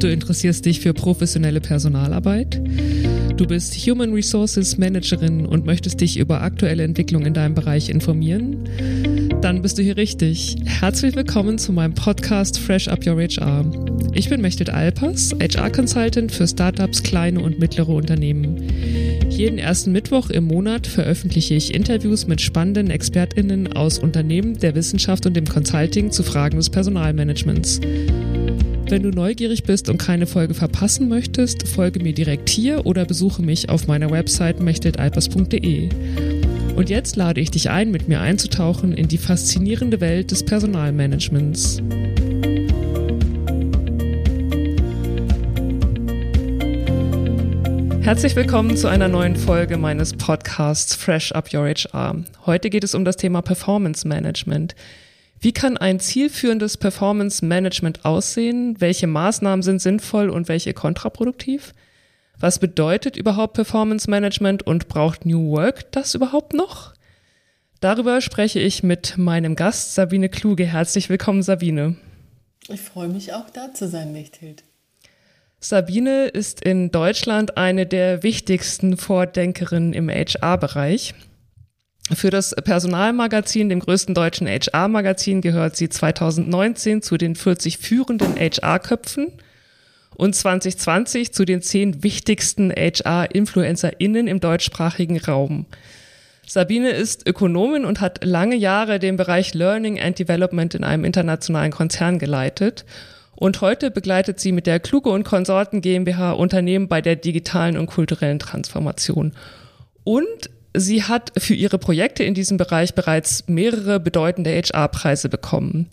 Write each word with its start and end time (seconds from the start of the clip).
Du 0.00 0.06
interessierst 0.06 0.64
dich 0.64 0.78
für 0.78 0.94
professionelle 0.94 1.60
Personalarbeit. 1.60 2.62
Du 3.36 3.46
bist 3.46 3.74
Human 3.74 4.12
Resources 4.12 4.78
Managerin 4.78 5.44
und 5.44 5.66
möchtest 5.66 6.00
dich 6.00 6.18
über 6.18 6.40
aktuelle 6.40 6.84
Entwicklungen 6.84 7.26
in 7.26 7.34
deinem 7.34 7.54
Bereich 7.54 7.88
informieren. 7.88 8.68
Dann 9.40 9.60
bist 9.60 9.76
du 9.76 9.82
hier 9.82 9.96
richtig. 9.96 10.56
Herzlich 10.64 11.16
willkommen 11.16 11.58
zu 11.58 11.72
meinem 11.72 11.94
Podcast 11.94 12.60
Fresh 12.60 12.86
Up 12.86 13.04
Your 13.04 13.20
HR. 13.20 13.64
Ich 14.12 14.28
bin 14.28 14.40
Mechthild 14.40 14.70
Alpers, 14.70 15.34
HR-Consultant 15.40 16.30
für 16.30 16.46
Startups, 16.46 17.02
kleine 17.02 17.40
und 17.40 17.58
mittlere 17.58 17.88
Unternehmen. 17.88 18.68
Jeden 19.30 19.58
ersten 19.58 19.90
Mittwoch 19.90 20.30
im 20.30 20.44
Monat 20.44 20.86
veröffentliche 20.86 21.54
ich 21.54 21.74
Interviews 21.74 22.28
mit 22.28 22.40
spannenden 22.40 22.90
ExpertInnen 22.90 23.72
aus 23.72 23.98
Unternehmen, 23.98 24.58
der 24.58 24.76
Wissenschaft 24.76 25.26
und 25.26 25.36
dem 25.36 25.46
Consulting 25.46 26.12
zu 26.12 26.22
Fragen 26.22 26.56
des 26.56 26.70
Personalmanagements. 26.70 27.80
Wenn 28.90 29.02
du 29.02 29.10
neugierig 29.10 29.64
bist 29.64 29.90
und 29.90 29.98
keine 29.98 30.26
Folge 30.26 30.54
verpassen 30.54 31.10
möchtest, 31.10 31.68
folge 31.68 32.02
mir 32.02 32.14
direkt 32.14 32.48
hier 32.48 32.86
oder 32.86 33.04
besuche 33.04 33.42
mich 33.42 33.68
auf 33.68 33.86
meiner 33.86 34.10
Website 34.10 34.60
mechteltalpers.de. 34.60 35.90
Und 36.74 36.88
jetzt 36.88 37.16
lade 37.16 37.38
ich 37.42 37.50
dich 37.50 37.68
ein, 37.68 37.90
mit 37.90 38.08
mir 38.08 38.22
einzutauchen 38.22 38.94
in 38.94 39.06
die 39.06 39.18
faszinierende 39.18 40.00
Welt 40.00 40.30
des 40.30 40.42
Personalmanagements. 40.42 41.82
Herzlich 48.00 48.34
willkommen 48.36 48.74
zu 48.78 48.88
einer 48.88 49.08
neuen 49.08 49.36
Folge 49.36 49.76
meines 49.76 50.14
Podcasts 50.14 50.94
Fresh 50.94 51.32
Up 51.32 51.52
Your 51.52 51.68
HR. 51.68 52.24
Heute 52.46 52.70
geht 52.70 52.84
es 52.84 52.94
um 52.94 53.04
das 53.04 53.18
Thema 53.18 53.42
Performance 53.42 54.08
Management. 54.08 54.74
Wie 55.40 55.52
kann 55.52 55.76
ein 55.76 56.00
zielführendes 56.00 56.76
Performance 56.76 57.44
Management 57.44 58.04
aussehen? 58.04 58.80
Welche 58.80 59.06
Maßnahmen 59.06 59.62
sind 59.62 59.80
sinnvoll 59.80 60.30
und 60.30 60.48
welche 60.48 60.74
kontraproduktiv? 60.74 61.74
Was 62.40 62.58
bedeutet 62.58 63.16
überhaupt 63.16 63.54
Performance 63.54 64.10
Management 64.10 64.66
und 64.66 64.88
braucht 64.88 65.26
New 65.26 65.50
Work 65.50 65.92
das 65.92 66.14
überhaupt 66.14 66.54
noch? 66.54 66.94
Darüber 67.80 68.20
spreche 68.20 68.58
ich 68.58 68.82
mit 68.82 69.16
meinem 69.16 69.54
Gast 69.54 69.94
Sabine 69.94 70.28
Kluge. 70.28 70.66
Herzlich 70.66 71.08
willkommen, 71.08 71.44
Sabine. 71.44 71.96
Ich 72.68 72.80
freue 72.80 73.08
mich 73.08 73.32
auch 73.32 73.48
da 73.50 73.72
zu 73.72 73.86
sein, 73.86 74.12
Mechthild. 74.12 74.64
Sabine 75.60 76.26
ist 76.26 76.64
in 76.64 76.90
Deutschland 76.90 77.56
eine 77.56 77.86
der 77.86 78.24
wichtigsten 78.24 78.96
Vordenkerinnen 78.96 79.92
im 79.92 80.08
HR-Bereich. 80.08 81.14
Für 82.14 82.30
das 82.30 82.54
Personalmagazin, 82.54 83.68
dem 83.68 83.80
größten 83.80 84.14
deutschen 84.14 84.46
HR-Magazin, 84.46 85.42
gehört 85.42 85.76
sie 85.76 85.90
2019 85.90 87.02
zu 87.02 87.18
den 87.18 87.34
40 87.34 87.78
führenden 87.78 88.36
HR-Köpfen 88.36 89.32
und 90.16 90.34
2020 90.34 91.32
zu 91.32 91.44
den 91.44 91.60
10 91.60 92.02
wichtigsten 92.02 92.70
HR-InfluencerInnen 92.70 94.26
im 94.26 94.40
deutschsprachigen 94.40 95.18
Raum. 95.18 95.66
Sabine 96.46 96.90
ist 96.90 97.28
Ökonomin 97.28 97.84
und 97.84 98.00
hat 98.00 98.24
lange 98.24 98.56
Jahre 98.56 98.98
den 98.98 99.18
Bereich 99.18 99.52
Learning 99.52 100.00
and 100.00 100.18
Development 100.18 100.74
in 100.74 100.84
einem 100.84 101.04
internationalen 101.04 101.72
Konzern 101.72 102.18
geleitet 102.18 102.86
und 103.36 103.60
heute 103.60 103.90
begleitet 103.90 104.40
sie 104.40 104.52
mit 104.52 104.66
der 104.66 104.80
Kluge 104.80 105.10
und 105.10 105.24
Konsorten 105.24 105.82
GmbH 105.82 106.32
Unternehmen 106.32 106.88
bei 106.88 107.02
der 107.02 107.16
digitalen 107.16 107.76
und 107.76 107.86
kulturellen 107.86 108.38
Transformation. 108.38 109.32
Und 110.04 110.50
sie 110.74 111.04
hat 111.04 111.32
für 111.38 111.54
ihre 111.54 111.78
Projekte 111.78 112.24
in 112.24 112.34
diesem 112.34 112.56
Bereich 112.56 112.94
bereits 112.94 113.48
mehrere 113.48 114.00
bedeutende 114.00 114.50
HR-Preise 114.50 115.28
bekommen. 115.28 115.88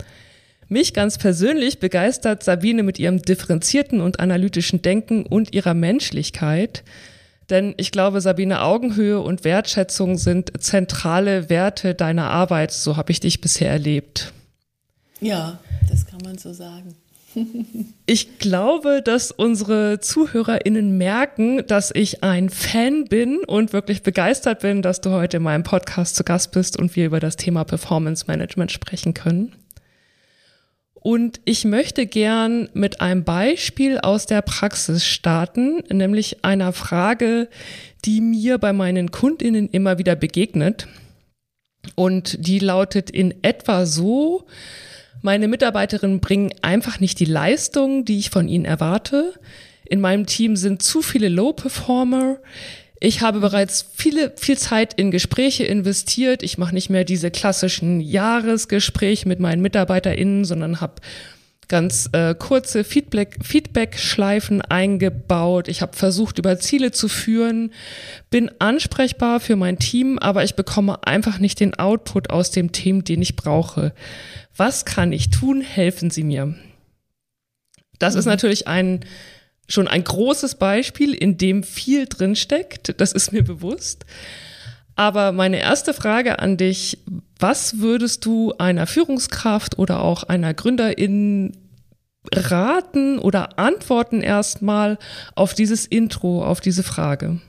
Mich 0.67 0.93
ganz 0.93 1.17
persönlich 1.17 1.79
begeistert 1.79 2.43
Sabine 2.43 2.83
mit 2.83 2.97
ihrem 2.97 3.21
differenzierten 3.21 4.01
und 4.01 4.19
analytischen 4.19 4.81
Denken 4.81 5.25
und 5.25 5.53
ihrer 5.53 5.75
Menschlichkeit. 5.75 6.83
Denn 7.51 7.75
ich 7.77 7.91
glaube, 7.91 8.21
Sabine, 8.21 8.61
Augenhöhe 8.61 9.19
und 9.19 9.43
Wertschätzung 9.43 10.17
sind 10.17 10.52
zentrale 10.64 11.49
Werte 11.49 11.93
deiner 11.93 12.31
Arbeit. 12.31 12.71
So 12.71 12.97
habe 12.97 13.11
ich 13.11 13.19
dich 13.19 13.41
bisher 13.41 13.69
erlebt. 13.69 14.33
Ja, 15.21 15.59
das 15.89 16.08
kann 16.08 16.21
man 16.23 16.39
so 16.39 16.52
sagen. 16.52 16.95
Ich 18.05 18.39
glaube, 18.39 19.01
dass 19.03 19.31
unsere 19.31 19.99
ZuhörerInnen 19.99 20.97
merken, 20.97 21.65
dass 21.67 21.91
ich 21.93 22.23
ein 22.23 22.49
Fan 22.49 23.05
bin 23.05 23.39
und 23.45 23.73
wirklich 23.73 24.03
begeistert 24.03 24.61
bin, 24.61 24.81
dass 24.81 25.01
du 25.01 25.09
heute 25.11 25.37
in 25.37 25.43
meinem 25.43 25.63
Podcast 25.63 26.15
zu 26.15 26.23
Gast 26.23 26.51
bist 26.51 26.77
und 26.77 26.95
wir 26.95 27.07
über 27.07 27.19
das 27.19 27.35
Thema 27.35 27.63
Performance 27.63 28.25
Management 28.27 28.71
sprechen 28.71 29.13
können. 29.13 29.53
Und 30.93 31.39
ich 31.45 31.65
möchte 31.65 32.07
gern 32.07 32.67
mit 32.73 32.99
einem 32.99 33.23
Beispiel 33.23 33.99
aus 33.99 34.25
der 34.25 34.41
Praxis 34.41 35.05
starten, 35.05 35.83
nämlich 35.91 36.43
einer 36.43 36.73
Frage, 36.73 37.47
die 38.05 38.21
mir 38.21 38.57
bei 38.57 38.73
meinen 38.73 39.11
KundInnen 39.11 39.69
immer 39.69 39.99
wieder 39.99 40.15
begegnet. 40.15 40.87
Und 41.93 42.47
die 42.47 42.57
lautet 42.57 43.11
in 43.11 43.35
etwa 43.43 43.85
so, 43.85 44.47
meine 45.25 45.47
Mitarbeiterinnen 45.47 46.19
bringen 46.19 46.53
einfach 46.61 46.99
nicht 46.99 47.19
die 47.19 47.25
Leistung, 47.25 48.05
die 48.05 48.19
ich 48.19 48.30
von 48.30 48.47
ihnen 48.47 48.63
erwarte. 48.63 49.33
In 49.83 49.99
meinem 49.99 50.27
Team 50.27 50.55
sind 50.55 50.83
zu 50.83 51.02
viele 51.02 51.30
Low-Performer. 51.30 52.37
Ich 52.99 53.21
habe 53.21 53.39
bereits 53.39 53.87
viele, 53.95 54.33
viel 54.37 54.58
Zeit 54.58 54.93
in 54.93 55.09
Gespräche 55.09 55.64
investiert. 55.64 56.43
Ich 56.43 56.59
mache 56.59 56.75
nicht 56.75 56.91
mehr 56.91 57.03
diese 57.05 57.31
klassischen 57.31 58.02
Jahresgespräche 58.02 59.27
mit 59.27 59.39
meinen 59.39 59.64
MitarbeiterInnen, 59.64 60.45
sondern 60.45 60.80
habe 60.80 61.02
ganz 61.67 62.09
äh, 62.11 62.36
kurze 62.36 62.83
Feedback, 62.83 63.37
Feedback-Schleifen 63.43 64.61
eingebaut. 64.61 65.67
Ich 65.67 65.81
habe 65.81 65.95
versucht, 65.95 66.39
über 66.39 66.59
Ziele 66.59 66.92
zu 66.92 67.08
führen, 67.08 67.71
bin 68.30 68.52
ansprechbar 68.59 69.39
für 69.39 69.55
mein 69.55 69.80
Team, 69.80 70.20
aber 70.20 70.43
ich 70.43 70.55
bekomme 70.55 71.05
einfach 71.05 71.39
nicht 71.39 71.59
den 71.59 71.73
Output 71.73 72.30
aus 72.30 72.52
dem 72.52 72.71
Team, 72.71 73.03
den 73.03 73.21
ich 73.21 73.36
brauche. 73.36 73.93
Was 74.55 74.86
kann 74.86 75.11
ich 75.11 75.30
tun? 75.30 75.61
Helfen 75.61 76.09
Sie 76.09 76.23
mir. 76.23 76.55
Das 77.99 78.14
mhm. 78.14 78.20
ist 78.20 78.26
natürlich 78.26 78.67
ein 78.67 79.05
schon 79.67 79.87
ein 79.87 80.03
großes 80.03 80.55
Beispiel, 80.55 81.14
in 81.14 81.37
dem 81.37 81.64
viel 81.64 82.05
drinsteckt. 82.05 82.99
Das 82.99 83.11
ist 83.11 83.32
mir 83.32 83.43
bewusst. 83.43 84.05
Aber 84.95 85.32
meine 85.32 85.59
erste 85.59 85.93
Frage 85.93 86.39
an 86.39 86.58
dich, 86.58 86.99
was 87.39 87.79
würdest 87.79 88.25
du 88.25 88.53
einer 88.57 88.87
Führungskraft 88.87 89.77
oder 89.77 90.01
auch 90.01 90.23
einer 90.23 90.53
Gründerin 90.53 91.57
raten 92.33 93.19
oder 93.19 93.59
antworten 93.59 94.21
erstmal 94.21 94.97
auf 95.35 95.53
dieses 95.53 95.85
Intro, 95.85 96.43
auf 96.43 96.61
diese 96.61 96.83
Frage? 96.83 97.39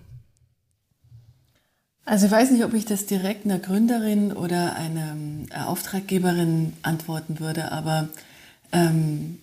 Also 2.04 2.26
ich 2.26 2.32
weiß 2.32 2.52
nicht, 2.52 2.64
ob 2.64 2.72
ich 2.72 2.84
das 2.84 3.06
direkt 3.06 3.44
einer 3.44 3.58
Gründerin 3.58 4.32
oder 4.32 4.76
einer 4.76 5.16
äh, 5.50 5.64
Auftraggeberin 5.64 6.72
antworten 6.82 7.40
würde, 7.40 7.72
aber 7.72 8.08
ähm, 8.70 9.38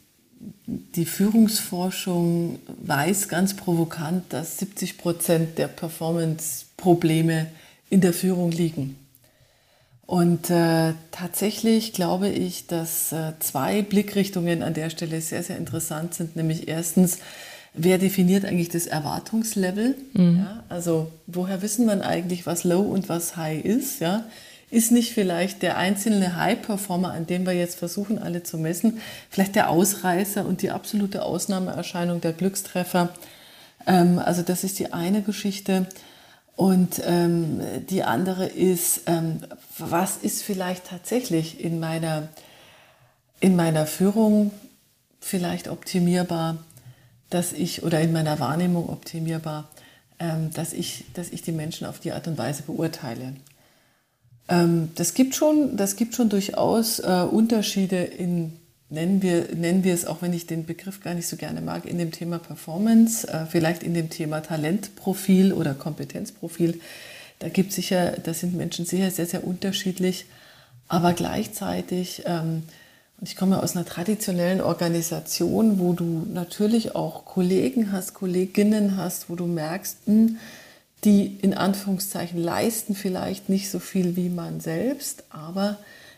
die 0.65 1.05
Führungsforschung 1.05 2.59
weiß 2.85 3.27
ganz 3.27 3.53
provokant, 3.55 4.31
dass 4.31 4.59
70 4.59 4.97
Prozent 4.97 5.57
der 5.57 5.67
Performance-Probleme 5.67 7.47
in 7.89 7.99
der 7.99 8.13
Führung 8.13 8.51
liegen. 8.51 8.97
Und 10.05 10.49
äh, 10.49 10.93
tatsächlich 11.11 11.93
glaube 11.93 12.29
ich, 12.29 12.67
dass 12.67 13.11
äh, 13.13 13.33
zwei 13.39 13.81
Blickrichtungen 13.81 14.61
an 14.61 14.73
der 14.73 14.89
Stelle 14.89 15.21
sehr, 15.21 15.43
sehr 15.43 15.57
interessant 15.57 16.13
sind. 16.13 16.35
Nämlich 16.35 16.67
erstens, 16.67 17.19
wer 17.73 17.97
definiert 17.97 18.45
eigentlich 18.45 18.69
das 18.69 18.85
Erwartungslevel? 18.85 19.95
Mhm. 20.13 20.39
Ja, 20.39 20.63
also 20.67 21.11
woher 21.25 21.61
wissen 21.61 21.85
man 21.85 22.01
eigentlich, 22.01 22.45
was 22.45 22.63
Low 22.65 22.81
und 22.81 23.07
was 23.07 23.37
High 23.37 23.63
ist? 23.63 24.01
Ja? 24.01 24.25
Ist 24.69 24.91
nicht 24.91 25.13
vielleicht 25.13 25.61
der 25.61 25.77
einzelne 25.77 26.35
High-Performer, 26.35 27.13
an 27.13 27.25
dem 27.25 27.45
wir 27.45 27.53
jetzt 27.53 27.79
versuchen, 27.79 28.19
alle 28.19 28.43
zu 28.43 28.57
messen, 28.57 28.99
vielleicht 29.29 29.55
der 29.55 29.69
Ausreißer 29.69 30.45
und 30.45 30.61
die 30.63 30.71
absolute 30.71 31.23
Ausnahmeerscheinung 31.23 32.19
der 32.19 32.33
Glückstreffer? 32.33 33.09
Ähm, 33.87 34.19
also 34.19 34.41
das 34.41 34.63
ist 34.65 34.79
die 34.79 34.91
eine 34.91 35.21
Geschichte. 35.21 35.87
Und 36.55 37.01
ähm, 37.05 37.61
die 37.89 38.03
andere 38.03 38.45
ist, 38.45 39.03
ähm, 39.07 39.39
was 39.77 40.17
ist 40.17 40.43
vielleicht 40.43 40.85
tatsächlich 40.87 41.63
in 41.63 41.79
meiner, 41.79 42.29
in 43.39 43.55
meiner 43.55 43.87
Führung 43.87 44.51
vielleicht 45.19 45.67
optimierbar? 45.67 46.57
dass 47.33 47.51
ich 47.51 47.83
oder 47.83 47.99
in 47.99 48.11
meiner 48.11 48.39
Wahrnehmung 48.39 48.89
optimierbar, 48.89 49.69
ähm, 50.19 50.51
dass, 50.53 50.73
ich, 50.73 51.05
dass 51.13 51.29
ich 51.29 51.41
die 51.41 51.51
Menschen 51.51 51.87
auf 51.87 51.99
die 51.99 52.11
Art 52.11 52.27
und 52.27 52.37
Weise 52.37 52.63
beurteile. 52.63 53.33
Ähm, 54.47 54.91
das, 54.95 55.13
gibt 55.13 55.33
schon, 55.33 55.75
das 55.75 55.95
gibt 55.95 56.13
schon 56.13 56.29
durchaus 56.29 56.99
äh, 56.99 57.27
Unterschiede 57.29 58.03
in, 58.03 58.53
nennen 58.93 59.21
wir, 59.21 59.55
nennen 59.55 59.83
wir 59.83 59.93
es, 59.93 60.05
auch 60.05 60.21
wenn 60.21 60.33
ich 60.33 60.47
den 60.47 60.65
Begriff 60.65 61.01
gar 61.01 61.13
nicht 61.13 61.27
so 61.27 61.35
gerne 61.35 61.61
mag, 61.61 61.85
in 61.85 61.97
dem 61.97 62.11
Thema 62.11 62.39
Performance, 62.39 63.27
äh, 63.27 63.45
vielleicht 63.45 63.83
in 63.83 63.93
dem 63.93 64.09
Thema 64.09 64.41
Talentprofil 64.41 65.51
oder 65.51 65.73
Kompetenzprofil. 65.73 66.79
Da 67.39 67.49
gibt 67.49 67.73
sicher, 67.73 68.11
da 68.23 68.33
sind 68.33 68.55
Menschen 68.55 68.85
sicher 68.85 69.11
sehr, 69.11 69.25
sehr 69.25 69.45
unterschiedlich, 69.45 70.25
aber 70.87 71.13
gleichzeitig 71.13 72.23
ähm, 72.25 72.63
Und 73.23 73.29
ich 73.29 73.37
komme 73.37 73.63
aus 73.63 73.75
einer 73.75 73.85
traditionellen 73.85 74.59
Organisation, 74.59 75.79
wo 75.79 75.93
du 75.93 76.27
natürlich 76.33 76.93
auch 76.93 77.23
Kollegen 77.23 77.93
hast, 77.93 78.13
Kolleginnen 78.13 78.97
hast, 78.97 79.29
wo 79.29 79.35
du 79.35 79.45
merkst, 79.45 79.97
hm, 80.05 80.37
die 81.05 81.37
in 81.41 81.53
Anführungszeichen 81.53 82.37
leisten 82.37 82.95
vielleicht 82.95 83.47
nicht 83.47 83.69
so 83.69 83.79
viel 83.79 84.17
wie 84.17 84.27
man 84.27 84.59
selbst, 84.59 85.23
aber 85.29 85.77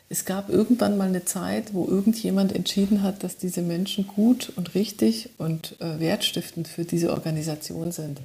es 0.09 0.25
gab 0.25 0.49
irgendwann 0.49 0.97
mal 0.97 1.07
eine 1.07 1.25
Zeit, 1.25 1.73
wo 1.73 1.87
irgendjemand 1.87 2.53
entschieden 2.53 3.01
hat, 3.01 3.23
dass 3.23 3.37
diese 3.37 3.61
Menschen 3.61 4.07
gut 4.07 4.51
und 4.55 4.75
richtig 4.75 5.31
und 5.37 5.79
äh, 5.81 5.99
wertstiftend 5.99 6.67
für 6.67 6.85
diese 6.85 7.11
Organisation 7.11 7.91
sind. 7.91 8.19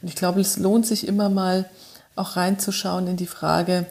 Und 0.00 0.08
ich 0.08 0.16
glaube, 0.16 0.40
es 0.40 0.56
lohnt 0.56 0.86
sich 0.86 1.06
immer 1.06 1.28
mal 1.28 1.68
auch 2.14 2.36
reinzuschauen 2.36 3.06
in 3.06 3.16
die 3.16 3.26
Frage, 3.26 3.86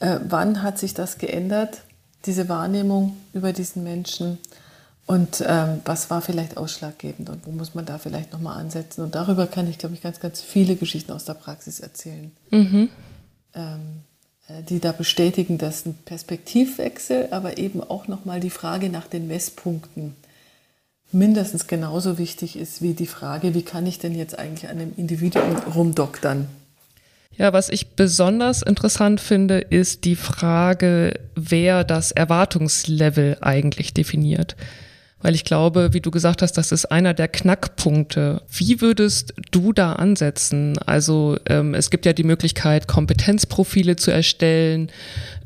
äh, 0.00 0.18
wann 0.28 0.62
hat 0.62 0.78
sich 0.78 0.94
das 0.94 1.18
geändert, 1.18 1.82
diese 2.26 2.48
Wahrnehmung 2.48 3.16
über 3.32 3.52
diesen 3.52 3.84
Menschen 3.84 4.38
und 5.06 5.42
ähm, 5.46 5.80
was 5.84 6.10
war 6.10 6.20
vielleicht 6.20 6.56
ausschlaggebend 6.56 7.30
und 7.30 7.46
wo 7.46 7.50
muss 7.50 7.74
man 7.74 7.86
da 7.86 7.98
vielleicht 7.98 8.32
nochmal 8.32 8.58
ansetzen. 8.58 9.02
Und 9.02 9.14
darüber 9.14 9.46
kann 9.46 9.68
ich, 9.68 9.78
glaube 9.78 9.94
ich, 9.94 10.02
ganz, 10.02 10.20
ganz 10.20 10.40
viele 10.40 10.76
Geschichten 10.76 11.12
aus 11.12 11.24
der 11.24 11.34
Praxis 11.34 11.80
erzählen. 11.80 12.32
Mhm. 12.50 12.90
Ähm, 13.54 13.80
äh, 13.80 14.09
die 14.68 14.80
da 14.80 14.92
bestätigen, 14.92 15.58
dass 15.58 15.86
ein 15.86 15.98
Perspektivwechsel, 16.04 17.28
aber 17.30 17.58
eben 17.58 17.82
auch 17.82 18.08
nochmal 18.08 18.40
die 18.40 18.50
Frage 18.50 18.88
nach 18.88 19.06
den 19.06 19.26
Messpunkten 19.26 20.14
mindestens 21.12 21.66
genauso 21.66 22.18
wichtig 22.18 22.56
ist 22.56 22.82
wie 22.82 22.94
die 22.94 23.06
Frage, 23.06 23.54
wie 23.54 23.62
kann 23.62 23.86
ich 23.86 23.98
denn 23.98 24.14
jetzt 24.14 24.38
eigentlich 24.38 24.70
an 24.70 24.78
einem 24.78 24.92
Individuum 24.96 25.56
rumdoktern. 25.74 26.46
Ja, 27.36 27.52
was 27.52 27.68
ich 27.68 27.88
besonders 27.88 28.62
interessant 28.62 29.20
finde, 29.20 29.58
ist 29.58 30.04
die 30.04 30.16
Frage, 30.16 31.18
wer 31.34 31.84
das 31.84 32.10
Erwartungslevel 32.12 33.38
eigentlich 33.40 33.94
definiert. 33.94 34.56
Weil 35.22 35.34
ich 35.34 35.44
glaube, 35.44 35.92
wie 35.92 36.00
du 36.00 36.10
gesagt 36.10 36.40
hast, 36.40 36.52
das 36.52 36.72
ist 36.72 36.86
einer 36.86 37.12
der 37.12 37.28
Knackpunkte. 37.28 38.40
Wie 38.50 38.80
würdest 38.80 39.34
du 39.50 39.72
da 39.72 39.92
ansetzen? 39.92 40.78
Also 40.78 41.36
ähm, 41.46 41.74
es 41.74 41.90
gibt 41.90 42.06
ja 42.06 42.14
die 42.14 42.24
Möglichkeit, 42.24 42.88
Kompetenzprofile 42.88 43.96
zu 43.96 44.10
erstellen. 44.10 44.90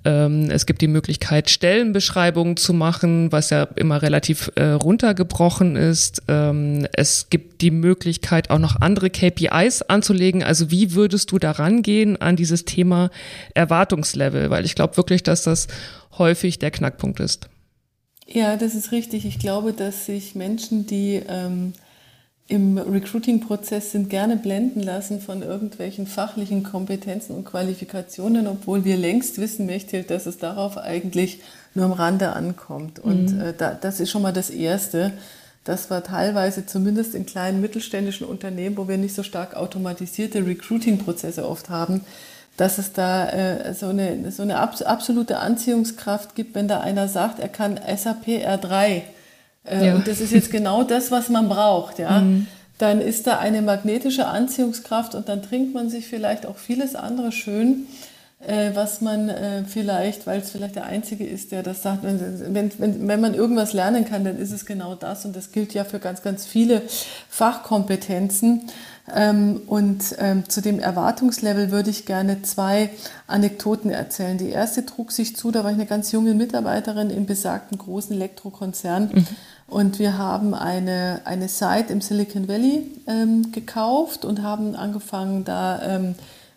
Ähm, 0.04 0.48
es 0.50 0.66
gibt 0.66 0.80
die 0.80 0.86
Möglichkeit, 0.86 1.50
Stellenbeschreibungen 1.50 2.56
zu 2.56 2.72
machen, 2.72 3.32
was 3.32 3.50
ja 3.50 3.64
immer 3.74 4.00
relativ 4.00 4.52
äh, 4.54 4.64
runtergebrochen 4.64 5.74
ist. 5.74 6.22
Ähm, 6.28 6.86
es 6.92 7.28
gibt 7.28 7.60
die 7.60 7.72
Möglichkeit, 7.72 8.50
auch 8.50 8.60
noch 8.60 8.80
andere 8.80 9.10
KPIs 9.10 9.82
anzulegen. 9.82 10.44
Also 10.44 10.70
wie 10.70 10.94
würdest 10.94 11.32
du 11.32 11.40
da 11.40 11.50
rangehen 11.50 12.20
an 12.20 12.36
dieses 12.36 12.64
Thema 12.64 13.10
Erwartungslevel? 13.54 14.50
Weil 14.50 14.64
ich 14.64 14.76
glaube 14.76 14.96
wirklich, 14.96 15.24
dass 15.24 15.42
das 15.42 15.66
häufig 16.16 16.60
der 16.60 16.70
Knackpunkt 16.70 17.18
ist. 17.18 17.48
Ja, 18.26 18.56
das 18.56 18.74
ist 18.74 18.92
richtig. 18.92 19.26
Ich 19.26 19.38
glaube, 19.38 19.72
dass 19.72 20.06
sich 20.06 20.34
Menschen, 20.34 20.86
die 20.86 21.22
ähm, 21.28 21.74
im 22.46 22.76
Recruiting-Prozess 22.76 23.92
sind, 23.92 24.10
gerne 24.10 24.36
blenden 24.36 24.80
lassen 24.80 25.20
von 25.20 25.42
irgendwelchen 25.42 26.06
fachlichen 26.06 26.62
Kompetenzen 26.62 27.34
und 27.34 27.44
Qualifikationen, 27.44 28.46
obwohl 28.46 28.84
wir 28.84 28.96
längst 28.96 29.38
wissen, 29.38 29.66
Mechthild, 29.66 30.10
dass 30.10 30.26
es 30.26 30.38
darauf 30.38 30.76
eigentlich 30.76 31.40
nur 31.74 31.86
am 31.86 31.92
Rande 31.92 32.32
ankommt. 32.32 32.98
Und 32.98 33.34
mhm. 33.34 33.40
äh, 33.40 33.54
da, 33.56 33.74
das 33.74 34.00
ist 34.00 34.10
schon 34.10 34.22
mal 34.22 34.32
das 34.32 34.50
Erste. 34.50 35.12
Das 35.64 35.90
war 35.90 36.04
teilweise 36.04 36.66
zumindest 36.66 37.14
in 37.14 37.24
kleinen 37.24 37.62
mittelständischen 37.62 38.26
Unternehmen, 38.26 38.76
wo 38.76 38.88
wir 38.88 38.98
nicht 38.98 39.14
so 39.14 39.22
stark 39.22 39.54
automatisierte 39.54 40.46
Recruiting-Prozesse 40.46 41.48
oft 41.48 41.70
haben, 41.70 42.02
dass 42.56 42.78
es 42.78 42.92
da 42.92 43.28
äh, 43.28 43.74
so 43.74 43.88
eine, 43.88 44.30
so 44.30 44.42
eine 44.42 44.58
absolute 44.58 45.38
Anziehungskraft 45.38 46.34
gibt, 46.34 46.54
wenn 46.54 46.68
da 46.68 46.80
einer 46.80 47.08
sagt, 47.08 47.40
er 47.40 47.48
kann 47.48 47.78
SAP 47.78 48.26
R3. 48.26 49.02
Äh, 49.64 49.86
ja. 49.86 49.94
Und 49.94 50.06
das 50.06 50.20
ist 50.20 50.32
jetzt 50.32 50.50
genau 50.50 50.84
das, 50.84 51.10
was 51.10 51.28
man 51.28 51.48
braucht. 51.48 51.98
Ja? 51.98 52.20
Mhm. 52.20 52.46
Dann 52.78 53.00
ist 53.00 53.26
da 53.26 53.38
eine 53.38 53.62
magnetische 53.62 54.26
Anziehungskraft 54.26 55.14
und 55.14 55.28
dann 55.28 55.42
trinkt 55.42 55.74
man 55.74 55.90
sich 55.90 56.06
vielleicht 56.06 56.46
auch 56.46 56.56
vieles 56.56 56.94
andere 56.94 57.32
schön, 57.32 57.86
äh, 58.46 58.70
was 58.74 59.00
man 59.00 59.28
äh, 59.28 59.64
vielleicht, 59.64 60.26
weil 60.26 60.40
es 60.40 60.50
vielleicht 60.50 60.76
der 60.76 60.84
Einzige 60.84 61.24
ist, 61.24 61.50
der 61.50 61.62
das 61.62 61.82
sagt, 61.82 62.02
wenn, 62.02 62.70
wenn, 62.78 63.08
wenn 63.08 63.20
man 63.20 63.34
irgendwas 63.34 63.72
lernen 63.72 64.04
kann, 64.04 64.24
dann 64.24 64.38
ist 64.38 64.52
es 64.52 64.66
genau 64.66 64.94
das. 64.94 65.24
Und 65.24 65.34
das 65.34 65.50
gilt 65.50 65.74
ja 65.74 65.84
für 65.84 65.98
ganz, 65.98 66.22
ganz 66.22 66.46
viele 66.46 66.82
Fachkompetenzen. 67.30 68.70
Ähm, 69.12 69.60
und 69.66 70.16
ähm, 70.18 70.48
zu 70.48 70.62
dem 70.62 70.78
Erwartungslevel 70.78 71.70
würde 71.70 71.90
ich 71.90 72.06
gerne 72.06 72.40
zwei 72.42 72.90
Anekdoten 73.26 73.90
erzählen. 73.90 74.38
Die 74.38 74.48
erste 74.48 74.86
trug 74.86 75.12
sich 75.12 75.36
zu, 75.36 75.50
da 75.50 75.62
war 75.62 75.70
ich 75.70 75.76
eine 75.76 75.86
ganz 75.86 76.10
junge 76.12 76.32
Mitarbeiterin 76.32 77.10
im 77.10 77.26
besagten 77.26 77.76
großen 77.76 78.16
Elektrokonzern. 78.16 79.10
Mhm. 79.12 79.26
Und 79.66 79.98
wir 79.98 80.16
haben 80.16 80.54
eine, 80.54 81.20
eine 81.24 81.48
Site 81.48 81.92
im 81.92 82.00
Silicon 82.00 82.48
Valley 82.48 82.90
ähm, 83.06 83.52
gekauft 83.52 84.24
und 84.24 84.42
haben 84.42 84.74
angefangen, 84.74 85.44
da 85.44 85.82
ähm, 85.82 86.14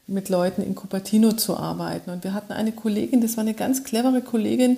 mit 0.07 0.29
Leuten 0.29 0.61
in 0.61 0.73
Cupertino 0.73 1.33
zu 1.33 1.57
arbeiten. 1.57 2.11
Und 2.11 2.23
wir 2.23 2.33
hatten 2.33 2.53
eine 2.53 2.71
Kollegin, 2.71 3.19
das 3.19 3.35
war 3.35 3.41
eine 3.41 3.55
ganz 3.55 3.83
clevere 3.83 4.21
Kollegin, 4.21 4.77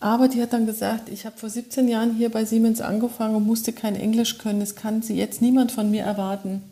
aber 0.00 0.26
die 0.26 0.42
hat 0.42 0.52
dann 0.52 0.66
gesagt, 0.66 1.08
ich 1.08 1.24
habe 1.24 1.38
vor 1.38 1.48
17 1.48 1.86
Jahren 1.88 2.14
hier 2.14 2.30
bei 2.30 2.44
Siemens 2.44 2.80
angefangen 2.80 3.36
und 3.36 3.46
musste 3.46 3.72
kein 3.72 3.94
Englisch 3.94 4.38
können. 4.38 4.58
Das 4.58 4.74
kann 4.74 5.02
sie 5.02 5.16
jetzt 5.16 5.40
niemand 5.40 5.70
von 5.70 5.88
mir 5.90 6.02
erwarten 6.02 6.62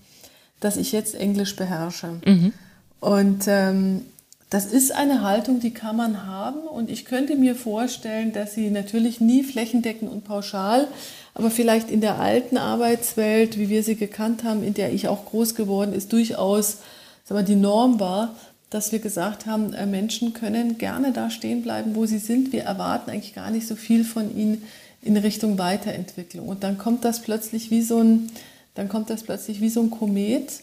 dass 0.65 0.77
ich 0.77 0.93
jetzt 0.93 1.15
Englisch 1.15 1.57
beherrsche. 1.57 2.21
Mhm. 2.25 2.53
Und 3.01 3.45
ähm, 3.49 4.03
das 4.49 4.67
ist 4.67 4.93
eine 4.93 5.23
Haltung, 5.23 5.61
die 5.61 5.73
kann 5.73 5.97
man 5.97 6.27
haben. 6.27 6.61
Und 6.61 6.91
ich 6.91 7.05
könnte 7.05 7.37
mir 7.37 7.55
vorstellen, 7.55 8.33
dass 8.33 8.55
sie 8.55 8.71
natürlich 8.71 9.21
nie 9.21 9.43
flächendeckend 9.43 10.11
und 10.11 10.25
pauschal, 10.25 10.89
aber 11.35 11.51
vielleicht 11.51 11.91
in 11.91 12.01
der 12.01 12.19
alten 12.19 12.57
Arbeitswelt, 12.57 13.59
wie 13.59 13.69
wir 13.69 13.83
sie 13.83 13.97
gekannt 13.97 14.45
haben, 14.45 14.63
in 14.63 14.75
der 14.75 14.93
ich 14.93 15.09
auch 15.09 15.27
groß 15.27 15.55
geworden 15.55 15.93
ist, 15.93 16.13
durchaus 16.13 16.79
sagen 17.25 17.41
wir, 17.41 17.43
die 17.43 17.57
Norm 17.57 18.01
war, 18.01 18.35
dass 18.71 18.93
wir 18.93 19.01
gesagt 19.01 19.47
haben, 19.47 19.73
äh, 19.75 19.87
Menschen 19.87 20.33
können 20.33 20.79
gerne 20.79 21.13
da 21.13 21.31
stehen 21.31 21.63
bleiben, 21.63 21.95
wo 21.95 22.07
sie 22.07 22.19
sind. 22.19 22.53
Wir 22.53 22.63
erwarten 22.63 23.11
eigentlich 23.11 23.35
gar 23.35 23.51
nicht 23.51 23.67
so 23.67 23.77
viel 23.77 24.05
von 24.05 24.35
ihnen 24.37 24.63
in 25.03 25.17
Richtung 25.17 25.59
Weiterentwicklung. 25.59 26.49
Und 26.49 26.65
dann 26.65 26.79
kommt 26.79 27.05
das 27.05 27.21
plötzlich 27.21 27.71
wie 27.71 27.83
so 27.83 27.99
ein, 27.99 28.31
dann 28.75 28.89
kommt 28.89 29.11
das 29.11 29.23
plötzlich 29.23 29.61
wie 29.61 29.71
so 29.71 29.81
ein 29.81 29.91
Komet 29.91 30.63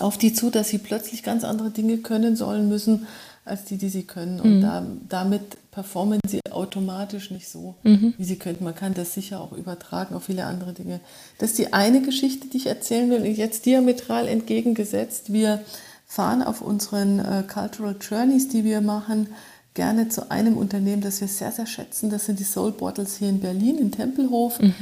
auf 0.00 0.18
die 0.18 0.32
zu, 0.32 0.50
dass 0.50 0.68
sie 0.68 0.78
plötzlich 0.78 1.22
ganz 1.22 1.44
andere 1.44 1.70
Dinge 1.70 1.98
können 1.98 2.36
sollen 2.36 2.68
müssen, 2.68 3.06
als 3.44 3.64
die, 3.64 3.76
die 3.76 3.90
sie 3.90 4.04
können. 4.04 4.40
Und 4.40 4.58
mhm. 4.58 4.62
da, 4.62 4.86
damit 5.08 5.70
performen 5.70 6.18
sie 6.26 6.40
automatisch 6.50 7.30
nicht 7.30 7.48
so, 7.48 7.74
mhm. 7.82 8.14
wie 8.16 8.24
sie 8.24 8.36
könnten. 8.36 8.64
Man 8.64 8.74
kann 8.74 8.94
das 8.94 9.14
sicher 9.14 9.40
auch 9.40 9.52
übertragen 9.52 10.14
auf 10.14 10.24
viele 10.24 10.46
andere 10.46 10.72
Dinge. 10.72 11.00
Das 11.38 11.50
ist 11.50 11.58
die 11.58 11.72
eine 11.72 12.00
Geschichte, 12.00 12.48
die 12.48 12.56
ich 12.56 12.66
erzählen 12.66 13.10
will. 13.10 13.20
Und 13.20 13.26
jetzt 13.26 13.66
diametral 13.66 14.26
entgegengesetzt. 14.28 15.32
Wir 15.32 15.60
fahren 16.06 16.42
auf 16.42 16.60
unseren 16.60 17.18
äh, 17.18 17.44
Cultural 17.46 17.96
Journeys, 18.00 18.48
die 18.48 18.64
wir 18.64 18.80
machen, 18.80 19.28
gerne 19.74 20.08
zu 20.08 20.30
einem 20.30 20.56
Unternehmen, 20.56 21.02
das 21.02 21.20
wir 21.20 21.28
sehr, 21.28 21.52
sehr 21.52 21.66
schätzen. 21.66 22.08
Das 22.08 22.26
sind 22.26 22.38
die 22.38 22.44
Soul 22.44 22.72
Bottles 22.72 23.16
hier 23.16 23.28
in 23.28 23.40
Berlin, 23.40 23.78
in 23.78 23.90
Tempelhof. 23.90 24.60
Mhm. 24.60 24.74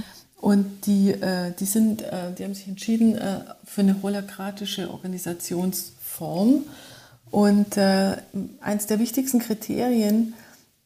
Und 0.43 0.87
die, 0.87 1.13
äh, 1.13 1.53
die, 1.57 1.65
sind, 1.65 2.03
äh, 2.03 2.33
die 2.37 2.43
haben 2.43 2.55
sich 2.55 2.67
entschieden 2.67 3.17
äh, 3.17 3.43
für 3.65 3.83
eine 3.83 4.03
holokratische 4.03 4.91
Organisationsform. 4.91 6.65
Und 7.31 7.77
äh, 7.77 8.17
eines 8.61 8.87
der 8.87 8.99
wichtigsten 8.99 9.39
Kriterien 9.39 10.35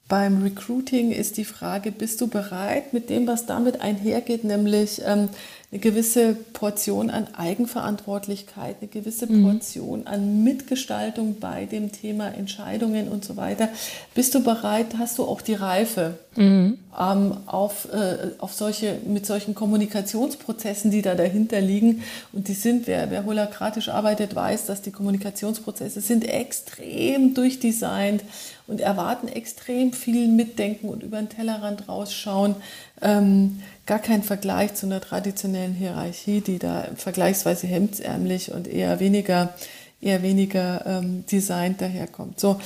beim 0.09 0.43
Recruiting 0.43 1.11
ist 1.11 1.37
die 1.37 1.45
Frage, 1.45 1.91
bist 1.91 2.21
du 2.21 2.29
bereit 2.29 2.93
mit 2.93 3.11
dem, 3.11 3.27
was 3.27 3.47
damit 3.47 3.81
einhergeht, 3.81 4.45
nämlich 4.45 5.03
ähm, 5.05 5.31
eine 5.73 5.81
gewisse 5.81 6.35
Portion 6.53 7.11
an 7.11 7.27
Eigenverantwortlichkeit, 7.35 8.77
eine 8.81 8.89
gewisse 8.89 9.27
mhm. 9.27 9.43
Portion 9.43 10.07
an 10.07 10.45
Mitgestaltung 10.45 11.41
bei 11.41 11.65
dem 11.65 11.91
Thema 11.91 12.29
Entscheidungen 12.29 13.09
und 13.09 13.25
so 13.25 13.37
weiter. 13.37 13.69
Bist 14.15 14.33
du 14.37 14.45
bereit, 14.45 14.97
hast 14.97 15.19
du 15.19 15.25
auch 15.25 15.41
die 15.41 15.55
Reife 15.55 16.19
mhm. 16.37 16.79
ähm, 16.97 17.37
auf, 17.47 17.89
äh, 17.93 18.31
auf 18.39 18.53
solche, 18.53 18.99
mit 19.09 19.27
solchen 19.27 19.57
Kommunikationsprozessen, 19.57 20.93
die 20.93 21.03
da 21.03 21.17
dahinter 21.17 21.61
liegen. 21.61 22.05
Und 22.33 22.47
die 22.47 22.55
sind, 22.55 22.87
wer, 22.87 23.11
wer 23.11 23.27
holakratisch 23.27 23.89
arbeitet, 23.89 24.37
weiß, 24.37 24.67
dass 24.67 24.83
die 24.83 24.93
Kommunikationsprozesse 24.93 26.01
sind 26.01 26.29
extrem 26.29 27.35
durchdesignt 27.35 28.23
und 28.66 28.80
erwarten 28.80 29.28
extrem 29.28 29.92
viel 29.92 30.28
Mitdenken 30.28 30.88
und 30.88 31.02
über 31.02 31.18
den 31.18 31.28
Tellerrand 31.28 31.88
rausschauen. 31.88 32.56
Ähm, 33.00 33.61
gar 33.87 33.99
kein 33.99 34.23
Vergleich 34.23 34.75
zu 34.75 34.87
einer 34.87 35.00
traditionellen 35.00 35.75
Hierarchie, 35.75 36.40
die 36.40 36.58
da 36.58 36.88
vergleichsweise 36.96 37.66
hemdsärmlich 37.66 38.52
und 38.52 38.66
eher 38.66 38.99
weniger, 39.00 39.54
eher 40.00 40.23
weniger 40.23 40.85
ähm, 40.87 41.25
designt 41.30 41.80
daherkommt. 41.80 42.40
So. 42.40 42.61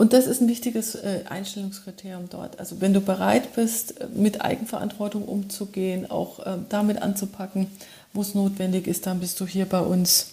Und 0.00 0.14
das 0.14 0.26
ist 0.26 0.40
ein 0.40 0.48
wichtiges 0.48 0.94
äh, 0.94 1.24
Einstellungskriterium 1.28 2.30
dort. 2.30 2.58
Also 2.58 2.80
wenn 2.80 2.94
du 2.94 3.02
bereit 3.02 3.54
bist, 3.54 3.96
mit 4.14 4.40
Eigenverantwortung 4.40 5.24
umzugehen, 5.26 6.10
auch 6.10 6.40
äh, 6.40 6.56
damit 6.70 7.02
anzupacken, 7.02 7.66
wo 8.14 8.22
es 8.22 8.34
notwendig 8.34 8.86
ist, 8.86 9.06
dann 9.06 9.20
bist 9.20 9.38
du 9.40 9.46
hier 9.46 9.66
bei 9.66 9.80
uns 9.80 10.30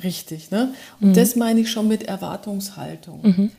richtig. 0.00 0.52
Ne? 0.52 0.74
Und 1.00 1.08
mhm. 1.08 1.14
das 1.14 1.34
meine 1.34 1.58
ich 1.58 1.72
schon 1.72 1.88
mit 1.88 2.04
Erwartungshaltung. 2.04 3.20
Mhm. 3.22 3.50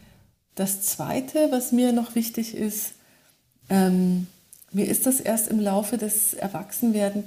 Das 0.55 0.81
Zweite, 0.81 1.47
was 1.51 1.71
mir 1.71 1.91
noch 1.91 2.15
wichtig 2.15 2.55
ist, 2.55 2.93
Ähm, 3.71 4.27
mir 4.73 4.85
ist 4.85 5.05
das 5.05 5.19
erst 5.19 5.47
im 5.47 5.59
Laufe 5.59 5.97
des 5.97 6.33
Erwachsenwerden 6.33 7.23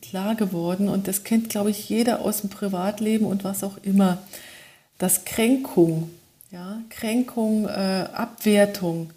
klar 0.00 0.34
geworden 0.36 0.88
und 0.88 1.08
das 1.08 1.24
kennt, 1.24 1.48
glaube 1.48 1.70
ich, 1.70 1.88
jeder 1.88 2.20
aus 2.20 2.40
dem 2.40 2.50
Privatleben 2.50 3.26
und 3.26 3.44
was 3.44 3.64
auch 3.64 3.78
immer, 3.82 4.18
dass 4.98 5.24
Kränkung, 5.24 6.10
ja, 6.50 6.78
Kränkung, 6.88 7.66
äh, 7.66 8.06
Abwertung, 8.12 9.10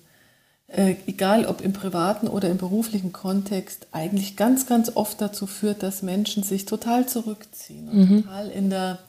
äh, 0.68 0.96
egal 1.08 1.46
ob 1.46 1.62
im 1.62 1.74
privaten 1.74 2.28
oder 2.28 2.50
im 2.50 2.58
beruflichen 2.58 3.14
Kontext, 3.14 3.88
eigentlich 3.92 4.38
ganz, 4.38 4.66
ganz 4.66 4.92
oft 4.96 5.22
dazu 5.22 5.46
führt, 5.48 5.84
dass 5.84 6.02
Menschen 6.02 6.44
sich 6.44 6.66
total 6.66 7.08
zurückziehen 7.08 7.90
und 7.90 8.10
mhm. 8.10 8.24
total 8.24 8.50
in 8.50 8.70
der 8.70 9.00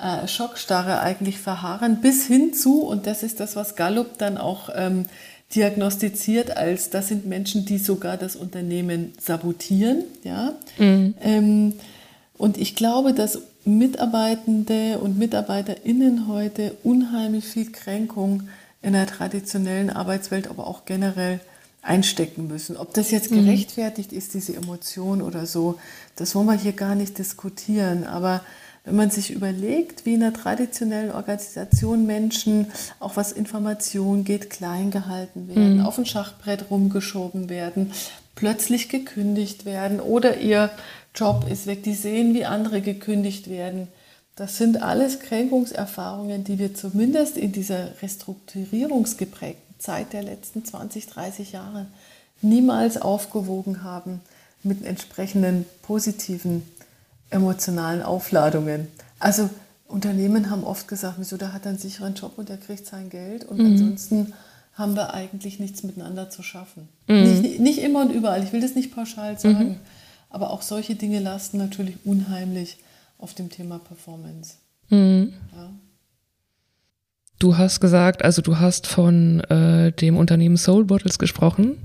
äh, 0.00 0.26
Schockstarre 0.26 1.00
eigentlich 1.00 1.38
verharren, 1.38 2.00
bis 2.00 2.26
hin 2.26 2.52
zu, 2.52 2.82
und 2.82 3.06
das 3.06 3.22
ist 3.22 3.40
das, 3.40 3.56
was 3.56 3.76
Gallup 3.76 4.18
dann 4.18 4.38
auch 4.38 4.68
ähm, 4.74 5.06
diagnostiziert 5.54 6.56
als, 6.56 6.90
das 6.90 7.08
sind 7.08 7.26
Menschen, 7.26 7.64
die 7.64 7.78
sogar 7.78 8.16
das 8.16 8.36
Unternehmen 8.36 9.12
sabotieren. 9.20 10.04
Ja? 10.24 10.54
Mhm. 10.78 11.14
Ähm, 11.22 11.72
und 12.36 12.58
ich 12.58 12.74
glaube, 12.74 13.12
dass 13.12 13.38
Mitarbeitende 13.64 14.98
und 14.98 15.18
Mitarbeiterinnen 15.18 16.28
heute 16.28 16.76
unheimlich 16.82 17.44
viel 17.44 17.70
Kränkung 17.70 18.48
in 18.82 18.92
der 18.92 19.06
traditionellen 19.06 19.90
Arbeitswelt, 19.90 20.48
aber 20.48 20.66
auch 20.66 20.84
generell 20.84 21.40
einstecken 21.80 22.48
müssen. 22.48 22.76
Ob 22.76 22.92
das 22.94 23.10
jetzt 23.10 23.30
mhm. 23.30 23.44
gerechtfertigt 23.44 24.12
ist, 24.12 24.34
diese 24.34 24.54
Emotion 24.56 25.22
oder 25.22 25.46
so, 25.46 25.78
das 26.16 26.34
wollen 26.34 26.46
wir 26.46 26.54
hier 26.54 26.72
gar 26.72 26.94
nicht 26.94 27.18
diskutieren. 27.18 28.04
Aber 28.04 28.42
wenn 28.84 28.96
man 28.96 29.10
sich 29.10 29.30
überlegt, 29.30 30.04
wie 30.04 30.14
in 30.14 30.20
der 30.20 30.34
traditionellen 30.34 31.10
Organisation 31.10 32.04
Menschen, 32.04 32.66
auch 33.00 33.16
was 33.16 33.32
Information 33.32 34.24
geht, 34.24 34.50
klein 34.50 34.90
gehalten 34.90 35.48
werden, 35.48 35.78
mhm. 35.78 35.86
auf 35.86 35.98
ein 35.98 36.06
Schachbrett 36.06 36.70
rumgeschoben 36.70 37.48
werden, 37.48 37.92
plötzlich 38.34 38.90
gekündigt 38.90 39.64
werden 39.64 40.00
oder 40.00 40.38
ihr 40.38 40.70
Job 41.14 41.46
ist 41.50 41.66
weg, 41.66 41.82
die 41.82 41.94
sehen, 41.94 42.34
wie 42.34 42.44
andere 42.44 42.82
gekündigt 42.82 43.48
werden. 43.48 43.88
Das 44.36 44.58
sind 44.58 44.82
alles 44.82 45.20
Kränkungserfahrungen, 45.20 46.44
die 46.44 46.58
wir 46.58 46.74
zumindest 46.74 47.38
in 47.38 47.52
dieser 47.52 48.02
restrukturierungsgeprägten 48.02 49.78
Zeit 49.78 50.12
der 50.12 50.24
letzten 50.24 50.64
20, 50.64 51.06
30 51.06 51.52
Jahre 51.52 51.86
niemals 52.42 53.00
aufgewogen 53.00 53.84
haben 53.84 54.20
mit 54.64 54.84
entsprechenden 54.84 55.66
positiven 55.82 56.62
emotionalen 57.34 58.02
Aufladungen. 58.02 58.88
Also 59.18 59.50
Unternehmen 59.86 60.50
haben 60.50 60.64
oft 60.64 60.88
gesagt, 60.88 61.16
wieso, 61.18 61.36
der 61.36 61.52
hat 61.52 61.66
einen 61.66 61.78
sicheren 61.78 62.14
Job 62.14 62.32
und 62.36 62.48
der 62.48 62.56
kriegt 62.56 62.86
sein 62.86 63.10
Geld 63.10 63.44
und 63.44 63.58
mhm. 63.58 63.66
ansonsten 63.66 64.32
haben 64.74 64.96
wir 64.96 65.14
eigentlich 65.14 65.60
nichts 65.60 65.82
miteinander 65.82 66.30
zu 66.30 66.42
schaffen. 66.42 66.88
Mhm. 67.06 67.40
Nicht, 67.40 67.60
nicht, 67.60 67.78
immer 67.78 68.00
und 68.00 68.10
überall, 68.10 68.42
ich 68.42 68.52
will 68.52 68.60
das 68.60 68.74
nicht 68.74 68.94
pauschal 68.94 69.38
sagen, 69.38 69.68
mhm. 69.68 69.76
aber 70.30 70.50
auch 70.50 70.62
solche 70.62 70.94
Dinge 70.94 71.20
lasten 71.20 71.58
natürlich 71.58 71.96
unheimlich 72.04 72.78
auf 73.18 73.34
dem 73.34 73.50
Thema 73.50 73.78
Performance. 73.78 74.54
Mhm. 74.88 75.34
Ja. 75.54 75.70
Du 77.38 77.58
hast 77.58 77.80
gesagt, 77.80 78.24
also 78.24 78.42
du 78.42 78.58
hast 78.58 78.86
von 78.86 79.40
äh, 79.40 79.92
dem 79.92 80.16
Unternehmen 80.16 80.56
Soul 80.56 80.84
Bottles 80.84 81.18
gesprochen 81.18 81.76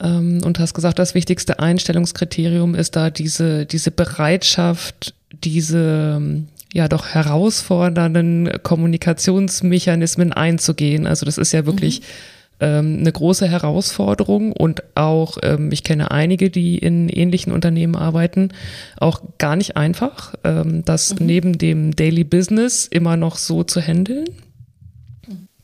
ähm, 0.00 0.40
und 0.44 0.58
hast 0.58 0.74
gesagt, 0.74 0.98
das 0.98 1.14
wichtigste 1.14 1.58
Einstellungskriterium 1.58 2.74
ist 2.74 2.96
da 2.96 3.10
diese, 3.10 3.66
diese 3.66 3.90
Bereitschaft, 3.90 5.14
diese 5.44 6.20
ja 6.72 6.88
doch 6.88 7.06
herausfordernden 7.06 8.62
Kommunikationsmechanismen 8.62 10.32
einzugehen. 10.32 11.06
Also 11.06 11.24
das 11.24 11.38
ist 11.38 11.52
ja 11.52 11.64
wirklich 11.64 12.00
mhm. 12.00 12.04
ähm, 12.60 12.96
eine 13.00 13.12
große 13.12 13.48
Herausforderung 13.48 14.52
und 14.52 14.82
auch, 14.94 15.38
ähm, 15.42 15.70
ich 15.72 15.84
kenne 15.84 16.10
einige, 16.10 16.50
die 16.50 16.76
in 16.76 17.08
ähnlichen 17.08 17.52
Unternehmen 17.52 17.96
arbeiten, 17.96 18.50
auch 18.98 19.22
gar 19.38 19.56
nicht 19.56 19.76
einfach, 19.76 20.34
ähm, 20.44 20.84
das 20.84 21.18
mhm. 21.18 21.26
neben 21.26 21.58
dem 21.58 21.96
Daily 21.96 22.24
Business 22.24 22.86
immer 22.86 23.16
noch 23.16 23.36
so 23.36 23.64
zu 23.64 23.80
handeln. 23.80 24.26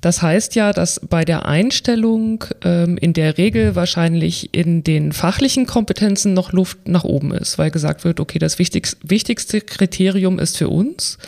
Das 0.02 0.20
heißt 0.20 0.56
ja, 0.56 0.72
dass 0.72 1.00
bei 1.08 1.24
der 1.24 1.46
Einstellung 1.46 2.44
ähm, 2.64 2.98
in 2.98 3.12
der 3.12 3.38
Regel 3.38 3.76
wahrscheinlich 3.76 4.52
in 4.52 4.82
den 4.82 5.12
fachlichen 5.12 5.64
Kompetenzen 5.64 6.34
noch 6.34 6.52
Luft 6.52 6.88
nach 6.88 7.04
oben 7.04 7.32
ist, 7.32 7.56
weil 7.56 7.70
gesagt 7.70 8.02
wird, 8.04 8.18
okay, 8.18 8.40
das 8.40 8.58
wichtigste, 8.58 8.96
wichtigste 9.04 9.60
Kriterium 9.60 10.40
ist 10.40 10.58
für 10.58 10.68
uns, 10.68 11.18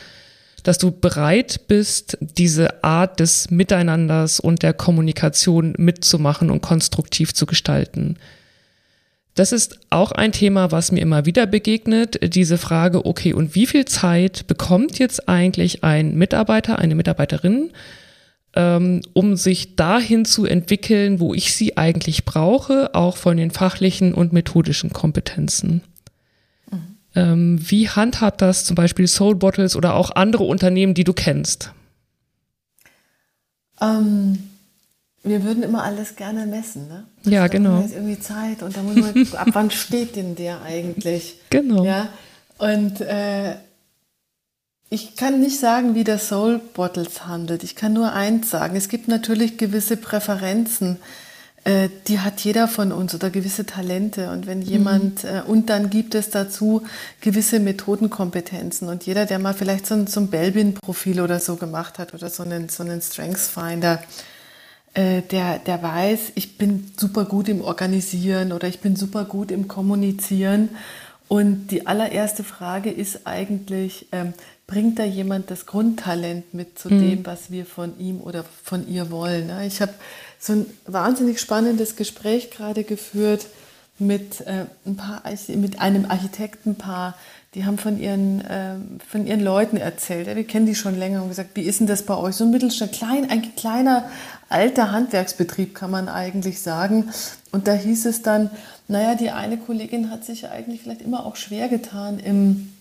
dass 0.64 0.78
du 0.78 0.90
bereit 0.90 1.68
bist, 1.68 2.18
diese 2.20 2.82
Art 2.82 3.20
des 3.20 3.48
Miteinanders 3.48 4.40
und 4.40 4.64
der 4.64 4.72
Kommunikation 4.72 5.74
mitzumachen 5.78 6.50
und 6.50 6.60
konstruktiv 6.60 7.32
zu 7.32 7.46
gestalten. 7.46 8.16
Das 9.36 9.52
ist 9.52 9.78
auch 9.90 10.10
ein 10.10 10.32
Thema, 10.32 10.72
was 10.72 10.90
mir 10.90 11.00
immer 11.00 11.26
wieder 11.26 11.46
begegnet, 11.46 12.34
diese 12.34 12.58
Frage, 12.58 13.06
okay, 13.06 13.34
und 13.34 13.54
wie 13.54 13.66
viel 13.66 13.84
Zeit 13.84 14.48
bekommt 14.48 14.98
jetzt 14.98 15.28
eigentlich 15.28 15.84
ein 15.84 16.16
Mitarbeiter, 16.16 16.80
eine 16.80 16.96
Mitarbeiterin, 16.96 17.70
ähm, 18.56 19.02
um 19.12 19.36
sich 19.36 19.76
dahin 19.76 20.24
zu 20.24 20.44
entwickeln, 20.44 21.20
wo 21.20 21.34
ich 21.34 21.54
sie 21.54 21.76
eigentlich 21.76 22.24
brauche, 22.24 22.94
auch 22.94 23.16
von 23.16 23.36
den 23.36 23.50
fachlichen 23.50 24.14
und 24.14 24.32
methodischen 24.32 24.92
Kompetenzen. 24.92 25.82
Mhm. 26.70 26.78
Ähm, 27.14 27.58
wie 27.70 27.88
handhabt 27.88 28.42
das 28.42 28.64
zum 28.64 28.76
Beispiel 28.76 29.08
Soul 29.08 29.34
Bottles 29.34 29.76
oder 29.76 29.94
auch 29.94 30.10
andere 30.12 30.44
Unternehmen, 30.44 30.94
die 30.94 31.04
du 31.04 31.12
kennst? 31.12 31.72
Ähm, 33.80 34.38
wir 35.24 35.42
würden 35.42 35.62
immer 35.62 35.82
alles 35.82 36.16
gerne 36.16 36.46
messen, 36.46 36.86
ne? 36.86 37.04
ja, 37.24 37.48
genau. 37.48 37.78
Da 37.78 37.84
ist 37.86 37.94
irgendwie 37.94 38.20
Zeit 38.20 38.62
und 38.62 38.76
da 38.76 38.82
muss 38.82 38.94
man, 38.94 39.26
ab 39.34 39.48
wann 39.52 39.70
steht 39.70 40.16
denn 40.16 40.36
der 40.36 40.62
eigentlich? 40.62 41.36
Genau. 41.50 41.84
Ja, 41.84 42.08
und 42.58 43.00
äh, 43.00 43.54
ich 44.94 45.16
kann 45.16 45.40
nicht 45.40 45.58
sagen, 45.58 45.96
wie 45.96 46.04
der 46.04 46.18
Soul 46.18 46.60
Bottles 46.72 47.26
handelt. 47.26 47.64
Ich 47.64 47.74
kann 47.74 47.92
nur 47.92 48.12
eins 48.12 48.48
sagen. 48.48 48.76
Es 48.76 48.88
gibt 48.88 49.08
natürlich 49.08 49.58
gewisse 49.58 49.96
Präferenzen, 49.96 50.98
äh, 51.64 51.88
die 52.06 52.20
hat 52.20 52.40
jeder 52.40 52.68
von 52.68 52.92
uns 52.92 53.12
oder 53.12 53.30
gewisse 53.30 53.66
Talente. 53.66 54.30
Und 54.30 54.46
wenn 54.46 54.62
jemand, 54.62 55.24
mhm. 55.24 55.30
äh, 55.30 55.42
und 55.42 55.68
dann 55.68 55.90
gibt 55.90 56.14
es 56.14 56.30
dazu 56.30 56.84
gewisse 57.20 57.58
Methodenkompetenzen. 57.58 58.88
Und 58.88 59.04
jeder, 59.04 59.26
der 59.26 59.40
mal 59.40 59.52
vielleicht 59.52 59.86
so 59.86 59.94
ein, 59.94 60.06
so 60.06 60.20
ein 60.20 60.28
Belbin-Profil 60.28 61.20
oder 61.20 61.40
so 61.40 61.56
gemacht 61.56 61.98
hat 61.98 62.14
oder 62.14 62.30
so 62.30 62.44
einen, 62.44 62.68
so 62.68 62.84
einen 62.84 63.02
Strengths 63.02 63.48
Finder, 63.48 64.00
äh, 64.92 65.22
der, 65.22 65.58
der 65.58 65.82
weiß, 65.82 66.20
ich 66.36 66.56
bin 66.56 66.92
super 66.96 67.24
gut 67.24 67.48
im 67.48 67.62
Organisieren 67.62 68.52
oder 68.52 68.68
ich 68.68 68.78
bin 68.78 68.94
super 68.94 69.24
gut 69.24 69.50
im 69.50 69.66
Kommunizieren. 69.66 70.68
Und 71.26 71.72
die 71.72 71.86
allererste 71.88 72.44
Frage 72.44 72.90
ist 72.90 73.26
eigentlich, 73.26 74.06
ähm, 74.12 74.34
bringt 74.66 74.98
da 74.98 75.04
jemand 75.04 75.50
das 75.50 75.66
Grundtalent 75.66 76.54
mit 76.54 76.78
zu 76.78 76.88
mhm. 76.88 77.00
dem, 77.00 77.26
was 77.26 77.50
wir 77.50 77.66
von 77.66 77.98
ihm 77.98 78.20
oder 78.20 78.44
von 78.62 78.88
ihr 78.88 79.10
wollen. 79.10 79.50
Ich 79.66 79.82
habe 79.82 79.92
so 80.38 80.54
ein 80.54 80.66
wahnsinnig 80.86 81.40
spannendes 81.40 81.96
Gespräch 81.96 82.50
gerade 82.50 82.84
geführt 82.84 83.46
mit, 83.98 84.40
äh, 84.40 84.66
ein 84.86 84.96
paar, 84.96 85.22
mit 85.48 85.80
einem 85.80 86.06
Architektenpaar, 86.06 87.14
die 87.54 87.64
haben 87.64 87.78
von 87.78 88.00
ihren, 88.00 88.40
äh, 88.40 88.74
von 89.08 89.26
ihren 89.26 89.40
Leuten 89.40 89.76
erzählt. 89.76 90.26
Ja, 90.26 90.34
wir 90.34 90.44
kennen 90.44 90.66
die 90.66 90.74
schon 90.74 90.98
länger 90.98 91.22
und 91.22 91.28
gesagt, 91.28 91.50
wie 91.54 91.62
ist 91.62 91.78
denn 91.78 91.86
das 91.86 92.02
bei 92.02 92.16
euch? 92.16 92.34
So 92.34 92.44
ein 92.44 92.50
Mittelstand, 92.50 92.92
klein, 92.92 93.30
ein 93.30 93.54
kleiner, 93.54 94.10
alter 94.48 94.90
Handwerksbetrieb 94.90 95.74
kann 95.74 95.90
man 95.90 96.08
eigentlich 96.08 96.60
sagen. 96.60 97.10
Und 97.52 97.68
da 97.68 97.74
hieß 97.74 98.06
es 98.06 98.22
dann, 98.22 98.50
naja, 98.88 99.14
die 99.14 99.30
eine 99.30 99.56
Kollegin 99.56 100.10
hat 100.10 100.24
sich 100.24 100.48
eigentlich 100.48 100.82
vielleicht 100.82 101.02
immer 101.02 101.24
auch 101.24 101.36
schwer 101.36 101.68
getan 101.68 102.18
im 102.18 102.73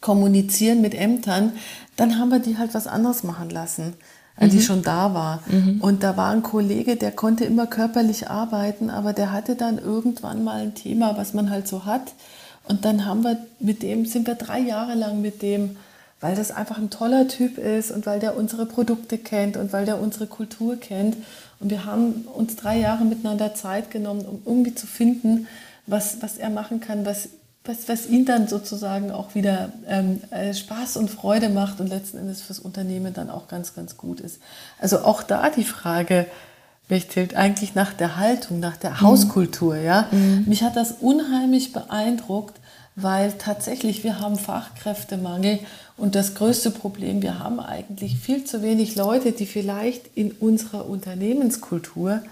kommunizieren 0.00 0.80
mit 0.80 0.94
Ämtern, 0.94 1.52
dann 1.96 2.18
haben 2.18 2.30
wir 2.30 2.38
die 2.38 2.58
halt 2.58 2.74
was 2.74 2.86
anderes 2.86 3.24
machen 3.24 3.50
lassen, 3.50 3.94
äh, 4.38 4.46
mhm. 4.46 4.50
die 4.50 4.60
schon 4.60 4.82
da 4.82 5.14
war. 5.14 5.42
Mhm. 5.48 5.80
Und 5.80 6.02
da 6.02 6.16
war 6.16 6.30
ein 6.30 6.42
Kollege, 6.42 6.96
der 6.96 7.12
konnte 7.12 7.44
immer 7.44 7.66
körperlich 7.66 8.30
arbeiten, 8.30 8.90
aber 8.90 9.12
der 9.12 9.32
hatte 9.32 9.56
dann 9.56 9.78
irgendwann 9.78 10.44
mal 10.44 10.60
ein 10.60 10.74
Thema, 10.74 11.16
was 11.16 11.34
man 11.34 11.50
halt 11.50 11.66
so 11.66 11.84
hat. 11.84 12.12
Und 12.68 12.84
dann 12.84 13.06
haben 13.06 13.24
wir 13.24 13.38
mit 13.60 13.82
dem, 13.82 14.04
sind 14.04 14.26
wir 14.26 14.34
drei 14.34 14.60
Jahre 14.60 14.94
lang 14.94 15.20
mit 15.20 15.42
dem, 15.42 15.76
weil 16.20 16.34
das 16.34 16.50
einfach 16.50 16.78
ein 16.78 16.90
toller 16.90 17.28
Typ 17.28 17.58
ist 17.58 17.90
und 17.90 18.04
weil 18.04 18.20
der 18.20 18.36
unsere 18.36 18.66
Produkte 18.66 19.18
kennt 19.18 19.56
und 19.56 19.72
weil 19.72 19.86
der 19.86 20.00
unsere 20.00 20.26
Kultur 20.26 20.76
kennt. 20.76 21.16
Und 21.60 21.70
wir 21.70 21.84
haben 21.84 22.26
uns 22.34 22.56
drei 22.56 22.78
Jahre 22.78 23.04
miteinander 23.04 23.54
Zeit 23.54 23.90
genommen, 23.90 24.24
um 24.26 24.42
irgendwie 24.44 24.74
zu 24.74 24.86
finden, 24.86 25.46
was, 25.86 26.20
was 26.20 26.36
er 26.36 26.50
machen 26.50 26.80
kann, 26.80 27.06
was 27.06 27.28
was, 27.68 27.88
was 27.88 28.06
ihn 28.06 28.24
dann 28.24 28.48
sozusagen 28.48 29.12
auch 29.12 29.34
wieder 29.34 29.70
ähm, 29.86 30.20
äh, 30.30 30.54
Spaß 30.54 30.96
und 30.96 31.10
Freude 31.10 31.50
macht 31.50 31.80
und 31.80 31.88
letzten 31.88 32.16
Endes 32.16 32.40
fürs 32.40 32.58
Unternehmen 32.58 33.12
dann 33.12 33.28
auch 33.28 33.46
ganz, 33.46 33.74
ganz 33.74 33.96
gut 33.96 34.20
ist. 34.20 34.40
Also 34.80 35.00
auch 35.00 35.22
da 35.22 35.50
die 35.50 35.64
Frage, 35.64 36.26
Mechthild, 36.88 37.36
eigentlich 37.36 37.74
nach 37.74 37.92
der 37.92 38.16
Haltung, 38.16 38.58
nach 38.60 38.78
der 38.78 38.92
mhm. 38.92 39.00
Hauskultur, 39.02 39.76
ja. 39.76 40.08
Mhm. 40.10 40.44
Mich 40.46 40.62
hat 40.62 40.74
das 40.76 40.92
unheimlich 41.00 41.74
beeindruckt, 41.74 42.58
weil 42.96 43.32
tatsächlich 43.32 44.02
wir 44.02 44.18
haben 44.18 44.38
Fachkräftemangel 44.38 45.60
und 45.98 46.14
das 46.14 46.34
größte 46.34 46.70
Problem, 46.70 47.20
wir 47.20 47.38
haben 47.38 47.60
eigentlich 47.60 48.16
viel 48.16 48.44
zu 48.44 48.62
wenig 48.62 48.96
Leute, 48.96 49.32
die 49.32 49.46
vielleicht 49.46 50.16
in 50.16 50.32
unserer 50.32 50.88
Unternehmenskultur 50.88 52.22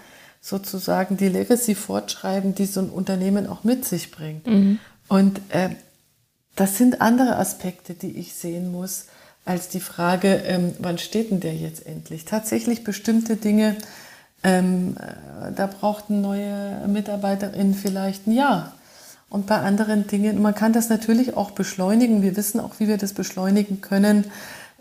sozusagen 0.41 1.15
die 1.17 1.29
Legacy 1.29 1.75
fortschreiben, 1.75 2.55
die 2.55 2.65
so 2.65 2.79
ein 2.79 2.89
Unternehmen 2.89 3.47
auch 3.47 3.63
mit 3.63 3.85
sich 3.85 4.11
bringt. 4.11 4.47
Mhm. 4.47 4.79
Und 5.07 5.41
äh, 5.49 5.69
das 6.55 6.77
sind 6.77 7.01
andere 7.01 7.37
Aspekte, 7.37 7.93
die 7.93 8.17
ich 8.17 8.33
sehen 8.33 8.71
muss, 8.71 9.05
als 9.45 9.69
die 9.69 9.79
Frage, 9.79 10.41
ähm, 10.45 10.73
wann 10.79 10.97
steht 10.97 11.31
denn 11.31 11.39
der 11.39 11.55
jetzt 11.55 11.85
endlich? 11.85 12.25
Tatsächlich 12.25 12.83
bestimmte 12.83 13.37
Dinge, 13.37 13.77
ähm, 14.43 14.97
äh, 14.99 15.51
da 15.53 15.67
braucht 15.67 16.05
eine 16.09 16.19
neue 16.19 16.87
Mitarbeiterin 16.87 17.73
vielleicht 17.73 18.27
ein 18.27 18.33
Jahr. 18.33 18.73
Und 19.29 19.45
bei 19.45 19.57
anderen 19.57 20.07
Dingen, 20.07 20.41
man 20.41 20.55
kann 20.55 20.73
das 20.73 20.89
natürlich 20.89 21.35
auch 21.35 21.51
beschleunigen. 21.51 22.21
Wir 22.21 22.35
wissen 22.35 22.59
auch, 22.59 22.79
wie 22.79 22.87
wir 22.87 22.97
das 22.97 23.13
beschleunigen 23.13 23.81
können. 23.81 24.25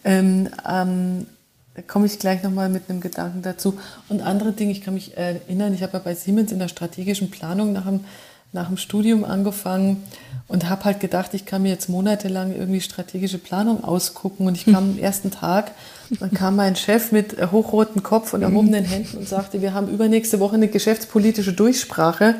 Ähm, 0.04 0.48
ähm, 0.68 1.26
da 1.74 1.82
komme 1.82 2.06
ich 2.06 2.18
gleich 2.18 2.42
nochmal 2.42 2.68
mit 2.68 2.88
einem 2.88 3.00
Gedanken 3.00 3.42
dazu. 3.42 3.78
Und 4.08 4.22
andere 4.22 4.52
Dinge, 4.52 4.72
ich 4.72 4.80
kann 4.80 4.94
mich 4.94 5.16
erinnern, 5.16 5.74
ich 5.74 5.82
habe 5.82 5.94
ja 5.94 5.98
bei 5.98 6.14
Siemens 6.14 6.52
in 6.52 6.58
der 6.58 6.68
strategischen 6.68 7.30
Planung 7.30 7.72
nach 7.72 7.84
dem, 7.86 8.04
nach 8.52 8.68
dem 8.68 8.76
Studium 8.76 9.24
angefangen 9.24 10.04
und 10.48 10.68
habe 10.68 10.84
halt 10.84 11.00
gedacht, 11.00 11.34
ich 11.34 11.44
kann 11.44 11.62
mir 11.62 11.70
jetzt 11.70 11.88
monatelang 11.88 12.54
irgendwie 12.54 12.80
strategische 12.80 13.38
Planung 13.38 13.82
ausgucken. 13.82 14.46
Und 14.46 14.54
ich 14.54 14.64
kam 14.64 14.92
am 14.92 14.98
ersten 15.00 15.30
Tag 15.30 15.72
dann 16.20 16.30
kam 16.30 16.56
mein 16.56 16.76
Chef 16.76 17.12
mit 17.12 17.36
hochrotem 17.50 18.02
Kopf 18.02 18.32
und 18.32 18.42
erhobenen 18.42 18.84
Händen 18.84 19.18
und 19.18 19.28
sagte, 19.28 19.60
wir 19.60 19.74
haben 19.74 19.88
übernächste 19.88 20.40
Woche 20.40 20.54
eine 20.54 20.68
geschäftspolitische 20.68 21.52
Durchsprache. 21.52 22.36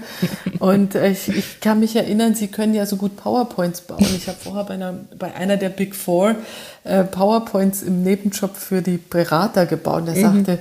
Und 0.59 0.95
ich, 0.95 1.29
ich 1.29 1.61
kann 1.61 1.81
mich 1.81 1.97
erinnern, 1.97 2.35
Sie 2.35 2.49
können 2.49 2.75
ja 2.75 2.87
so 2.87 2.97
gut 2.97 3.17
PowerPoints 3.17 3.83
bauen. 3.83 4.07
Ich 4.17 4.29
habe 4.29 4.39
vorher 4.41 4.65
bei 4.65 4.75
einer, 4.75 4.95
bei 5.19 5.35
einer 5.35 5.57
der 5.57 5.71
Big 5.71 5.95
Four 5.95 6.37
äh, 6.87 7.05
PowerPoints 7.05 7.83
im 7.83 8.02
Nebenjob 8.02 8.57
für 8.57 8.81
die 8.81 8.99
Berater 8.99 9.66
gebaut. 9.66 10.02
Und 10.02 10.09
er 10.16 10.31
mhm. 10.31 10.45
sagte, 10.45 10.59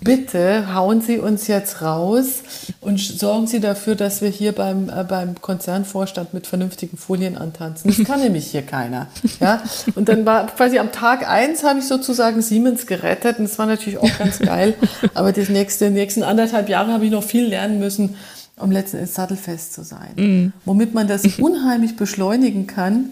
bitte 0.00 0.74
hauen 0.74 1.00
Sie 1.00 1.18
uns 1.18 1.46
jetzt 1.46 1.82
raus 1.82 2.42
und 2.80 2.98
sorgen 2.98 3.46
Sie 3.46 3.60
dafür, 3.60 3.94
dass 3.94 4.22
wir 4.22 4.28
hier 4.28 4.52
beim, 4.52 4.88
äh, 4.88 5.04
beim 5.04 5.40
Konzernvorstand 5.40 6.34
mit 6.34 6.46
vernünftigen 6.46 6.96
Folien 6.96 7.36
antanzen. 7.36 7.94
Das 7.94 8.06
kann 8.06 8.20
nämlich 8.20 8.46
hier 8.46 8.62
keiner. 8.62 9.08
Ja? 9.38 9.62
Und 9.94 10.08
dann 10.08 10.24
war 10.24 10.46
quasi 10.46 10.78
am 10.78 10.92
Tag 10.92 11.28
eins 11.28 11.62
habe 11.62 11.80
ich 11.80 11.84
sozusagen 11.84 12.40
Siemens 12.40 12.86
gerettet 12.86 13.38
und 13.38 13.44
das 13.44 13.58
war 13.58 13.66
natürlich 13.66 13.98
auch 13.98 14.18
ganz 14.18 14.38
geil. 14.38 14.74
Aber 15.14 15.32
die 15.32 15.42
nächste, 15.52 15.90
nächsten 15.90 16.22
anderthalb 16.22 16.70
Jahre 16.70 16.92
habe 16.92 17.04
ich 17.04 17.10
noch 17.10 17.22
viel 17.22 17.46
lernen 17.46 17.78
müssen, 17.78 18.16
um 18.56 18.70
letztendlich 18.70 19.10
sattelfest 19.10 19.74
zu 19.74 19.84
sein. 19.84 20.12
Mhm. 20.16 20.52
Womit 20.64 20.94
man 20.94 21.06
das 21.06 21.26
unheimlich 21.38 21.96
beschleunigen 21.96 22.66
kann. 22.66 23.10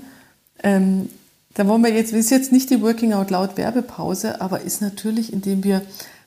Ähm, 0.62 1.10
da 1.54 1.66
wollen 1.68 1.82
wir 1.82 1.92
jetzt, 1.92 2.12
ist 2.12 2.30
jetzt 2.30 2.52
nicht 2.52 2.70
die 2.70 2.82
Working 2.82 3.12
Out 3.12 3.30
Loud 3.30 3.56
Werbepause, 3.56 4.40
aber 4.40 4.60
ist 4.60 4.82
natürlich, 4.82 5.32
indem 5.32 5.62
wir 5.64 5.82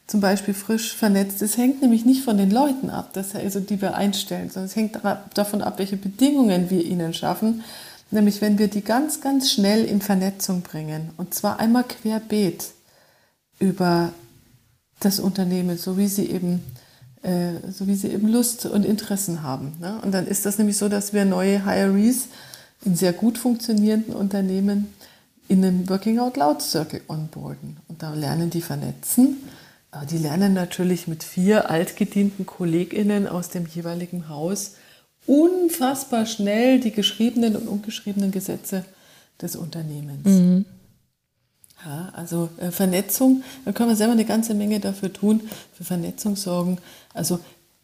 zum 0.08 0.22
Beispiel 0.22 0.54
frisch 0.54 0.96
vernetzt. 0.96 1.42
Es 1.42 1.58
hängt 1.58 1.82
nämlich 1.82 2.06
nicht 2.06 2.24
von 2.24 2.38
den 2.38 2.50
Leuten 2.50 2.90
ab, 2.90 3.10
das 3.14 3.36
also 3.36 3.60
die 3.60 3.82
wir 3.82 3.96
einstellen, 3.96 4.50
sondern 4.50 4.70
es 4.70 4.76
hängt 4.76 5.00
davon 5.34 5.62
ab, 5.62 5.80
welche 5.80 5.98
Bedingungen 5.98 6.70
wir 6.70 6.84
ihnen 6.84 7.14
schaffen. 7.14 7.64
Nämlich 8.10 8.40
wenn 8.40 8.58
wir 8.58 8.70
die 8.70 8.84
ganz, 8.84 9.20
ganz 9.20 9.52
schnell 9.52 9.84
in 9.84 10.00
Vernetzung 10.00 10.62
bringen. 10.62 11.10
Und 11.18 11.34
zwar 11.34 11.60
einmal 11.60 11.84
querbeet 11.84 12.64
über 13.60 14.14
das 15.02 15.20
Unternehmen, 15.20 15.78
so 15.78 15.98
wie 15.98 16.08
sie 16.08 16.28
eben, 16.28 16.64
äh, 17.22 17.70
so 17.70 17.86
wie 17.86 17.96
sie 17.96 18.08
eben 18.08 18.30
Lust 18.30 18.66
und 18.66 18.86
Interessen 18.86 19.44
haben. 19.44 19.74
Ne? 19.82 20.00
Und 20.04 20.14
dann 20.14 20.26
ist 20.26 20.46
das 20.46 20.58
nämlich 20.58 20.78
so, 20.78 20.88
dass 20.88 21.12
wir 21.12 21.26
neue 21.26 21.66
Hirees 21.66 22.30
in 22.86 22.96
sehr 22.96 23.12
gut 23.12 23.38
funktionierenden 23.38 24.16
Unternehmen 24.16 24.88
in 25.48 25.64
einem 25.64 25.90
Working 25.90 26.20
Out 26.20 26.38
Loud 26.38 26.62
Circle 26.62 27.02
onboarden. 27.08 27.78
Und 27.88 28.02
da 28.04 28.14
lernen 28.14 28.50
die 28.50 28.62
vernetzen. 28.62 29.38
Aber 29.92 30.06
die 30.06 30.18
lernen 30.18 30.54
natürlich 30.54 31.08
mit 31.08 31.24
vier 31.24 31.70
altgedienten 31.70 32.46
KollegInnen 32.46 33.28
aus 33.28 33.50
dem 33.50 33.66
jeweiligen 33.66 34.30
Haus 34.30 34.76
unfassbar 35.26 36.26
schnell 36.26 36.80
die 36.80 36.92
geschriebenen 36.92 37.56
und 37.56 37.68
ungeschriebenen 37.68 38.32
Gesetze 38.32 38.86
des 39.42 39.56
Unternehmens. 39.56 40.26
Mhm. 40.26 40.66
Ja, 41.86 42.10
also 42.14 42.50
äh, 42.58 42.72
Vernetzung, 42.72 43.44
da 43.64 43.72
können 43.72 43.90
wir 43.90 43.96
selber 43.96 44.14
eine 44.14 44.26
ganze 44.26 44.56
Menge 44.56 44.80
dafür 44.80 45.14
tun, 45.14 45.42
für 45.74 45.84
Vernetzung 45.84 46.36
sorgen. 46.36 46.80
Also 47.14 47.40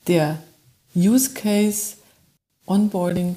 der 0.08 0.40
Use 0.96 1.32
Case 1.32 1.96
Onboarding 2.66 3.36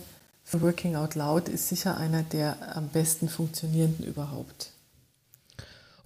Working 0.53 0.97
Out 0.97 1.15
Loud 1.15 1.49
ist 1.49 1.69
sicher 1.69 1.97
einer 1.97 2.23
der 2.23 2.57
am 2.75 2.89
besten 2.89 3.29
funktionierenden 3.29 4.07
überhaupt. 4.07 4.71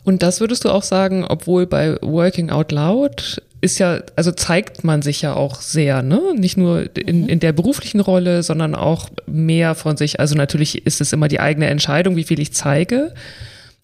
Und 0.05 0.23
das 0.23 0.41
würdest 0.41 0.65
du 0.65 0.71
auch 0.71 0.83
sagen, 0.83 1.25
obwohl 1.25 1.67
bei 1.67 2.01
Working 2.01 2.51
Out 2.51 2.73
Loud 2.73 3.43
ist 3.61 3.79
ja, 3.79 4.01
also 4.17 4.33
zeigt 4.33 4.85
man 4.85 5.03
sich 5.03 5.21
ja 5.21 5.35
auch 5.35 5.61
sehr, 5.61 6.03
ne? 6.03 6.35
Nicht 6.35 6.57
nur 6.57 6.97
in, 6.97 7.23
mhm. 7.23 7.29
in 7.29 7.41
der 7.41 7.53
beruflichen 7.53 8.01
Rolle, 8.01 8.43
sondern 8.43 8.75
auch 8.75 9.11
mehr 9.27 9.75
von 9.75 9.99
sich. 9.99 10.19
Also 10.19 10.35
natürlich 10.35 10.87
ist 10.87 11.03
es 11.03 11.13
immer 11.13 11.29
die 11.29 11.41
eigene 11.41 11.67
Entscheidung, 11.67 12.17
wie 12.17 12.25
viel 12.25 12.41
ich 12.41 12.55
zeige. 12.55 13.13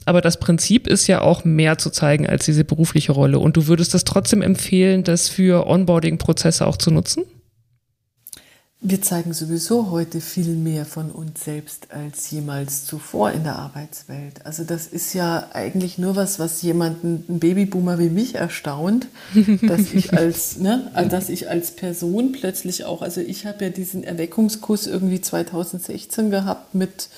Aber 0.07 0.23
das 0.23 0.39
Prinzip 0.39 0.87
ist 0.87 1.07
ja 1.09 1.21
auch 1.21 1.45
mehr 1.45 1.79
zu 1.79 1.91
zeigen 1.91 2.27
als 2.27 2.47
diese 2.47 2.65
berufliche 2.65 3.13
Rolle. 3.13 3.39
Und 3.39 3.57
du 3.57 3.67
würdest 3.67 3.93
das 3.93 4.05
trotzdem 4.05 4.41
empfehlen, 4.41 5.05
das 5.05 5.29
für 5.29 5.67
Onboarding-Prozesse 5.67 6.67
auch 6.67 6.77
zu 6.77 6.91
nutzen? 6.91 7.25
Wir 8.83 9.01
zeigen 9.01 9.33
sowieso 9.33 9.91
heute 9.91 10.21
viel 10.21 10.55
mehr 10.55 10.85
von 10.85 11.11
uns 11.11 11.45
selbst 11.45 11.93
als 11.93 12.31
jemals 12.31 12.85
zuvor 12.85 13.33
in 13.33 13.43
der 13.43 13.57
Arbeitswelt. 13.57 14.45
Also 14.45 14.65
das 14.65 14.87
ist 14.87 15.15
ja 15.15 15.49
eigentlich 15.55 15.97
nur 15.97 16.15
was, 16.15 16.39
was 16.39 16.61
jemanden, 16.61 17.25
ein 17.27 17.39
Babyboomer 17.39 17.99
wie 17.99 18.11
mich 18.11 18.35
erstaunt, 18.35 19.09
dass 19.63 19.95
ich 19.95 20.13
als, 20.13 20.59
ne, 20.59 20.91
dass 21.09 21.31
ich 21.31 21.49
als 21.49 21.71
Person 21.71 22.33
plötzlich 22.33 22.85
auch, 22.85 23.01
also 23.01 23.23
ich 23.23 23.47
habe 23.47 23.65
ja 23.65 23.71
diesen 23.71 24.05
Erweckungskurs 24.05 24.87
irgendwie 24.87 25.23
2016 25.23 26.31
gehabt 26.31 26.75
mit 26.75 27.09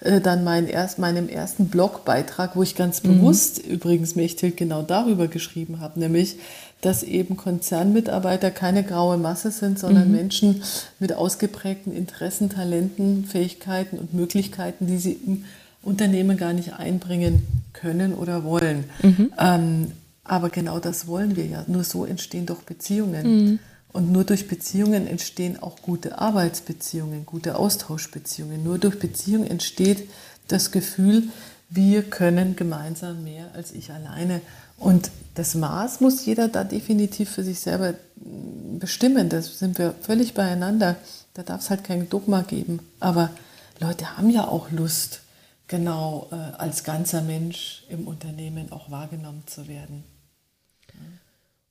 äh, 0.00 0.20
dann 0.20 0.44
mein 0.44 0.66
erst, 0.66 0.98
meinem 0.98 1.28
ersten 1.28 1.68
Blogbeitrag, 1.68 2.56
wo 2.56 2.62
ich 2.62 2.74
ganz 2.74 3.02
mhm. 3.02 3.20
bewusst 3.20 3.58
übrigens 3.58 4.16
Mechthild 4.16 4.56
genau 4.56 4.82
darüber 4.82 5.28
geschrieben 5.28 5.80
habe, 5.80 6.00
nämlich, 6.00 6.38
dass 6.84 7.02
eben 7.02 7.36
Konzernmitarbeiter 7.36 8.50
keine 8.50 8.84
graue 8.84 9.16
Masse 9.16 9.50
sind, 9.50 9.78
sondern 9.78 10.08
mhm. 10.08 10.16
Menschen 10.16 10.62
mit 10.98 11.14
ausgeprägten 11.14 11.94
Interessen, 11.94 12.50
Talenten, 12.50 13.24
Fähigkeiten 13.24 13.98
und 13.98 14.12
Möglichkeiten, 14.12 14.86
die 14.86 14.98
sie 14.98 15.12
im 15.12 15.44
Unternehmen 15.82 16.36
gar 16.36 16.52
nicht 16.52 16.74
einbringen 16.74 17.46
können 17.72 18.14
oder 18.14 18.44
wollen. 18.44 18.84
Mhm. 19.02 19.32
Ähm, 19.38 19.92
aber 20.24 20.50
genau 20.50 20.78
das 20.78 21.06
wollen 21.06 21.36
wir 21.36 21.46
ja. 21.46 21.64
Nur 21.68 21.84
so 21.84 22.04
entstehen 22.04 22.46
doch 22.46 22.62
Beziehungen. 22.62 23.44
Mhm. 23.44 23.58
Und 23.92 24.10
nur 24.10 24.24
durch 24.24 24.48
Beziehungen 24.48 25.06
entstehen 25.06 25.62
auch 25.62 25.76
gute 25.80 26.18
Arbeitsbeziehungen, 26.18 27.24
gute 27.24 27.56
Austauschbeziehungen. 27.56 28.62
Nur 28.62 28.78
durch 28.78 28.98
Beziehungen 28.98 29.46
entsteht 29.46 30.08
das 30.48 30.70
Gefühl, 30.70 31.24
wir 31.70 32.02
können 32.02 32.56
gemeinsam 32.56 33.24
mehr 33.24 33.50
als 33.54 33.72
ich 33.72 33.90
alleine. 33.90 34.40
Und 34.78 35.10
das 35.34 35.54
Maß 35.54 36.00
muss 36.00 36.24
jeder 36.26 36.48
da 36.48 36.64
definitiv 36.64 37.30
für 37.30 37.42
sich 37.42 37.60
selber 37.60 37.94
mm, 38.16 38.78
bestimmen. 38.78 39.28
Da 39.28 39.42
sind 39.42 39.78
wir 39.78 39.94
völlig 40.00 40.34
beieinander. 40.34 40.96
Da 41.34 41.42
darf 41.42 41.62
es 41.62 41.70
halt 41.70 41.84
kein 41.84 42.08
Dogma 42.08 42.42
geben. 42.42 42.80
Aber 43.00 43.30
Leute 43.80 44.16
haben 44.16 44.30
ja 44.30 44.46
auch 44.46 44.70
Lust, 44.70 45.20
genau 45.66 46.28
äh, 46.30 46.34
als 46.34 46.84
ganzer 46.84 47.22
Mensch 47.22 47.84
im 47.88 48.06
Unternehmen 48.06 48.70
auch 48.70 48.90
wahrgenommen 48.90 49.42
zu 49.46 49.66
werden. 49.66 50.04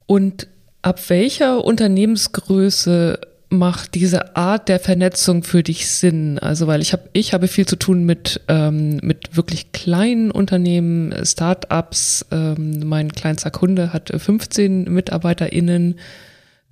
Und 0.06 0.48
Ab 0.84 1.00
welcher 1.10 1.64
Unternehmensgröße 1.64 3.18
macht 3.54 3.96
diese 3.96 4.36
Art 4.36 4.68
der 4.68 4.80
Vernetzung 4.80 5.44
für 5.44 5.64
dich 5.64 5.90
Sinn? 5.90 6.40
Also 6.40 6.68
weil 6.68 6.82
ich 6.82 6.92
habe 6.94 7.04
ich 7.14 7.34
habe 7.34 7.48
viel 7.48 7.66
zu 7.66 7.76
tun 7.76 8.04
mit 8.04 8.42
ähm, 8.48 8.98
mit 9.02 9.36
wirklich 9.38 9.72
kleinen 9.72 10.32
Unternehmen, 10.32 11.14
Startups. 11.24 12.26
Ähm, 12.32 12.82
mein 12.86 13.12
kleinster 13.12 13.52
Kunde 13.52 13.94
hat 13.94 14.12
15 14.16 14.86
MitarbeiterInnen. 14.86 16.00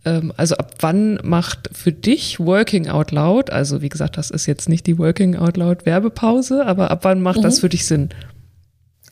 Ähm, 0.04 0.34
also 0.36 0.56
ab 0.56 0.76
wann 0.80 1.20
macht 1.24 1.70
für 1.72 1.92
dich 1.92 2.40
Working 2.40 2.90
Out 2.90 3.12
Loud? 3.12 3.52
Also 3.52 3.82
wie 3.82 3.90
gesagt, 3.90 4.18
das 4.18 4.32
ist 4.32 4.46
jetzt 4.46 4.68
nicht 4.68 4.88
die 4.88 4.98
Working 4.98 5.36
Out 5.36 5.58
Loud 5.58 5.86
Werbepause, 5.86 6.66
aber 6.66 6.92
ab 6.92 7.04
wann 7.04 7.22
macht 7.22 7.40
mhm. 7.40 7.44
das 7.44 7.60
für 7.60 7.70
dich 7.70 7.86
Sinn? 7.86 8.10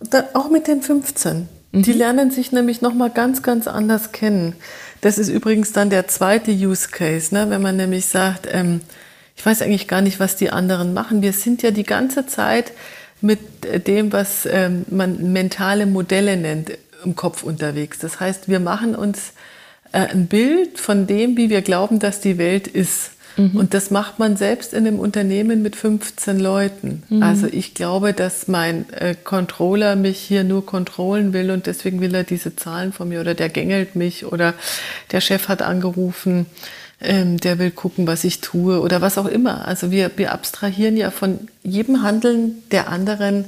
Da, 0.09 0.25
auch 0.33 0.49
mit 0.49 0.67
den 0.67 0.81
15. 0.81 1.47
Mhm. 1.71 1.81
Die 1.83 1.93
lernen 1.93 2.31
sich 2.31 2.51
nämlich 2.51 2.81
noch 2.81 2.93
mal 2.93 3.09
ganz 3.09 3.43
ganz 3.43 3.67
anders 3.67 4.11
kennen. 4.11 4.55
Das 5.01 5.17
ist 5.17 5.29
übrigens 5.29 5.71
dann 5.71 5.89
der 5.89 6.07
zweite 6.07 6.51
Use 6.51 6.89
Case, 6.89 7.33
ne? 7.33 7.49
wenn 7.49 7.61
man 7.61 7.77
nämlich 7.77 8.05
sagt, 8.07 8.47
ähm, 8.51 8.81
ich 9.35 9.45
weiß 9.45 9.61
eigentlich 9.61 9.87
gar 9.87 10.01
nicht, 10.01 10.19
was 10.19 10.35
die 10.35 10.49
anderen 10.49 10.93
machen. 10.93 11.21
Wir 11.21 11.31
sind 11.31 11.61
ja 11.61 11.71
die 11.71 11.83
ganze 11.83 12.27
Zeit 12.27 12.73
mit 13.21 13.39
dem, 13.87 14.11
was 14.11 14.45
ähm, 14.45 14.85
man 14.89 15.31
mentale 15.31 15.85
Modelle 15.85 16.35
nennt, 16.35 16.71
im 17.05 17.15
Kopf 17.15 17.43
unterwegs. 17.43 17.99
Das 17.99 18.19
heißt, 18.19 18.49
wir 18.49 18.59
machen 18.59 18.95
uns 18.95 19.31
äh, 19.91 20.07
ein 20.07 20.27
Bild 20.27 20.79
von 20.79 21.07
dem, 21.07 21.37
wie 21.37 21.49
wir 21.49 21.61
glauben, 21.61 21.99
dass 21.99 22.19
die 22.19 22.37
Welt 22.37 22.67
ist. 22.67 23.11
Mhm. 23.39 23.55
Und 23.55 23.73
das 23.73 23.89
macht 23.89 24.19
man 24.19 24.35
selbst 24.35 24.73
in 24.73 24.85
einem 24.85 24.99
Unternehmen 24.99 25.61
mit 25.61 25.77
15 25.77 26.39
Leuten. 26.39 27.03
Mhm. 27.09 27.23
Also 27.23 27.47
ich 27.47 27.73
glaube, 27.73 28.13
dass 28.13 28.47
mein 28.47 28.91
äh, 28.91 29.15
Controller 29.15 29.95
mich 29.95 30.19
hier 30.19 30.43
nur 30.43 30.65
kontrollen 30.65 31.31
will 31.31 31.49
und 31.51 31.65
deswegen 31.65 32.01
will 32.01 32.13
er 32.13 32.25
diese 32.25 32.55
Zahlen 32.55 32.91
von 32.91 33.07
mir 33.09 33.21
oder 33.21 33.35
der 33.35 33.47
gängelt 33.47 33.95
mich 33.95 34.25
oder 34.25 34.53
der 35.11 35.21
Chef 35.21 35.47
hat 35.47 35.61
angerufen, 35.61 36.47
ähm, 37.01 37.37
der 37.37 37.59
will 37.59 37.71
gucken, 37.71 38.07
was 38.07 38.25
ich 38.25 38.41
tue 38.41 38.81
oder 38.81 38.99
was 38.99 39.17
auch 39.17 39.27
immer. 39.27 39.65
Also 39.65 39.89
wir, 39.89 40.11
wir 40.17 40.33
abstrahieren 40.33 40.97
ja 40.97 41.09
von 41.09 41.39
jedem 41.63 42.03
Handeln 42.03 42.61
der 42.71 42.89
anderen 42.89 43.45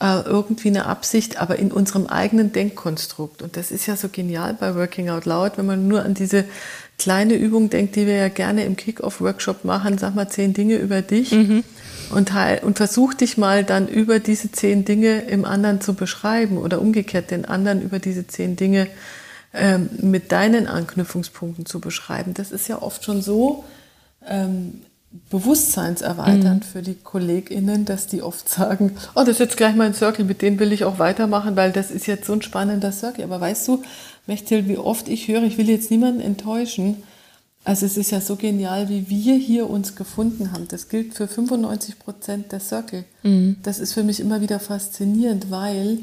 äh, 0.00 0.20
irgendwie 0.20 0.68
eine 0.68 0.86
Absicht, 0.86 1.40
aber 1.40 1.58
in 1.58 1.72
unserem 1.72 2.06
eigenen 2.06 2.52
Denkkonstrukt. 2.52 3.40
Und 3.40 3.56
das 3.56 3.70
ist 3.70 3.86
ja 3.86 3.96
so 3.96 4.08
genial 4.10 4.54
bei 4.54 4.74
Working 4.74 5.08
Out 5.08 5.24
Loud, 5.24 5.52
wenn 5.56 5.66
man 5.66 5.88
nur 5.88 6.02
an 6.02 6.12
diese 6.12 6.44
kleine 6.98 7.34
Übung 7.34 7.70
denkt, 7.70 7.96
die 7.96 8.06
wir 8.06 8.14
ja 8.16 8.28
gerne 8.28 8.64
im 8.64 8.76
Kick-Off-Workshop 8.76 9.64
machen, 9.64 9.98
sag 9.98 10.14
mal 10.14 10.28
zehn 10.28 10.54
Dinge 10.54 10.76
über 10.76 11.02
dich 11.02 11.32
mhm. 11.32 11.64
und, 12.10 12.30
und 12.62 12.76
versuch 12.76 13.14
dich 13.14 13.36
mal 13.36 13.64
dann 13.64 13.88
über 13.88 14.20
diese 14.20 14.52
zehn 14.52 14.84
Dinge 14.84 15.22
im 15.22 15.44
anderen 15.44 15.80
zu 15.80 15.94
beschreiben 15.94 16.58
oder 16.58 16.80
umgekehrt 16.80 17.30
den 17.30 17.44
anderen 17.44 17.82
über 17.82 17.98
diese 17.98 18.26
zehn 18.26 18.56
Dinge 18.56 18.86
ähm, 19.52 19.88
mit 20.00 20.32
deinen 20.32 20.66
Anknüpfungspunkten 20.66 21.66
zu 21.66 21.80
beschreiben. 21.80 22.34
Das 22.34 22.50
ist 22.50 22.68
ja 22.68 22.80
oft 22.82 23.04
schon 23.04 23.22
so 23.22 23.64
ähm, 24.28 24.80
bewusstseinserweiternd 25.30 26.64
mhm. 26.64 26.68
für 26.68 26.82
die 26.82 26.94
KollegInnen, 26.94 27.84
dass 27.84 28.06
die 28.06 28.22
oft 28.22 28.48
sagen, 28.48 28.96
oh, 29.14 29.20
das 29.20 29.30
ist 29.30 29.38
jetzt 29.38 29.56
gleich 29.56 29.76
mein 29.76 29.94
Circle, 29.94 30.24
mit 30.24 30.42
dem 30.42 30.58
will 30.58 30.72
ich 30.72 30.84
auch 30.84 30.98
weitermachen, 30.98 31.54
weil 31.56 31.70
das 31.70 31.90
ist 31.90 32.06
jetzt 32.06 32.26
so 32.26 32.32
ein 32.32 32.42
spannender 32.42 32.90
Circle. 32.90 33.24
Aber 33.24 33.40
weißt 33.40 33.68
du, 33.68 33.82
Mechtel, 34.26 34.68
wie 34.68 34.78
oft 34.78 35.08
ich 35.08 35.28
höre, 35.28 35.42
ich 35.42 35.58
will 35.58 35.68
jetzt 35.68 35.90
niemanden 35.90 36.20
enttäuschen. 36.20 37.02
Also 37.64 37.86
es 37.86 37.96
ist 37.96 38.10
ja 38.10 38.20
so 38.20 38.36
genial, 38.36 38.88
wie 38.88 39.08
wir 39.08 39.36
hier 39.36 39.68
uns 39.70 39.96
gefunden 39.96 40.52
haben. 40.52 40.68
Das 40.68 40.88
gilt 40.88 41.14
für 41.14 41.26
95 41.26 41.98
Prozent 41.98 42.52
der 42.52 42.60
Circle. 42.60 43.04
Mhm. 43.22 43.56
Das 43.62 43.78
ist 43.78 43.94
für 43.94 44.02
mich 44.02 44.20
immer 44.20 44.40
wieder 44.40 44.60
faszinierend, 44.60 45.50
weil 45.50 46.00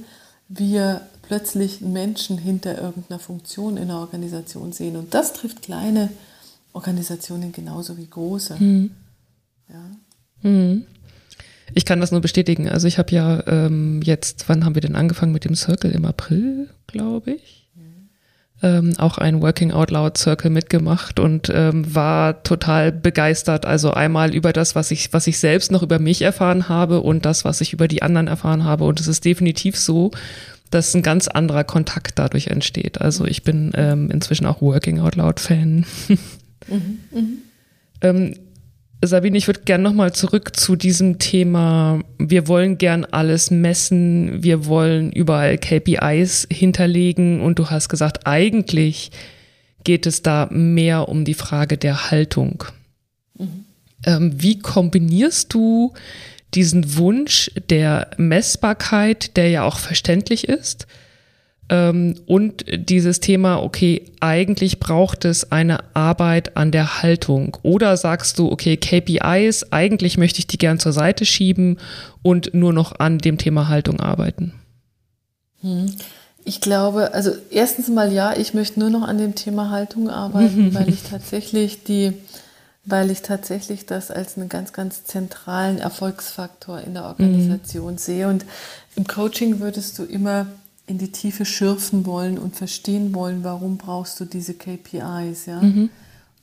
wir 0.50 1.02
plötzlich 1.22 1.82
Menschen 1.82 2.38
hinter 2.38 2.80
irgendeiner 2.80 3.20
Funktion 3.20 3.78
in 3.78 3.88
der 3.88 3.98
Organisation 3.98 4.72
sehen. 4.72 4.96
Und 4.96 5.14
das 5.14 5.34
trifft 5.34 5.62
kleine 5.62 6.10
Organisationen 6.74 7.52
genauso 7.52 7.98
wie 7.98 8.08
große. 8.08 8.56
Mhm. 8.60 8.92
Ja. 9.70 10.50
Mhm. 10.50 10.86
Ich 11.74 11.86
kann 11.86 12.02
das 12.02 12.12
nur 12.12 12.22
bestätigen. 12.22 12.70
Also 12.70 12.88
ich 12.88 12.98
habe 12.98 13.14
ja 13.14 13.48
ähm, 13.48 14.02
jetzt, 14.04 14.50
wann 14.50 14.66
haben 14.66 14.76
wir 14.76 14.82
denn 14.82 14.96
angefangen 14.96 15.32
mit 15.32 15.46
dem 15.46 15.56
Circle? 15.56 15.92
Im 15.92 16.06
April, 16.06 16.70
glaube 16.88 17.32
ich 17.32 17.62
ähm, 18.64 18.94
auch 18.98 19.18
ein 19.18 19.42
Working 19.42 19.72
Out 19.72 19.92
Loud 19.92 20.18
Circle 20.18 20.52
mitgemacht 20.52 21.20
und 21.20 21.52
ähm, 21.54 21.94
war 21.94 22.44
total 22.44 22.92
begeistert. 22.92 23.66
Also 23.66 23.92
einmal 23.92 24.36
über 24.36 24.54
das, 24.54 24.76
was 24.76 24.92
ich, 24.92 25.12
was 25.14 25.28
ich 25.28 25.40
selbst 25.40 25.72
noch 25.72 25.84
über 25.84 26.00
mich 26.00 26.22
erfahren 26.22 26.70
habe 26.70 27.02
und 27.02 27.26
das, 27.26 27.44
was 27.46 27.62
ich 27.62 27.74
über 27.74 27.88
die 27.88 28.02
anderen 28.02 28.28
erfahren 28.28 28.64
habe. 28.64 28.84
Und 28.84 29.00
es 29.00 29.08
ist 29.08 29.26
definitiv 29.26 29.78
so, 29.78 30.12
dass 30.70 30.94
ein 30.94 31.02
ganz 31.02 31.28
anderer 31.28 31.64
Kontakt 31.64 32.20
dadurch 32.20 32.48
entsteht. 32.48 33.02
Also 33.02 33.26
ich 33.26 33.44
bin 33.44 33.72
ähm, 33.76 34.10
inzwischen 34.12 34.46
auch 34.46 34.62
Working 34.62 35.00
Out 35.00 35.16
Loud 35.16 35.40
Fan. 35.40 35.86
mhm, 36.08 37.00
mh. 37.12 37.24
ähm, 38.02 38.36
Sabine, 39.04 39.38
ich 39.38 39.48
würde 39.48 39.62
gerne 39.62 39.84
nochmal 39.84 40.14
zurück 40.14 40.56
zu 40.56 40.76
diesem 40.76 41.18
Thema. 41.18 42.02
Wir 42.20 42.48
wollen 42.48 42.78
gern 42.78 43.04
alles 43.04 43.50
messen, 43.50 44.44
wir 44.44 44.68
wollen 44.68 45.12
überall 45.12 45.58
KPIs 45.58 46.48
hinterlegen 46.52 47.42
und 47.42 47.58
du 47.58 47.72
hast 47.72 47.90
gesagt, 47.90 48.28
eigentlich 48.28 49.12
geht 49.84 50.06
es 50.06 50.22
da 50.22 50.48
mehr 50.52 51.10
um 51.10 51.26
die 51.26 51.34
Frage 51.34 51.78
der 51.78 52.12
Haltung. 52.12 52.64
Mhm. 53.38 53.66
Ähm, 54.06 54.34
wie 54.36 54.60
kombinierst 54.60 55.52
du 55.54 55.94
diesen 56.54 56.98
Wunsch 56.98 57.52
der 57.70 58.12
Messbarkeit, 58.18 59.36
der 59.36 59.50
ja 59.50 59.64
auch 59.64 59.80
verständlich 59.80 60.48
ist, 60.48 60.86
und 61.72 62.66
dieses 62.68 63.22
Thema, 63.22 63.64
okay, 63.64 64.04
eigentlich 64.20 64.80
braucht 64.80 65.24
es 65.24 65.54
eine 65.54 65.80
Arbeit 65.94 66.58
an 66.58 66.72
der 66.72 67.02
Haltung. 67.02 67.56
Oder 67.64 67.96
sagst 67.96 68.40
du, 68.40 68.52
okay, 68.52 68.76
KPIs, 68.76 69.72
eigentlich 69.72 70.18
möchte 70.18 70.40
ich 70.40 70.48
die 70.48 70.58
gern 70.58 70.80
zur 70.80 70.92
Seite 70.92 71.26
schieben 71.26 71.78
und 72.24 72.54
nur 72.54 72.74
noch 72.74 73.00
an 73.00 73.20
dem 73.20 73.38
Thema 73.38 73.70
Haltung 73.70 74.02
arbeiten? 74.02 74.54
Hm. 75.62 75.96
Ich 76.44 76.60
glaube, 76.60 77.14
also 77.14 77.32
erstens 77.52 77.88
mal 77.88 78.12
ja, 78.12 78.36
ich 78.36 78.54
möchte 78.54 78.80
nur 78.80 78.90
noch 78.90 79.04
an 79.04 79.18
dem 79.18 79.36
Thema 79.36 79.70
Haltung 79.70 80.10
arbeiten, 80.10 80.74
weil 80.74 80.90
ich 80.90 81.04
tatsächlich 81.04 81.86
die, 81.86 82.12
weil 82.84 83.12
ich 83.12 83.22
tatsächlich 83.22 83.86
das 83.86 84.12
als 84.12 84.38
einen 84.38 84.50
ganz, 84.50 84.74
ganz 84.74 85.06
zentralen 85.06 85.78
Erfolgsfaktor 85.78 86.82
in 86.82 86.96
der 86.96 87.06
Organisation 87.06 87.94
mhm. 87.94 87.98
sehe. 87.98 88.28
Und 88.28 88.44
im 88.98 89.08
Coaching 89.08 89.62
würdest 89.62 89.98
du 90.00 90.04
immer 90.04 90.48
in 90.92 90.98
die 90.98 91.12
Tiefe 91.12 91.46
schürfen 91.46 92.06
wollen 92.06 92.38
und 92.38 92.58
verstehen 92.58 93.16
wollen, 93.16 93.46
warum 93.46 93.78
brauchst 93.78 94.20
du 94.20 94.26
diese 94.26 94.54
KPIs. 94.54 95.46
Ja? 95.46 95.62
Mhm. 95.62 95.90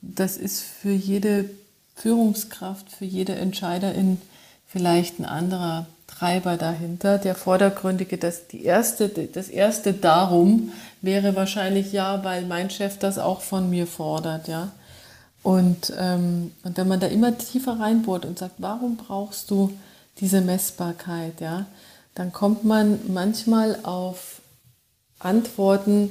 Das 0.01 0.37
ist 0.37 0.63
für 0.63 0.91
jede 0.91 1.49
Führungskraft, 1.95 2.91
für 2.91 3.05
jede 3.05 3.35
Entscheiderin 3.35 4.19
vielleicht 4.67 5.19
ein 5.19 5.25
anderer 5.25 5.85
Treiber 6.07 6.57
dahinter. 6.57 7.19
Der 7.19 7.35
vordergründige, 7.35 8.17
das, 8.17 8.47
die 8.47 8.63
erste, 8.63 9.09
das 9.09 9.49
erste 9.49 9.93
Darum 9.93 10.71
wäre 11.01 11.35
wahrscheinlich 11.35 11.91
ja, 11.91 12.23
weil 12.23 12.45
mein 12.45 12.71
Chef 12.71 12.97
das 12.97 13.19
auch 13.19 13.41
von 13.41 13.69
mir 13.69 13.85
fordert. 13.85 14.47
Ja? 14.47 14.71
Und, 15.43 15.93
ähm, 15.99 16.51
und 16.63 16.75
wenn 16.75 16.87
man 16.87 16.99
da 16.99 17.05
immer 17.05 17.37
tiefer 17.37 17.79
reinbohrt 17.79 18.25
und 18.25 18.39
sagt, 18.39 18.55
warum 18.57 18.97
brauchst 18.97 19.51
du 19.51 19.71
diese 20.19 20.41
Messbarkeit, 20.41 21.39
ja, 21.39 21.67
dann 22.15 22.33
kommt 22.33 22.63
man 22.65 22.99
manchmal 23.07 23.79
auf 23.83 24.38
Antworten, 25.19 26.09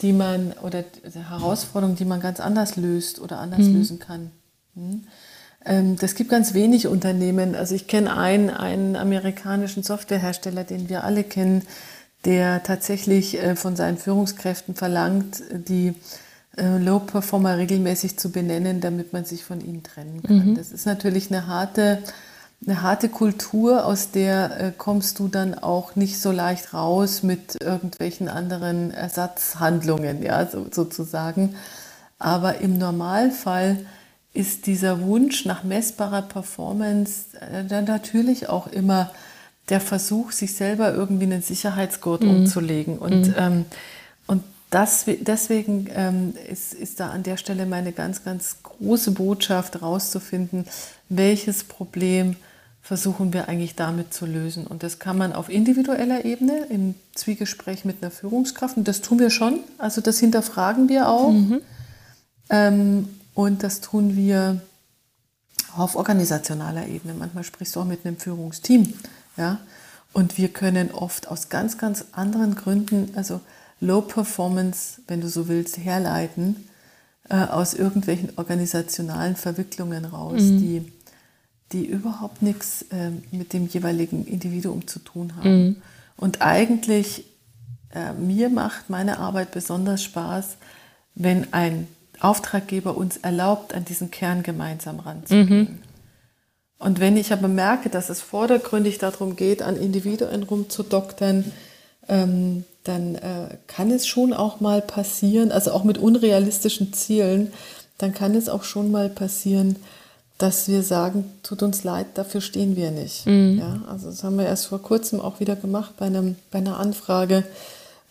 die 0.00 0.12
man 0.12 0.52
oder 0.62 0.84
Herausforderungen, 1.28 1.96
die 1.96 2.04
man 2.04 2.20
ganz 2.20 2.40
anders 2.40 2.76
löst 2.76 3.20
oder 3.20 3.38
anders 3.38 3.60
mhm. 3.60 3.76
lösen 3.76 3.98
kann. 3.98 4.30
Hm? 4.74 5.04
Ähm, 5.64 5.96
das 5.96 6.14
gibt 6.14 6.30
ganz 6.30 6.54
wenig 6.54 6.86
Unternehmen. 6.86 7.54
Also 7.54 7.74
ich 7.74 7.86
kenne 7.86 8.16
einen, 8.16 8.50
einen 8.50 8.96
amerikanischen 8.96 9.82
Softwarehersteller, 9.82 10.64
den 10.64 10.88
wir 10.88 11.04
alle 11.04 11.24
kennen, 11.24 11.62
der 12.24 12.62
tatsächlich 12.62 13.40
äh, 13.40 13.56
von 13.56 13.76
seinen 13.76 13.98
Führungskräften 13.98 14.74
verlangt, 14.74 15.42
die 15.52 15.94
äh, 16.56 16.78
Low-Performer 16.78 17.58
regelmäßig 17.58 18.18
zu 18.18 18.30
benennen, 18.30 18.80
damit 18.80 19.12
man 19.12 19.24
sich 19.24 19.44
von 19.44 19.60
ihnen 19.60 19.82
trennen 19.82 20.22
kann. 20.22 20.50
Mhm. 20.50 20.54
Das 20.56 20.72
ist 20.72 20.86
natürlich 20.86 21.30
eine 21.30 21.46
harte 21.46 21.98
eine 22.66 22.82
harte 22.82 23.08
Kultur, 23.08 23.84
aus 23.84 24.12
der 24.12 24.60
äh, 24.60 24.72
kommst 24.76 25.18
du 25.18 25.28
dann 25.28 25.54
auch 25.54 25.96
nicht 25.96 26.20
so 26.20 26.30
leicht 26.30 26.74
raus 26.74 27.22
mit 27.22 27.60
irgendwelchen 27.60 28.28
anderen 28.28 28.92
Ersatzhandlungen, 28.92 30.22
ja, 30.22 30.46
so, 30.46 30.66
sozusagen. 30.70 31.56
Aber 32.18 32.58
im 32.58 32.78
Normalfall 32.78 33.84
ist 34.32 34.66
dieser 34.66 35.00
Wunsch 35.02 35.44
nach 35.44 35.64
messbarer 35.64 36.22
Performance 36.22 37.36
äh, 37.40 37.64
dann 37.64 37.84
natürlich 37.84 38.48
auch 38.48 38.68
immer 38.68 39.10
der 39.68 39.80
Versuch, 39.80 40.32
sich 40.32 40.54
selber 40.54 40.92
irgendwie 40.92 41.24
einen 41.24 41.42
Sicherheitsgurt 41.42 42.22
mhm. 42.22 42.30
umzulegen. 42.30 42.98
Und, 42.98 43.28
mhm. 43.28 43.34
ähm, 43.36 43.64
und 44.26 44.44
das, 44.70 45.04
deswegen 45.06 45.88
ähm, 45.94 46.34
ist, 46.48 46.74
ist 46.74 47.00
da 47.00 47.10
an 47.10 47.24
der 47.24 47.36
Stelle 47.36 47.66
meine 47.66 47.92
ganz, 47.92 48.24
ganz 48.24 48.56
große 48.62 49.10
Botschaft, 49.10 49.74
herauszufinden, 49.74 50.66
welches 51.08 51.64
Problem 51.64 52.36
versuchen 52.82 53.32
wir 53.32 53.48
eigentlich 53.48 53.76
damit 53.76 54.12
zu 54.12 54.26
lösen. 54.26 54.66
Und 54.66 54.82
das 54.82 54.98
kann 54.98 55.16
man 55.16 55.32
auf 55.32 55.48
individueller 55.48 56.24
Ebene 56.24 56.66
im 56.68 56.96
Zwiegespräch 57.14 57.84
mit 57.84 58.02
einer 58.02 58.10
Führungskraft, 58.10 58.76
und 58.76 58.88
das 58.88 59.00
tun 59.00 59.20
wir 59.20 59.30
schon, 59.30 59.60
also 59.78 60.00
das 60.00 60.18
hinterfragen 60.18 60.88
wir 60.88 61.08
auch. 61.08 61.30
Mhm. 61.30 61.60
Ähm, 62.50 63.08
und 63.34 63.62
das 63.62 63.80
tun 63.80 64.16
wir 64.16 64.60
auf 65.76 65.96
organisationaler 65.96 66.86
Ebene. 66.88 67.14
Manchmal 67.14 67.44
sprichst 67.44 67.76
du 67.76 67.80
auch 67.80 67.86
mit 67.86 68.04
einem 68.04 68.18
Führungsteam. 68.18 68.92
Ja? 69.36 69.60
Und 70.12 70.36
wir 70.36 70.48
können 70.48 70.90
oft 70.90 71.28
aus 71.28 71.48
ganz, 71.48 71.78
ganz 71.78 72.04
anderen 72.12 72.54
Gründen, 72.54 73.12
also 73.14 73.40
Low 73.80 74.02
Performance, 74.02 75.00
wenn 75.08 75.20
du 75.20 75.28
so 75.28 75.48
willst, 75.48 75.78
herleiten 75.78 76.68
äh, 77.28 77.36
aus 77.36 77.74
irgendwelchen 77.74 78.30
organisationalen 78.36 79.36
Verwicklungen 79.36 80.04
raus, 80.04 80.42
mhm. 80.42 80.58
die 80.58 80.92
die 81.72 81.84
überhaupt 81.84 82.42
nichts 82.42 82.82
äh, 82.90 83.10
mit 83.30 83.52
dem 83.52 83.66
jeweiligen 83.66 84.26
Individuum 84.26 84.86
zu 84.86 84.98
tun 84.98 85.36
haben. 85.36 85.64
Mhm. 85.64 85.76
Und 86.16 86.42
eigentlich, 86.42 87.24
äh, 87.94 88.12
mir 88.12 88.48
macht 88.48 88.90
meine 88.90 89.18
Arbeit 89.18 89.50
besonders 89.52 90.02
Spaß, 90.02 90.56
wenn 91.14 91.52
ein 91.52 91.88
Auftraggeber 92.20 92.96
uns 92.96 93.16
erlaubt, 93.16 93.74
an 93.74 93.84
diesen 93.84 94.10
Kern 94.10 94.42
gemeinsam 94.42 95.00
ranzugehen. 95.00 95.58
Mhm. 95.58 95.78
Und 96.78 97.00
wenn 97.00 97.16
ich 97.16 97.32
aber 97.32 97.48
merke, 97.48 97.90
dass 97.90 98.08
es 98.08 98.20
vordergründig 98.20 98.98
darum 98.98 99.36
geht, 99.36 99.62
an 99.62 99.76
Individuen 99.76 100.42
rumzudoktern, 100.42 101.52
ähm, 102.08 102.64
dann 102.84 103.14
äh, 103.14 103.56
kann 103.68 103.90
es 103.90 104.06
schon 104.06 104.32
auch 104.32 104.60
mal 104.60 104.82
passieren, 104.82 105.52
also 105.52 105.72
auch 105.72 105.84
mit 105.84 105.98
unrealistischen 105.98 106.92
Zielen, 106.92 107.52
dann 107.98 108.12
kann 108.12 108.34
es 108.34 108.48
auch 108.48 108.64
schon 108.64 108.90
mal 108.90 109.08
passieren, 109.08 109.76
dass 110.38 110.68
wir 110.68 110.82
sagen, 110.82 111.30
tut 111.42 111.62
uns 111.62 111.84
leid, 111.84 112.06
dafür 112.14 112.40
stehen 112.40 112.76
wir 112.76 112.90
nicht. 112.90 113.26
Mhm. 113.26 113.58
Ja, 113.58 113.82
also 113.88 114.08
das 114.08 114.24
haben 114.24 114.38
wir 114.38 114.46
erst 114.46 114.66
vor 114.66 114.82
kurzem 114.82 115.20
auch 115.20 115.40
wieder 115.40 115.56
gemacht 115.56 115.94
bei, 115.98 116.06
einem, 116.06 116.36
bei 116.50 116.58
einer 116.58 116.78
Anfrage, 116.78 117.44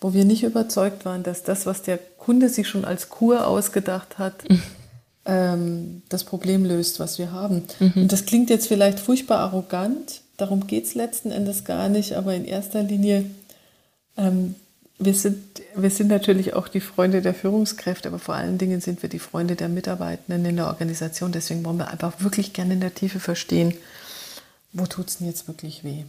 wo 0.00 0.14
wir 0.14 0.24
nicht 0.24 0.42
überzeugt 0.42 1.04
waren, 1.04 1.22
dass 1.22 1.42
das, 1.42 1.66
was 1.66 1.82
der 1.82 1.98
Kunde 1.98 2.48
sich 2.48 2.68
schon 2.68 2.84
als 2.84 3.08
Kur 3.08 3.46
ausgedacht 3.46 4.18
hat, 4.18 4.48
mhm. 4.48 4.62
ähm, 5.26 6.02
das 6.08 6.24
Problem 6.24 6.64
löst, 6.64 7.00
was 7.00 7.18
wir 7.18 7.32
haben. 7.32 7.64
Mhm. 7.78 7.92
Und 8.02 8.12
das 8.12 8.24
klingt 8.24 8.50
jetzt 8.50 8.66
vielleicht 8.66 8.98
furchtbar 8.98 9.40
arrogant, 9.40 10.22
darum 10.36 10.66
geht 10.66 10.86
es 10.86 10.94
letzten 10.94 11.30
Endes 11.30 11.64
gar 11.64 11.88
nicht, 11.88 12.14
aber 12.14 12.34
in 12.34 12.44
erster 12.44 12.82
Linie 12.82 13.26
ähm, 14.16 14.54
wir 15.04 15.14
sind, 15.14 15.62
wir 15.76 15.90
sind 15.90 16.08
natürlich 16.08 16.54
auch 16.54 16.68
die 16.68 16.80
Freunde 16.80 17.22
der 17.22 17.34
Führungskräfte, 17.34 18.08
aber 18.08 18.18
vor 18.18 18.34
allen 18.34 18.58
Dingen 18.58 18.80
sind 18.80 19.02
wir 19.02 19.08
die 19.08 19.18
Freunde 19.18 19.56
der 19.56 19.68
Mitarbeitenden 19.68 20.44
in 20.44 20.56
der 20.56 20.66
Organisation. 20.66 21.32
Deswegen 21.32 21.64
wollen 21.64 21.78
wir 21.78 21.90
einfach 21.90 22.14
wirklich 22.20 22.52
gerne 22.52 22.74
in 22.74 22.80
der 22.80 22.94
Tiefe 22.94 23.20
verstehen, 23.20 23.74
wo 24.72 24.86
tut 24.86 25.08
es 25.08 25.18
denn 25.18 25.26
jetzt 25.26 25.48
wirklich 25.48 25.84
weh. 25.84 26.04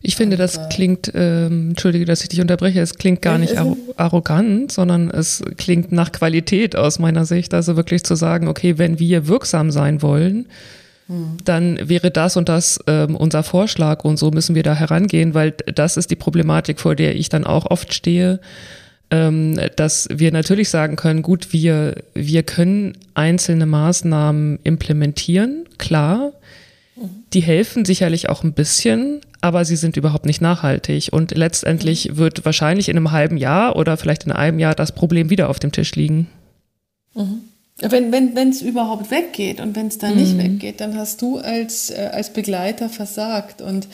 Ich 0.00 0.16
finde, 0.16 0.36
das 0.36 0.56
äh, 0.56 0.68
klingt, 0.70 1.10
ähm, 1.14 1.70
entschuldige, 1.70 2.04
dass 2.04 2.22
ich 2.22 2.28
dich 2.28 2.40
unterbreche, 2.40 2.80
es 2.80 2.94
klingt 2.94 3.20
gar 3.20 3.38
nicht 3.38 3.56
arrogant, 3.96 4.70
sondern 4.70 5.10
es 5.10 5.42
klingt 5.56 5.90
nach 5.90 6.12
Qualität 6.12 6.76
aus 6.76 6.98
meiner 6.98 7.24
Sicht. 7.24 7.52
Also 7.52 7.76
wirklich 7.76 8.04
zu 8.04 8.14
sagen, 8.14 8.46
okay, 8.46 8.78
wenn 8.78 8.98
wir 8.98 9.26
wirksam 9.26 9.70
sein 9.70 10.00
wollen, 10.00 10.46
dann 11.44 11.88
wäre 11.88 12.10
das 12.10 12.36
und 12.36 12.48
das 12.48 12.78
ähm, 12.86 13.16
unser 13.16 13.42
Vorschlag 13.42 14.04
und 14.04 14.18
so 14.18 14.30
müssen 14.30 14.54
wir 14.54 14.62
da 14.62 14.74
herangehen, 14.74 15.32
weil 15.32 15.52
das 15.52 15.96
ist 15.96 16.10
die 16.10 16.16
Problematik, 16.16 16.80
vor 16.80 16.94
der 16.94 17.16
ich 17.16 17.30
dann 17.30 17.44
auch 17.44 17.66
oft 17.70 17.94
stehe, 17.94 18.40
ähm, 19.10 19.58
dass 19.76 20.08
wir 20.12 20.32
natürlich 20.32 20.68
sagen 20.68 20.96
können, 20.96 21.22
gut, 21.22 21.52
wir, 21.52 22.02
wir 22.14 22.42
können 22.42 22.92
einzelne 23.14 23.64
Maßnahmen 23.64 24.58
implementieren, 24.64 25.64
klar, 25.78 26.32
die 27.32 27.40
helfen 27.40 27.84
sicherlich 27.84 28.28
auch 28.28 28.42
ein 28.42 28.52
bisschen, 28.52 29.20
aber 29.40 29.64
sie 29.64 29.76
sind 29.76 29.96
überhaupt 29.96 30.26
nicht 30.26 30.40
nachhaltig. 30.40 31.08
Und 31.12 31.30
letztendlich 31.30 32.16
wird 32.16 32.44
wahrscheinlich 32.44 32.88
in 32.88 32.96
einem 32.96 33.12
halben 33.12 33.36
Jahr 33.36 33.76
oder 33.76 33.96
vielleicht 33.96 34.24
in 34.24 34.32
einem 34.32 34.58
Jahr 34.58 34.74
das 34.74 34.92
Problem 34.92 35.30
wieder 35.30 35.48
auf 35.48 35.58
dem 35.58 35.72
Tisch 35.72 35.94
liegen. 35.94 36.26
Mhm. 37.14 37.42
Wenn 37.80 38.10
wenn 38.10 38.34
wenn, 38.34 38.50
es 38.50 38.60
überhaupt 38.60 39.10
weggeht 39.10 39.60
und 39.60 39.76
wenn 39.76 39.86
es 39.86 39.98
dann 39.98 40.14
mhm. 40.14 40.20
nicht 40.20 40.38
weggeht, 40.38 40.80
dann 40.80 40.96
hast 40.96 41.22
du 41.22 41.38
als, 41.38 41.90
äh, 41.90 42.10
als 42.12 42.32
Begleiter 42.32 42.88
versagt. 42.88 43.62
Und 43.62 43.86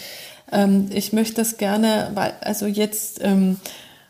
ähm, 0.53 0.89
ich 0.91 1.13
möchte 1.13 1.37
das 1.37 1.59
gerne, 1.59 2.11
weil, 2.15 2.33
also 2.41 2.67
jetzt, 2.67 3.21
ähm, 3.23 3.59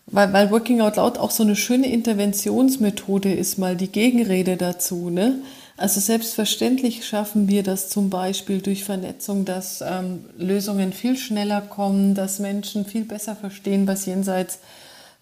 weil, 0.06 0.32
weil 0.32 0.50
Working 0.50 0.80
Out 0.80 0.96
Loud 0.96 1.18
auch 1.18 1.30
so 1.30 1.42
eine 1.42 1.56
schöne 1.56 1.90
Interventionsmethode 1.90 3.32
ist, 3.32 3.58
mal 3.58 3.76
die 3.76 3.88
Gegenrede 3.88 4.56
dazu. 4.56 5.10
Ne? 5.10 5.40
Also 5.76 5.98
selbstverständlich 5.98 7.04
schaffen 7.04 7.48
wir 7.48 7.64
das 7.64 7.88
zum 7.88 8.10
Beispiel 8.10 8.60
durch 8.60 8.84
Vernetzung, 8.84 9.44
dass 9.44 9.82
ähm, 9.84 10.24
Lösungen 10.38 10.92
viel 10.92 11.16
schneller 11.16 11.62
kommen, 11.62 12.14
dass 12.14 12.38
Menschen 12.38 12.84
viel 12.84 13.04
besser 13.04 13.34
verstehen, 13.34 13.88
was 13.88 14.06
jenseits 14.06 14.60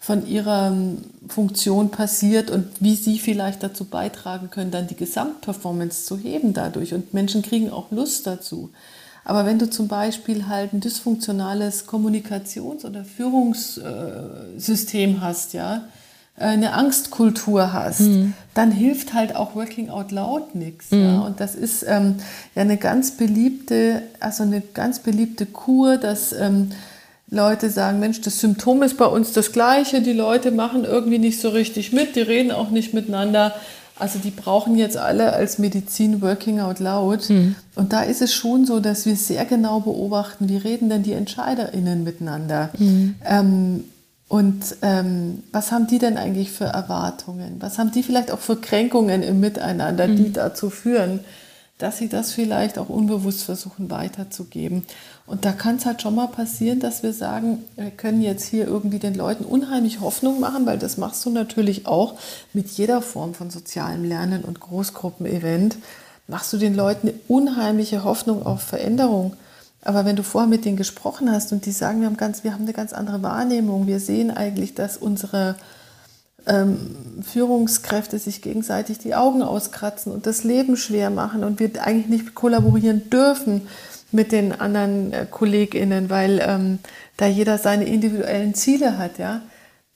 von 0.03 0.27
ihrer 0.27 0.77
Funktion 1.29 1.93
passiert 1.93 2.51
und 2.51 2.67
wie 2.81 2.97
sie 2.97 3.21
vielleicht 3.21 3.63
dazu 3.63 3.85
beitragen 3.85 4.51
können, 4.51 4.73
dann 4.73 4.89
die 4.89 4.97
Gesamtperformance 4.97 6.07
zu 6.07 6.19
heben 6.19 6.55
dadurch. 6.55 6.93
Und 6.93 7.15
Menschen 7.15 7.43
kriegen 7.43 7.71
auch 7.71 7.93
Lust 7.93 8.27
dazu. 8.27 8.71
Aber 9.25 9.47
wenn 9.47 9.61
du 9.61 9.71
zum 9.71 9.87
Beispiel 9.87 10.49
halt 10.49 10.73
ein 10.73 10.81
dysfunktionales 10.81 11.87
Kommunikations- 11.87 12.85
oder 12.85 13.05
Führungssystem 13.05 15.21
hast, 15.21 15.53
ja, 15.53 15.85
eine 16.37 16.73
Angstkultur 16.73 17.73
hast, 17.73 18.01
mhm. 18.01 18.35
dann 18.55 18.73
hilft 18.73 19.15
halt 19.15 19.37
auch 19.37 19.55
Working 19.55 19.89
Out 19.89 20.11
Loud 20.11 20.57
nichts. 20.57 20.91
Mhm. 20.91 21.05
Ja. 21.05 21.21
Und 21.21 21.39
das 21.39 21.55
ist 21.55 21.85
ähm, 21.87 22.17
ja 22.57 22.63
eine 22.63 22.77
ganz 22.77 23.13
beliebte, 23.13 24.03
also 24.19 24.43
eine 24.43 24.63
ganz 24.63 24.99
beliebte 24.99 25.47
Kur, 25.47 25.97
dass 25.97 26.33
ähm, 26.33 26.73
Leute 27.33 27.71
sagen, 27.71 27.99
Mensch, 27.99 28.21
das 28.21 28.41
Symptom 28.41 28.83
ist 28.83 28.99
bei 28.99 29.07
uns 29.07 29.33
das 29.33 29.53
gleiche, 29.53 30.03
die 30.03 30.13
Leute 30.13 30.51
machen 30.51 30.85
irgendwie 30.85 31.19
nicht 31.19 31.41
so 31.41 31.49
richtig 31.49 31.93
mit, 31.93 32.15
die 32.15 32.21
reden 32.21 32.53
auch 32.53 32.71
nicht 32.71 32.93
miteinander. 32.93 33.55
Also 33.99 34.19
die 34.19 34.31
brauchen 34.31 34.77
jetzt 34.77 34.99
alle 34.99 35.33
als 35.33 35.59
Medizin 35.59 36.21
Working 36.21 36.61
Out 36.61 36.79
Loud. 36.79 37.31
Mhm. 37.31 37.55
Und 37.75 37.93
da 37.95 38.03
ist 38.03 38.21
es 38.21 38.35
schon 38.35 38.67
so, 38.67 38.81
dass 38.81 39.07
wir 39.07 39.17
sehr 39.17 39.47
genau 39.47 39.81
beobachten, 39.81 40.49
wie 40.51 40.59
reden 40.59 40.91
denn 40.91 41.03
die 41.03 41.13
EntscheiderInnen 41.13 42.05
miteinander. 42.05 42.71
Mhm. 42.79 43.15
Ähm, 43.25 43.85
und 44.29 44.77
ähm, 44.83 45.43
was 45.53 45.73
haben 45.73 45.87
die 45.87 45.99
denn 45.99 46.19
eigentlich 46.19 46.53
für 46.53 46.65
Erwartungen? 46.65 47.57
Was 47.61 47.79
haben 47.79 47.93
die 47.93 48.03
vielleicht 48.03 48.31
auch 48.31 48.41
für 48.41 48.57
Kränkungen 48.57 49.23
im 49.23 49.41
Miteinander, 49.41 50.07
die 50.07 50.29
mhm. 50.29 50.33
dazu 50.33 50.69
führen, 50.69 51.21
dass 51.83 51.99
sie 51.99 52.09
das 52.09 52.33
vielleicht 52.33 52.79
auch 52.79 52.89
unbewusst 52.89 53.43
versuchen 53.43 53.91
weiterzugeben. 53.91 54.85
Und 55.33 55.47
da 55.47 55.53
kann 55.53 55.77
es 55.77 55.87
halt 55.87 56.03
schon 56.03 56.15
mal 56.15 56.27
passieren, 56.27 56.79
dass 56.79 57.03
wir 57.03 57.15
sagen, 57.15 57.65
wir 57.77 57.91
können 57.91 58.21
jetzt 58.21 58.45
hier 58.45 58.67
irgendwie 58.67 58.99
den 58.99 59.15
Leuten 59.15 59.47
unheimlich 59.47 60.01
Hoffnung 60.01 60.41
machen, 60.41 60.67
weil 60.67 60.77
das 60.77 60.99
machst 60.99 61.25
du 61.25 61.31
natürlich 61.31 61.87
auch 61.87 62.19
mit 62.53 62.69
jeder 62.69 63.01
Form 63.01 63.33
von 63.33 63.49
sozialem 63.49 64.05
Lernen 64.05 64.45
und 64.45 64.61
Großgruppenevent. 64.61 65.79
Machst 66.29 66.53
du 66.53 66.59
den 66.59 66.75
Leuten 66.75 67.09
eine 67.09 67.19
unheimliche 67.29 68.05
Hoffnung 68.05 68.45
auf 68.45 68.61
Veränderung. 68.61 69.33
Aber 69.81 70.05
wenn 70.05 70.17
du 70.17 70.23
vorher 70.23 70.51
mit 70.51 70.67
denen 70.67 70.77
gesprochen 70.77 71.33
hast 71.33 71.51
und 71.51 71.65
die 71.65 71.73
sagen, 71.73 72.01
wir 72.01 72.09
haben, 72.09 72.19
ganz, 72.19 72.45
wir 72.45 72.53
haben 72.53 72.65
eine 72.65 72.75
ganz 72.75 72.93
andere 72.93 73.23
Wahrnehmung, 73.23 73.87
wir 73.87 74.01
sehen 74.01 74.31
eigentlich, 74.31 74.75
dass 74.75 74.99
unsere 74.99 75.55
ähm, 76.47 76.95
Führungskräfte 77.23 78.19
sich 78.19 78.43
gegenseitig 78.43 78.99
die 78.99 79.15
Augen 79.15 79.43
auskratzen 79.43 80.13
und 80.13 80.27
das 80.27 80.45
Leben 80.45 80.77
schwer 80.77 81.09
machen 81.09 81.43
und 81.43 81.59
wir 81.59 81.71
eigentlich 81.83 82.09
nicht 82.09 82.35
kollaborieren 82.35 83.09
dürfen 83.09 83.63
mit 84.13 84.33
den 84.33 84.53
anderen 84.53 85.13
äh, 85.13 85.27
KollegInnen, 85.31 86.11
weil 86.11 86.41
ähm, 86.47 86.79
da 87.17 87.27
jeder 87.27 87.59
seine 87.59 87.85
individuellen 87.85 88.55
Ziele 88.55 88.99
hat, 88.99 89.19
ja, 89.19 89.43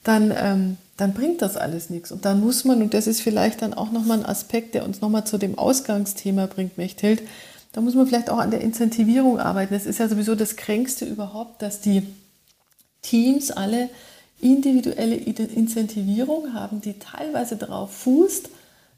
dann, 0.03 0.33
ähm, 0.35 0.77
dann 0.97 1.13
bringt 1.13 1.41
das 1.41 1.57
alles 1.57 1.89
nichts. 1.89 2.11
Und 2.11 2.25
dann 2.25 2.39
muss 2.39 2.65
man, 2.65 2.81
und 2.81 2.93
das 2.93 3.07
ist 3.07 3.21
vielleicht 3.21 3.61
dann 3.61 3.73
auch 3.73 3.91
nochmal 3.91 4.19
ein 4.19 4.25
Aspekt, 4.25 4.73
der 4.73 4.85
uns 4.85 5.01
nochmal 5.01 5.25
zu 5.25 5.37
dem 5.37 5.57
Ausgangsthema 5.57 6.47
bringt, 6.47 6.77
Mechthild, 6.77 7.21
da 7.73 7.81
muss 7.81 7.93
man 7.93 8.07
vielleicht 8.07 8.29
auch 8.29 8.39
an 8.39 8.51
der 8.51 8.61
Incentivierung 8.61 9.39
arbeiten. 9.39 9.73
Es 9.75 9.85
ist 9.85 9.99
ja 9.99 10.07
sowieso 10.07 10.33
das 10.33 10.55
Kränkste 10.55 11.05
überhaupt, 11.05 11.61
dass 11.61 11.79
die 11.79 12.03
Teams 13.01 13.51
alle 13.51 13.89
individuelle 14.39 15.15
Incentivierung 15.15 16.53
haben, 16.53 16.81
die 16.81 16.97
teilweise 16.97 17.55
darauf 17.55 17.91
fußt, 17.93 18.49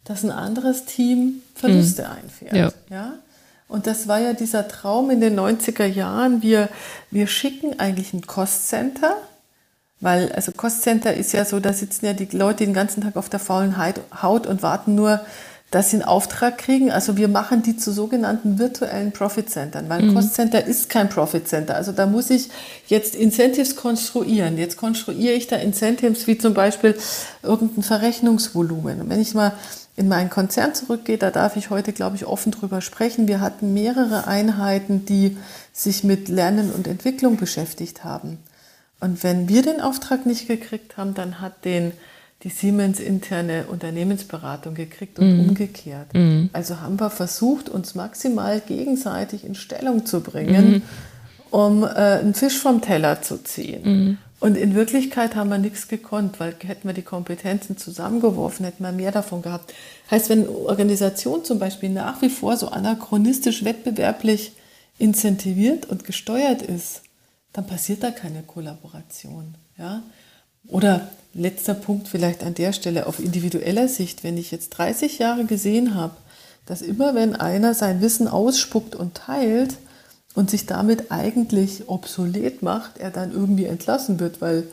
dass 0.03 0.23
ein 0.23 0.32
anderes 0.32 0.86
Team 0.86 1.41
Verluste 1.55 2.03
mhm. 2.03 2.08
einfährt. 2.23 2.53
Ja. 2.89 2.95
ja. 2.95 3.13
Und 3.69 3.86
das 3.86 4.08
war 4.08 4.19
ja 4.19 4.34
dieser 4.34 4.67
Traum 4.67 5.12
in 5.12 5.21
den 5.21 5.39
90er 5.39 5.86
Jahren. 5.86 6.41
Wir, 6.41 6.69
wir 7.12 7.27
schicken 7.27 7.79
eigentlich 7.79 8.13
ein 8.13 8.25
Cost-Center, 8.25 9.15
weil, 10.01 10.32
also 10.32 10.51
Cost-Center 10.51 11.13
ist 11.13 11.34
ja 11.34 11.45
so, 11.45 11.60
da 11.60 11.71
sitzen 11.71 12.08
ja 12.08 12.13
die 12.13 12.36
Leute 12.36 12.65
den 12.65 12.73
ganzen 12.73 13.03
Tag 13.03 13.15
auf 13.15 13.29
der 13.29 13.39
faulen 13.39 13.77
Haut 13.77 14.47
und 14.47 14.63
warten 14.63 14.95
nur, 14.95 15.21
dass 15.71 15.91
sie 15.91 15.97
einen 15.97 16.05
Auftrag 16.05 16.58
kriegen. 16.58 16.91
Also 16.91 17.15
wir 17.17 17.27
machen 17.27 17.62
die 17.62 17.77
zu 17.77 17.91
sogenannten 17.91 18.58
virtuellen 18.58 19.12
Profit 19.12 19.49
Centern, 19.49 19.88
weil 19.88 19.99
ein 19.99 20.08
mhm. 20.10 20.15
Cost 20.15 20.34
Center 20.34 20.65
ist 20.65 20.89
kein 20.89 21.10
Profit 21.10 21.47
Center. 21.47 21.75
Also 21.75 21.91
da 21.91 22.08
muss 22.08 22.29
ich 22.29 22.49
jetzt 22.88 23.15
Incentives 23.15 23.75
konstruieren. 23.75 24.58
Jetzt 24.58 24.77
konstruiere 24.77 25.34
ich 25.34 25.47
da 25.47 25.58
Incentives 25.58 26.25
wie 26.25 26.38
zum 26.38 26.53
Beispiel 26.53 26.95
irgendein 27.43 27.84
Verrechnungsvolumen. 27.84 29.01
Und 29.01 29.10
wenn 29.10 29.21
ich 29.21 29.36
mal 29.36 29.53
in 29.95 30.08
meinen 30.08 30.29
Konzern 30.29 30.73
zurückgehe, 30.73 31.17
da 31.17 31.29
darf 31.29 31.55
ich 31.55 31.69
heute, 31.69 31.93
glaube 31.93 32.15
ich, 32.15 32.25
offen 32.25 32.51
drüber 32.51 32.82
sprechen. 32.82 33.27
Wir 33.27 33.41
hatten 33.41 33.73
mehrere 33.73 34.27
Einheiten, 34.27 35.05
die 35.05 35.38
sich 35.73 36.03
mit 36.03 36.29
Lernen 36.29 36.71
und 36.71 36.88
Entwicklung 36.88 37.38
beschäftigt 37.38 38.03
haben. 38.03 38.39
Und 39.01 39.23
wenn 39.23 39.49
wir 39.49 39.62
den 39.62 39.82
Auftrag 39.82 40.25
nicht 40.25 40.47
gekriegt 40.47 40.97
haben, 40.97 41.13
dann 41.13 41.41
hat 41.41 41.63
den 41.63 41.91
die 42.43 42.49
Siemens 42.49 42.99
interne 42.99 43.65
Unternehmensberatung 43.67 44.73
gekriegt 44.73 45.19
und 45.19 45.34
mhm. 45.34 45.49
umgekehrt. 45.49 46.13
Mhm. 46.13 46.49
Also 46.54 46.80
haben 46.80 46.99
wir 46.99 47.10
versucht, 47.10 47.67
uns 47.67 47.95
maximal 47.95 48.62
gegenseitig 48.62 49.43
in 49.43 49.56
Stellung 49.56 50.06
zu 50.06 50.21
bringen, 50.21 50.71
mhm. 50.71 50.82
um 51.52 51.84
äh, 51.84 51.88
einen 51.88 52.34
Fisch 52.34 52.58
vom 52.58 52.82
Teller 52.82 53.21
zu 53.21 53.43
ziehen. 53.43 53.82
Mhm. 53.84 54.17
Und 54.39 54.56
in 54.56 54.73
Wirklichkeit 54.73 55.36
haben 55.36 55.49
wir 55.49 55.58
nichts 55.58 55.89
gekonnt, 55.89 56.39
weil 56.39 56.56
hätten 56.65 56.88
wir 56.88 56.93
die 56.93 57.02
Kompetenzen 57.02 57.78
zusammengeworfen, 57.78 58.65
hätten 58.65 58.84
wir 58.84 58.93
mehr 58.93 59.12
davon 59.12 59.41
gehabt. 59.41 59.73
Heißt, 60.10 60.30
wenn 60.30 60.47
Organisation 60.47 61.43
zum 61.43 61.60
Beispiel 61.60 61.89
nach 61.89 62.21
wie 62.21 62.30
vor 62.30 62.56
so 62.56 62.69
anachronistisch 62.69 63.65
wettbewerblich 63.65 64.54
incentiviert 64.97 65.88
und 65.88 66.06
gesteuert 66.06 66.62
ist, 66.62 67.02
dann 67.52 67.67
passiert 67.67 68.02
da 68.02 68.12
keine 68.12 68.43
Kollaboration. 68.43 69.56
Ja? 69.78 70.04
Oder 70.67 71.10
letzter 71.34 71.74
Punkt 71.74 72.08
vielleicht 72.08 72.44
an 72.44 72.56
der 72.56 72.74
Stelle 72.74 73.08
auf 73.08 73.20
individueller 73.20 73.88
Sicht, 73.88 74.24
wenn 74.24 74.38
ich 74.38 74.52
jetzt 74.52 74.70
30 74.72 75.20
Jahre 75.20 75.46
gesehen 75.46 75.96
habe, 75.96 76.15
dass 76.65 76.82
immer 76.82 77.15
wenn 77.15 77.36
einer 77.36 77.74
sein 77.74 78.02
Wissen 78.02 78.28
ausspuckt 78.28 78.96
und 78.96 79.15
teilt 79.15 79.76
und 80.36 80.50
sich 80.50 80.65
damit 80.65 81.12
eigentlich 81.12 81.89
obsolet 81.89 82.62
macht, 82.62 82.98
er 82.98 83.12
dann 83.12 83.32
irgendwie 83.32 83.65
entlassen 83.65 84.20
wird, 84.20 84.42
weil 84.42 84.68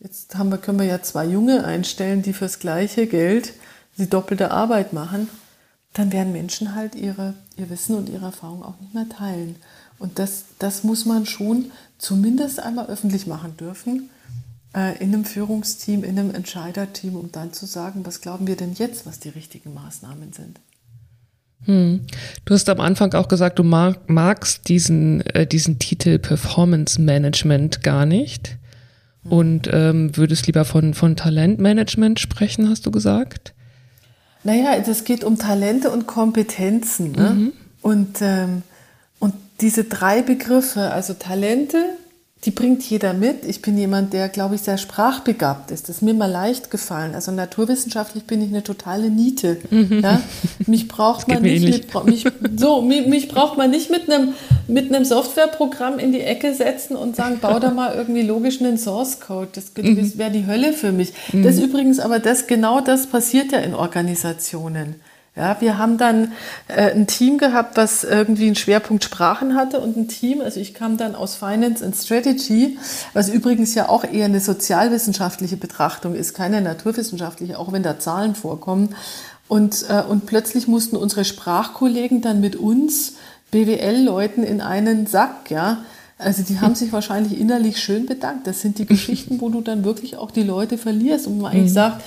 jetzt 0.00 0.36
haben 0.36 0.50
wir, 0.50 0.58
können 0.58 0.78
wir 0.78 0.86
ja 0.86 1.02
zwei 1.02 1.26
Junge 1.26 1.64
einstellen, 1.64 2.22
die 2.22 2.32
fürs 2.32 2.58
gleiche 2.58 3.06
Geld 3.06 3.52
sie 3.96 4.08
doppelte 4.08 4.50
Arbeit 4.50 4.92
machen, 4.92 5.28
dann 5.92 6.12
werden 6.12 6.32
Menschen 6.32 6.74
halt 6.74 6.94
ihre, 6.94 7.34
ihr 7.56 7.70
Wissen 7.70 7.94
und 7.96 8.08
ihre 8.08 8.26
Erfahrung 8.26 8.64
auch 8.64 8.78
nicht 8.80 8.94
mehr 8.94 9.08
teilen. 9.08 9.56
Und 9.98 10.18
das, 10.18 10.44
das 10.58 10.82
muss 10.82 11.04
man 11.06 11.24
schon 11.26 11.70
zumindest 11.98 12.58
einmal 12.58 12.86
öffentlich 12.86 13.26
machen 13.26 13.56
dürfen, 13.56 14.10
äh, 14.74 14.96
in 14.98 15.14
einem 15.14 15.24
Führungsteam, 15.24 16.04
in 16.04 16.18
einem 16.18 16.34
Entscheiderteam, 16.34 17.16
um 17.16 17.32
dann 17.32 17.52
zu 17.52 17.66
sagen, 17.66 18.00
was 18.04 18.20
glauben 18.20 18.46
wir 18.46 18.56
denn 18.56 18.74
jetzt, 18.74 19.06
was 19.06 19.20
die 19.20 19.28
richtigen 19.30 19.74
Maßnahmen 19.74 20.32
sind. 20.32 20.60
Hm. 21.64 22.00
Du 22.44 22.54
hast 22.54 22.68
am 22.68 22.80
Anfang 22.80 23.14
auch 23.14 23.28
gesagt, 23.28 23.58
du 23.58 23.62
mag, 23.62 24.10
magst 24.10 24.68
diesen, 24.68 25.22
äh, 25.26 25.46
diesen 25.46 25.78
Titel 25.78 26.18
Performance 26.18 27.00
Management 27.00 27.82
gar 27.82 28.04
nicht 28.04 28.58
hm. 29.22 29.32
und 29.32 29.70
ähm, 29.72 30.16
würdest 30.16 30.46
lieber 30.46 30.64
von, 30.64 30.92
von 30.92 31.16
Talentmanagement 31.16 32.20
sprechen, 32.20 32.68
hast 32.68 32.84
du 32.84 32.90
gesagt? 32.90 33.54
Naja, 34.44 34.76
es 34.76 35.04
geht 35.04 35.24
um 35.24 35.38
Talente 35.38 35.90
und 35.90 36.06
Kompetenzen. 36.06 37.12
Ne? 37.12 37.30
Mhm. 37.30 37.52
Und, 37.80 38.18
ähm, 38.20 38.62
und 39.18 39.34
diese 39.60 39.84
drei 39.84 40.20
Begriffe, 40.20 40.90
also 40.90 41.14
Talente, 41.14 41.96
die 42.44 42.50
bringt 42.50 42.82
jeder 42.82 43.14
mit. 43.14 43.44
Ich 43.46 43.62
bin 43.62 43.78
jemand, 43.78 44.12
der, 44.12 44.28
glaube 44.28 44.56
ich, 44.56 44.60
sehr 44.60 44.76
sprachbegabt 44.76 45.70
ist. 45.70 45.88
Das 45.88 45.96
ist 45.96 46.02
mir 46.02 46.12
mal 46.12 46.30
leicht 46.30 46.70
gefallen. 46.70 47.14
Also 47.14 47.32
naturwissenschaftlich 47.32 48.24
bin 48.24 48.42
ich 48.42 48.48
eine 48.48 48.62
totale 48.62 49.08
Niete. 49.08 49.56
Mhm. 49.70 50.00
Ja? 50.02 50.20
Mich 50.66 50.88
braucht 50.88 51.26
man 51.28 51.42
nicht 51.42 51.64
mit, 51.64 52.04
mich, 52.04 52.26
so, 52.56 52.82
mich, 52.82 53.06
mich, 53.06 53.28
braucht 53.28 53.56
man 53.56 53.70
nicht 53.70 53.90
mit 53.90 54.10
einem, 54.10 54.34
mit 54.68 54.94
einem 54.94 55.04
Softwareprogramm 55.04 55.98
in 55.98 56.12
die 56.12 56.20
Ecke 56.20 56.54
setzen 56.54 56.96
und 56.96 57.16
sagen, 57.16 57.38
bau 57.40 57.58
da 57.58 57.70
mal 57.70 57.94
irgendwie 57.94 58.22
logisch 58.22 58.60
einen 58.60 58.76
Source 58.76 59.20
Code. 59.20 59.48
Das, 59.54 59.72
das 59.72 59.84
mhm. 59.84 60.18
wäre 60.18 60.30
die 60.30 60.46
Hölle 60.46 60.74
für 60.74 60.92
mich. 60.92 61.12
Mhm. 61.32 61.44
Das 61.44 61.56
ist 61.56 61.64
übrigens 61.64 61.98
aber 61.98 62.18
das, 62.18 62.46
genau 62.46 62.80
das 62.80 63.06
passiert 63.06 63.52
ja 63.52 63.58
in 63.58 63.74
Organisationen. 63.74 64.96
Ja, 65.36 65.56
wir 65.60 65.78
haben 65.78 65.98
dann 65.98 66.32
äh, 66.68 66.92
ein 66.92 67.08
Team 67.08 67.38
gehabt, 67.38 67.76
was 67.76 68.04
irgendwie 68.04 68.46
einen 68.46 68.54
Schwerpunkt 68.54 69.02
Sprachen 69.02 69.56
hatte 69.56 69.80
und 69.80 69.96
ein 69.96 70.06
Team, 70.06 70.40
also 70.40 70.60
ich 70.60 70.74
kam 70.74 70.96
dann 70.96 71.16
aus 71.16 71.34
Finance 71.34 71.84
and 71.84 71.96
Strategy, 71.96 72.78
was 73.14 73.28
übrigens 73.28 73.74
ja 73.74 73.88
auch 73.88 74.04
eher 74.04 74.26
eine 74.26 74.38
sozialwissenschaftliche 74.38 75.56
Betrachtung 75.56 76.14
ist, 76.14 76.34
keine 76.34 76.60
naturwissenschaftliche, 76.60 77.58
auch 77.58 77.72
wenn 77.72 77.82
da 77.82 77.98
Zahlen 77.98 78.36
vorkommen. 78.36 78.94
Und, 79.48 79.86
äh, 79.88 80.02
und 80.08 80.26
plötzlich 80.26 80.68
mussten 80.68 80.96
unsere 80.96 81.24
Sprachkollegen 81.24 82.20
dann 82.20 82.40
mit 82.40 82.54
uns 82.54 83.14
BWL-Leuten 83.50 84.44
in 84.44 84.60
einen 84.60 85.06
Sack, 85.08 85.50
ja. 85.50 85.78
Also 86.16 86.44
die 86.44 86.60
haben 86.60 86.76
sich 86.76 86.92
wahrscheinlich 86.92 87.38
innerlich 87.38 87.78
schön 87.78 88.06
bedankt. 88.06 88.46
Das 88.46 88.60
sind 88.60 88.78
die 88.78 88.86
Geschichten, 88.94 89.40
wo 89.40 89.48
du 89.48 89.60
dann 89.60 89.84
wirklich 89.84 90.16
auch 90.16 90.30
die 90.30 90.44
Leute 90.44 90.78
verlierst 90.78 91.26
und 91.26 91.40
man 91.40 91.52
eigentlich 91.52 91.70
mhm. 91.70 91.74
sagt, 91.74 92.02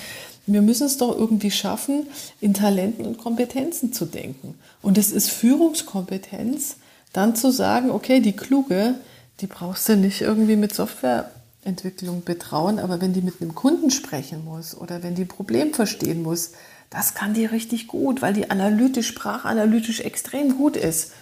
wir 0.52 0.62
müssen 0.62 0.86
es 0.86 0.96
doch 0.96 1.16
irgendwie 1.16 1.50
schaffen, 1.50 2.06
in 2.40 2.54
Talenten 2.54 3.04
und 3.04 3.18
Kompetenzen 3.18 3.92
zu 3.92 4.04
denken. 4.04 4.54
Und 4.82 4.98
es 4.98 5.12
ist 5.12 5.30
Führungskompetenz, 5.30 6.76
dann 7.12 7.36
zu 7.36 7.50
sagen, 7.50 7.90
okay, 7.90 8.20
die 8.20 8.36
Kluge, 8.36 8.94
die 9.40 9.46
brauchst 9.46 9.88
du 9.88 9.96
nicht 9.96 10.20
irgendwie 10.20 10.56
mit 10.56 10.74
Softwareentwicklung 10.74 12.24
betrauen, 12.24 12.78
aber 12.78 13.00
wenn 13.00 13.12
die 13.12 13.22
mit 13.22 13.40
einem 13.40 13.54
Kunden 13.54 13.90
sprechen 13.90 14.44
muss 14.44 14.76
oder 14.76 15.02
wenn 15.02 15.14
die 15.14 15.22
ein 15.22 15.28
Problem 15.28 15.72
verstehen 15.72 16.22
muss, 16.22 16.52
das 16.90 17.14
kann 17.14 17.34
die 17.34 17.44
richtig 17.44 17.86
gut, 17.86 18.22
weil 18.22 18.32
die 18.32 18.50
analytisch, 18.50 19.08
sprachanalytisch 19.08 20.00
extrem 20.00 20.56
gut 20.56 20.76
ist. 20.76 21.12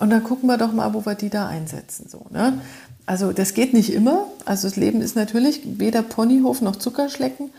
Und 0.00 0.10
dann 0.10 0.24
gucken 0.24 0.48
wir 0.48 0.56
doch 0.56 0.72
mal, 0.72 0.94
wo 0.94 1.04
wir 1.04 1.14
die 1.14 1.28
da 1.28 1.48
einsetzen. 1.48 2.08
So, 2.08 2.26
ne? 2.30 2.60
Also 3.04 3.32
das 3.32 3.54
geht 3.54 3.74
nicht 3.74 3.92
immer. 3.92 4.26
Also 4.44 4.68
das 4.68 4.76
Leben 4.76 5.02
ist 5.02 5.16
natürlich 5.16 5.60
weder 5.64 6.02
Ponyhof 6.02 6.62
noch 6.62 6.76
Zuckerschlecken. 6.76 7.50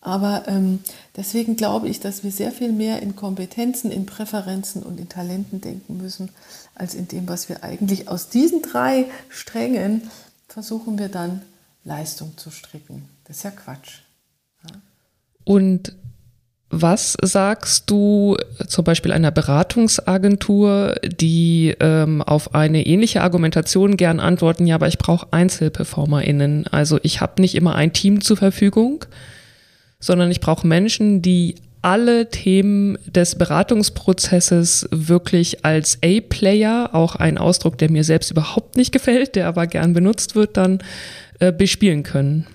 Aber 0.00 0.44
ähm, 0.46 0.80
deswegen 1.16 1.56
glaube 1.56 1.88
ich, 1.88 2.00
dass 2.00 2.24
wir 2.24 2.30
sehr 2.30 2.52
viel 2.52 2.72
mehr 2.72 3.02
in 3.02 3.16
Kompetenzen, 3.16 3.90
in 3.90 4.06
Präferenzen 4.06 4.82
und 4.82 4.98
in 4.98 5.08
Talenten 5.08 5.60
denken 5.60 5.98
müssen, 5.98 6.30
als 6.74 6.94
in 6.94 7.06
dem, 7.08 7.28
was 7.28 7.48
wir 7.48 7.62
eigentlich 7.62 8.08
aus 8.08 8.30
diesen 8.30 8.62
drei 8.62 9.06
Strängen 9.28 10.10
versuchen 10.48 10.98
wir 10.98 11.08
dann 11.08 11.42
Leistung 11.84 12.36
zu 12.36 12.50
stricken. 12.50 13.08
Das 13.24 13.38
ist 13.38 13.42
ja 13.42 13.50
Quatsch. 13.50 14.00
Ja? 14.64 14.76
Und 15.44 15.94
was 16.70 17.16
sagst 17.20 17.90
du 17.90 18.36
zum 18.68 18.84
Beispiel 18.84 19.12
einer 19.12 19.32
Beratungsagentur, 19.32 20.94
die 21.04 21.74
ähm, 21.80 22.22
auf 22.22 22.54
eine 22.54 22.86
ähnliche 22.86 23.22
Argumentation 23.22 23.96
gern 23.96 24.20
antworten, 24.20 24.66
ja, 24.66 24.76
aber 24.76 24.86
ich 24.86 24.98
brauche 24.98 25.32
EinzelperformerInnen. 25.32 26.68
Also 26.68 27.00
ich 27.02 27.20
habe 27.20 27.40
nicht 27.40 27.56
immer 27.56 27.74
ein 27.74 27.92
Team 27.92 28.20
zur 28.20 28.36
Verfügung 28.36 29.04
sondern 30.00 30.30
ich 30.30 30.40
brauche 30.40 30.66
Menschen, 30.66 31.22
die 31.22 31.54
alle 31.82 32.28
Themen 32.28 32.98
des 33.06 33.36
Beratungsprozesses 33.36 34.88
wirklich 34.90 35.64
als 35.64 35.98
A-Player, 36.04 36.90
auch 36.92 37.16
ein 37.16 37.38
Ausdruck, 37.38 37.78
der 37.78 37.90
mir 37.90 38.04
selbst 38.04 38.30
überhaupt 38.30 38.76
nicht 38.76 38.92
gefällt, 38.92 39.34
der 39.34 39.46
aber 39.46 39.66
gern 39.66 39.94
benutzt 39.94 40.34
wird, 40.34 40.56
dann 40.56 40.80
äh, 41.38 41.52
bespielen 41.52 42.02
können. 42.02 42.46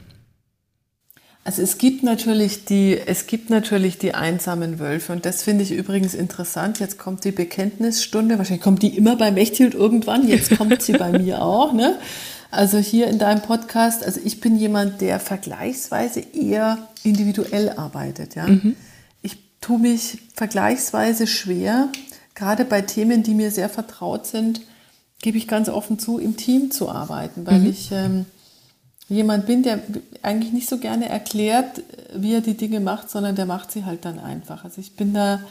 Also 1.45 1.61
es 1.61 1.77
gibt 1.77 2.01
natürlich 2.01 2.65
die, 2.65 2.97
es 2.97 3.27
gibt 3.27 3.51
natürlich 3.51 3.99
die 3.99 4.15
einsamen 4.15 4.79
Wölfe 4.79 5.13
und 5.13 5.27
das 5.27 5.43
finde 5.43 5.63
ich 5.63 5.71
übrigens 5.71 6.15
interessant. 6.15 6.79
Jetzt 6.79 6.97
kommt 6.97 7.23
die 7.23 7.31
Bekenntnisstunde, 7.31 8.39
wahrscheinlich 8.39 8.63
kommt 8.63 8.81
die 8.81 8.97
immer 8.97 9.15
bei 9.15 9.29
Mechthild 9.29 9.75
irgendwann, 9.75 10.27
jetzt 10.27 10.57
kommt 10.57 10.81
sie 10.81 10.93
bei 10.93 11.11
mir 11.11 11.43
auch, 11.43 11.71
ne? 11.71 11.99
Also 12.49 12.79
hier 12.79 13.07
in 13.07 13.19
deinem 13.19 13.41
Podcast, 13.41 14.03
also 14.03 14.19
ich 14.23 14.39
bin 14.41 14.57
jemand, 14.57 15.01
der 15.01 15.19
vergleichsweise 15.19 16.21
eher 16.21 16.87
individuell 17.03 17.69
arbeitet. 17.69 18.33
Ja? 18.33 18.47
Mhm. 18.47 18.75
Ich 19.21 19.37
tue 19.61 19.77
mich 19.77 20.19
vergleichsweise 20.33 21.27
schwer, 21.27 21.89
gerade 22.33 22.65
bei 22.65 22.81
Themen, 22.81 23.21
die 23.21 23.35
mir 23.35 23.51
sehr 23.51 23.69
vertraut 23.69 24.25
sind, 24.25 24.61
gebe 25.21 25.37
ich 25.37 25.47
ganz 25.47 25.69
offen 25.69 25.99
zu, 25.99 26.17
im 26.17 26.37
Team 26.37 26.71
zu 26.71 26.89
arbeiten, 26.89 27.45
weil 27.45 27.59
mhm. 27.59 27.69
ich 27.69 27.91
ähm, 27.91 28.25
jemand 29.07 29.45
bin, 29.45 29.63
der 29.63 29.79
eigentlich 30.21 30.53
nicht 30.53 30.69
so 30.69 30.77
gerne 30.77 31.09
erklärt, 31.09 31.83
wie 32.13 32.33
er 32.33 32.41
die 32.41 32.57
Dinge 32.57 32.79
macht, 32.79 33.09
sondern 33.09 33.35
der 33.35 33.45
macht 33.45 33.71
sie 33.71 33.85
halt 33.85 34.05
dann 34.05 34.19
einfach. 34.19 34.63
Also 34.63 34.81
ich 34.81 34.95
bin 34.95 35.13
da 35.13 35.41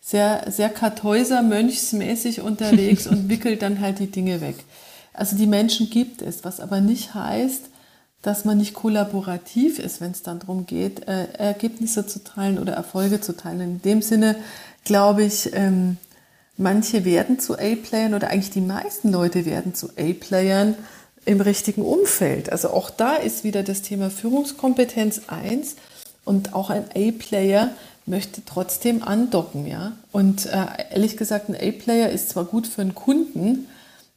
sehr, 0.00 0.44
sehr 0.50 0.68
Kartäuser, 0.68 1.42
mönchsmäßig 1.42 2.40
unterwegs 2.40 3.06
und 3.08 3.28
wickelt 3.28 3.62
dann 3.62 3.80
halt 3.80 3.98
die 3.98 4.10
Dinge 4.10 4.40
weg. 4.40 4.56
Also 5.12 5.36
die 5.36 5.46
Menschen 5.46 5.90
gibt 5.90 6.22
es, 6.22 6.44
was 6.44 6.60
aber 6.60 6.80
nicht 6.80 7.14
heißt, 7.14 7.64
dass 8.22 8.44
man 8.44 8.58
nicht 8.58 8.74
kollaborativ 8.74 9.78
ist, 9.78 10.00
wenn 10.00 10.10
es 10.10 10.22
dann 10.22 10.40
darum 10.40 10.66
geht, 10.66 11.06
äh, 11.08 11.26
Ergebnisse 11.34 12.06
zu 12.06 12.22
teilen 12.22 12.58
oder 12.58 12.72
Erfolge 12.72 13.20
zu 13.20 13.36
teilen. 13.36 13.60
In 13.60 13.82
dem 13.82 14.02
Sinne 14.02 14.36
glaube 14.84 15.22
ich, 15.24 15.54
ähm, 15.54 15.96
manche 16.56 17.04
werden 17.04 17.38
zu 17.38 17.54
A-Playern 17.54 18.14
oder 18.14 18.30
eigentlich 18.30 18.50
die 18.50 18.60
meisten 18.60 19.12
Leute 19.12 19.46
werden 19.46 19.74
zu 19.74 19.90
A-Playern 19.90 20.74
im 21.28 21.40
richtigen 21.42 21.82
Umfeld. 21.82 22.50
Also 22.50 22.70
auch 22.70 22.88
da 22.88 23.14
ist 23.14 23.44
wieder 23.44 23.62
das 23.62 23.82
Thema 23.82 24.10
Führungskompetenz 24.10 25.22
eins 25.28 25.76
und 26.24 26.54
auch 26.54 26.70
ein 26.70 26.84
A-Player 26.94 27.70
möchte 28.06 28.42
trotzdem 28.46 29.02
andocken, 29.02 29.66
ja. 29.66 29.92
Und 30.10 30.46
äh, 30.46 30.64
ehrlich 30.90 31.18
gesagt, 31.18 31.50
ein 31.50 31.54
A-Player 31.54 32.08
ist 32.08 32.30
zwar 32.30 32.44
gut 32.44 32.66
für 32.66 32.80
einen 32.80 32.94
Kunden, 32.94 33.66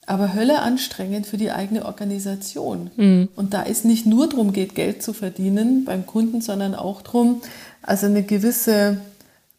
aber 0.05 0.33
Hölle 0.33 0.61
anstrengend 0.61 1.27
für 1.27 1.37
die 1.37 1.51
eigene 1.51 1.85
Organisation. 1.85 2.89
Mhm. 2.95 3.27
Und 3.35 3.53
da 3.53 3.63
es 3.63 3.83
nicht 3.83 4.05
nur 4.05 4.29
darum 4.29 4.53
geht, 4.53 4.73
Geld 4.73 5.03
zu 5.03 5.11
verdienen 5.11 5.83
beim 5.83 6.05
Kunden, 6.05 6.39
sondern 6.39 6.75
auch 6.75 7.01
darum, 7.01 7.41
also 7.81 8.05
eine 8.05 8.23
gewisse 8.23 9.01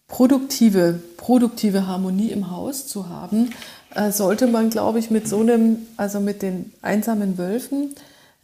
produktive, 0.08 1.00
produktive 1.18 1.86
Harmonie 1.86 2.30
im 2.30 2.50
Haus 2.50 2.86
zu 2.86 3.10
haben, 3.10 3.50
äh, 3.94 4.12
sollte 4.12 4.46
man, 4.46 4.70
glaube 4.70 4.98
ich, 4.98 5.10
mit 5.10 5.28
so 5.28 5.40
einem, 5.40 5.78
also 5.96 6.20
mit 6.20 6.42
den 6.42 6.72
einsamen 6.82 7.38
Wölfen, 7.38 7.94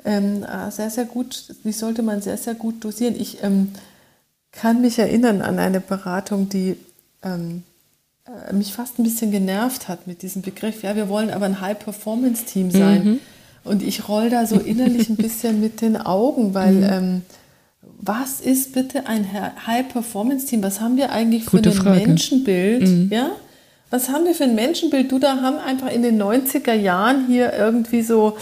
ähm, 0.05 0.45
äh, 0.45 0.71
sehr, 0.71 0.91
sehr 0.91 1.05
gut, 1.05 1.55
die 1.65 1.73
sollte 1.73 2.03
man 2.03 2.23
sehr, 2.23 2.37
sehr 2.37 2.55
gut 2.55 2.85
dosieren. 2.85 3.15
Ich 3.19 3.43
ähm, 3.43 3.73
kann 4.53 4.81
mich 4.81 4.99
erinnern 4.99 5.43
an 5.43 5.59
eine 5.59 5.81
Beratung, 5.81 6.49
die 6.49 6.77
ähm, 7.23 7.63
äh, 8.27 8.53
mich 8.53 8.73
fast 8.73 8.99
ein 8.99 9.03
bisschen 9.03 9.31
genervt 9.31 9.89
hat 9.89 10.07
mit 10.07 10.23
diesem 10.23 10.43
Begriff. 10.43 10.83
Ja, 10.83 10.97
wir 10.97 11.09
wollen 11.09 11.31
aber 11.31 11.47
ein 11.47 11.61
High-Performance-Team 11.61 12.71
sein. 12.71 13.05
Mhm. 13.05 13.21
Und 13.65 13.83
ich 13.83 14.09
roll 14.09 14.31
da 14.31 14.47
so 14.47 14.57
innerlich 14.57 15.09
ein 15.09 15.17
bisschen 15.17 15.61
mit 15.61 15.81
den 15.81 15.97
Augen, 15.97 16.55
weil 16.55 16.75
mhm. 16.75 16.85
ähm, 16.85 17.23
was 18.01 18.41
ist 18.41 18.73
bitte 18.73 19.07
ein 19.07 19.27
High-Performance-Team? 19.67 20.63
Was 20.63 20.81
haben 20.81 20.97
wir 20.97 21.11
eigentlich 21.11 21.45
für 21.45 21.57
Gute 21.57 21.71
ein 21.71 21.77
Frage. 21.77 22.07
Menschenbild? 22.07 22.83
Mhm. 22.83 23.11
Ja? 23.13 23.31
Was 23.91 24.11
haben 24.11 24.27
wir 24.27 24.35
für 24.35 24.45
ein 24.45 24.55
Menschenbild? 24.55 25.11
Du, 25.11 25.19
da 25.19 25.41
haben 25.41 25.59
einfach 25.59 25.91
in 25.91 26.03
den 26.03 26.21
90er 26.23 26.75
Jahren 26.75 27.27
hier 27.27 27.55
irgendwie 27.55 28.03
so 28.03 28.37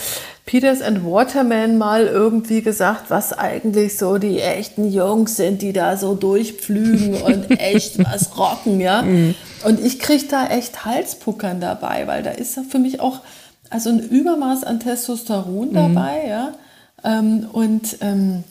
Peters 0.44 0.80
and 0.80 1.04
Waterman 1.04 1.78
mal 1.78 2.06
irgendwie 2.06 2.62
gesagt, 2.62 3.10
was 3.10 3.32
eigentlich 3.32 3.98
so 3.98 4.18
die 4.18 4.40
echten 4.40 4.90
Jungs 4.90 5.36
sind, 5.36 5.62
die 5.62 5.72
da 5.72 5.96
so 5.96 6.14
durchpflügen 6.14 7.14
und 7.22 7.50
echt 7.60 7.98
was 8.04 8.36
rocken, 8.38 8.80
ja. 8.80 9.02
Mhm. 9.02 9.34
Und 9.64 9.80
ich 9.80 9.98
kriege 9.98 10.26
da 10.28 10.46
echt 10.46 10.84
Halspuckern 10.84 11.60
dabei, 11.60 12.06
weil 12.06 12.22
da 12.22 12.30
ist 12.30 12.58
für 12.68 12.78
mich 12.78 13.00
auch 13.00 13.20
also 13.70 13.90
ein 13.90 13.98
Übermaß 13.98 14.64
an 14.64 14.80
Testosteron 14.80 15.70
mhm. 15.70 15.74
dabei, 15.74 16.26
ja. 16.28 16.52
Ähm, 17.04 17.48
und 17.52 17.98
ähm, 18.00 18.44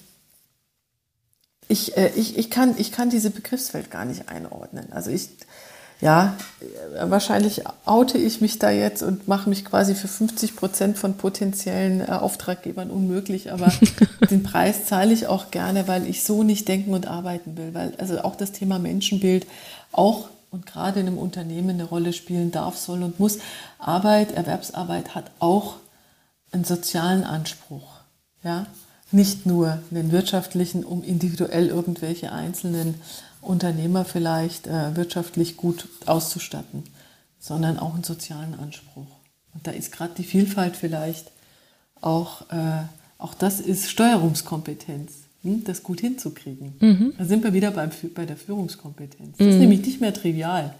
ich, 1.67 1.97
äh, 1.97 2.11
ich, 2.15 2.37
ich, 2.37 2.49
kann, 2.49 2.75
ich 2.77 2.91
kann 2.91 3.09
diese 3.09 3.29
Begriffswelt 3.29 3.89
gar 3.89 4.05
nicht 4.05 4.29
einordnen. 4.29 4.91
Also 4.91 5.11
ich, 5.11 5.29
ja, 6.01 6.35
äh, 6.59 7.09
wahrscheinlich 7.09 7.63
oute 7.85 8.17
ich 8.17 8.41
mich 8.41 8.59
da 8.59 8.69
jetzt 8.69 9.01
und 9.01 9.27
mache 9.27 9.49
mich 9.49 9.65
quasi 9.65 9.95
für 9.95 10.07
50 10.07 10.55
Prozent 10.55 10.97
von 10.97 11.15
potenziellen 11.15 12.01
äh, 12.01 12.11
Auftraggebern 12.11 12.89
unmöglich. 12.89 13.51
Aber 13.51 13.71
den 14.29 14.43
Preis 14.43 14.85
zahle 14.85 15.13
ich 15.13 15.27
auch 15.27 15.51
gerne, 15.51 15.87
weil 15.87 16.07
ich 16.07 16.23
so 16.23 16.43
nicht 16.43 16.67
denken 16.67 16.93
und 16.93 17.07
arbeiten 17.07 17.57
will. 17.57 17.73
Weil 17.73 17.93
also 17.97 18.19
auch 18.21 18.35
das 18.35 18.51
Thema 18.51 18.79
Menschenbild 18.79 19.47
auch 19.91 20.29
und 20.51 20.65
gerade 20.65 21.01
in 21.01 21.07
einem 21.07 21.17
Unternehmen 21.17 21.71
eine 21.71 21.83
Rolle 21.83 22.13
spielen 22.13 22.51
darf, 22.51 22.77
soll 22.77 23.03
und 23.03 23.19
muss. 23.19 23.39
Arbeit, 23.77 24.31
Erwerbsarbeit 24.31 25.13
hat 25.13 25.31
auch 25.39 25.75
einen 26.51 26.63
sozialen 26.63 27.23
Anspruch. 27.23 27.99
Ja? 28.43 28.65
Nicht 29.11 29.45
nur 29.45 29.79
einen 29.91 30.11
wirtschaftlichen, 30.11 30.83
um 30.83 31.03
individuell 31.03 31.67
irgendwelche 31.67 32.31
einzelnen 32.31 32.95
Unternehmer 33.45 34.05
vielleicht 34.05 34.67
äh, 34.67 34.95
wirtschaftlich 34.95 35.57
gut 35.57 35.87
auszustatten, 36.05 36.83
sondern 37.39 37.79
auch 37.79 37.93
einen 37.93 38.03
sozialen 38.03 38.57
Anspruch. 38.59 39.07
Und 39.53 39.67
da 39.67 39.71
ist 39.71 39.91
gerade 39.91 40.13
die 40.15 40.23
Vielfalt 40.23 40.75
vielleicht 40.75 41.31
auch, 42.01 42.49
äh, 42.51 42.83
auch 43.17 43.33
das 43.33 43.59
ist 43.59 43.89
Steuerungskompetenz, 43.89 45.13
hm, 45.43 45.63
das 45.63 45.83
gut 45.83 46.01
hinzukriegen. 46.01 46.73
Mhm. 46.79 47.13
Da 47.17 47.25
sind 47.25 47.43
wir 47.43 47.53
wieder 47.53 47.71
beim, 47.71 47.91
bei 48.13 48.25
der 48.25 48.37
Führungskompetenz. 48.37 49.37
Das 49.37 49.45
mhm. 49.45 49.53
ist 49.53 49.59
nämlich 49.59 49.85
nicht 49.85 50.01
mehr 50.01 50.13
trivial. 50.13 50.73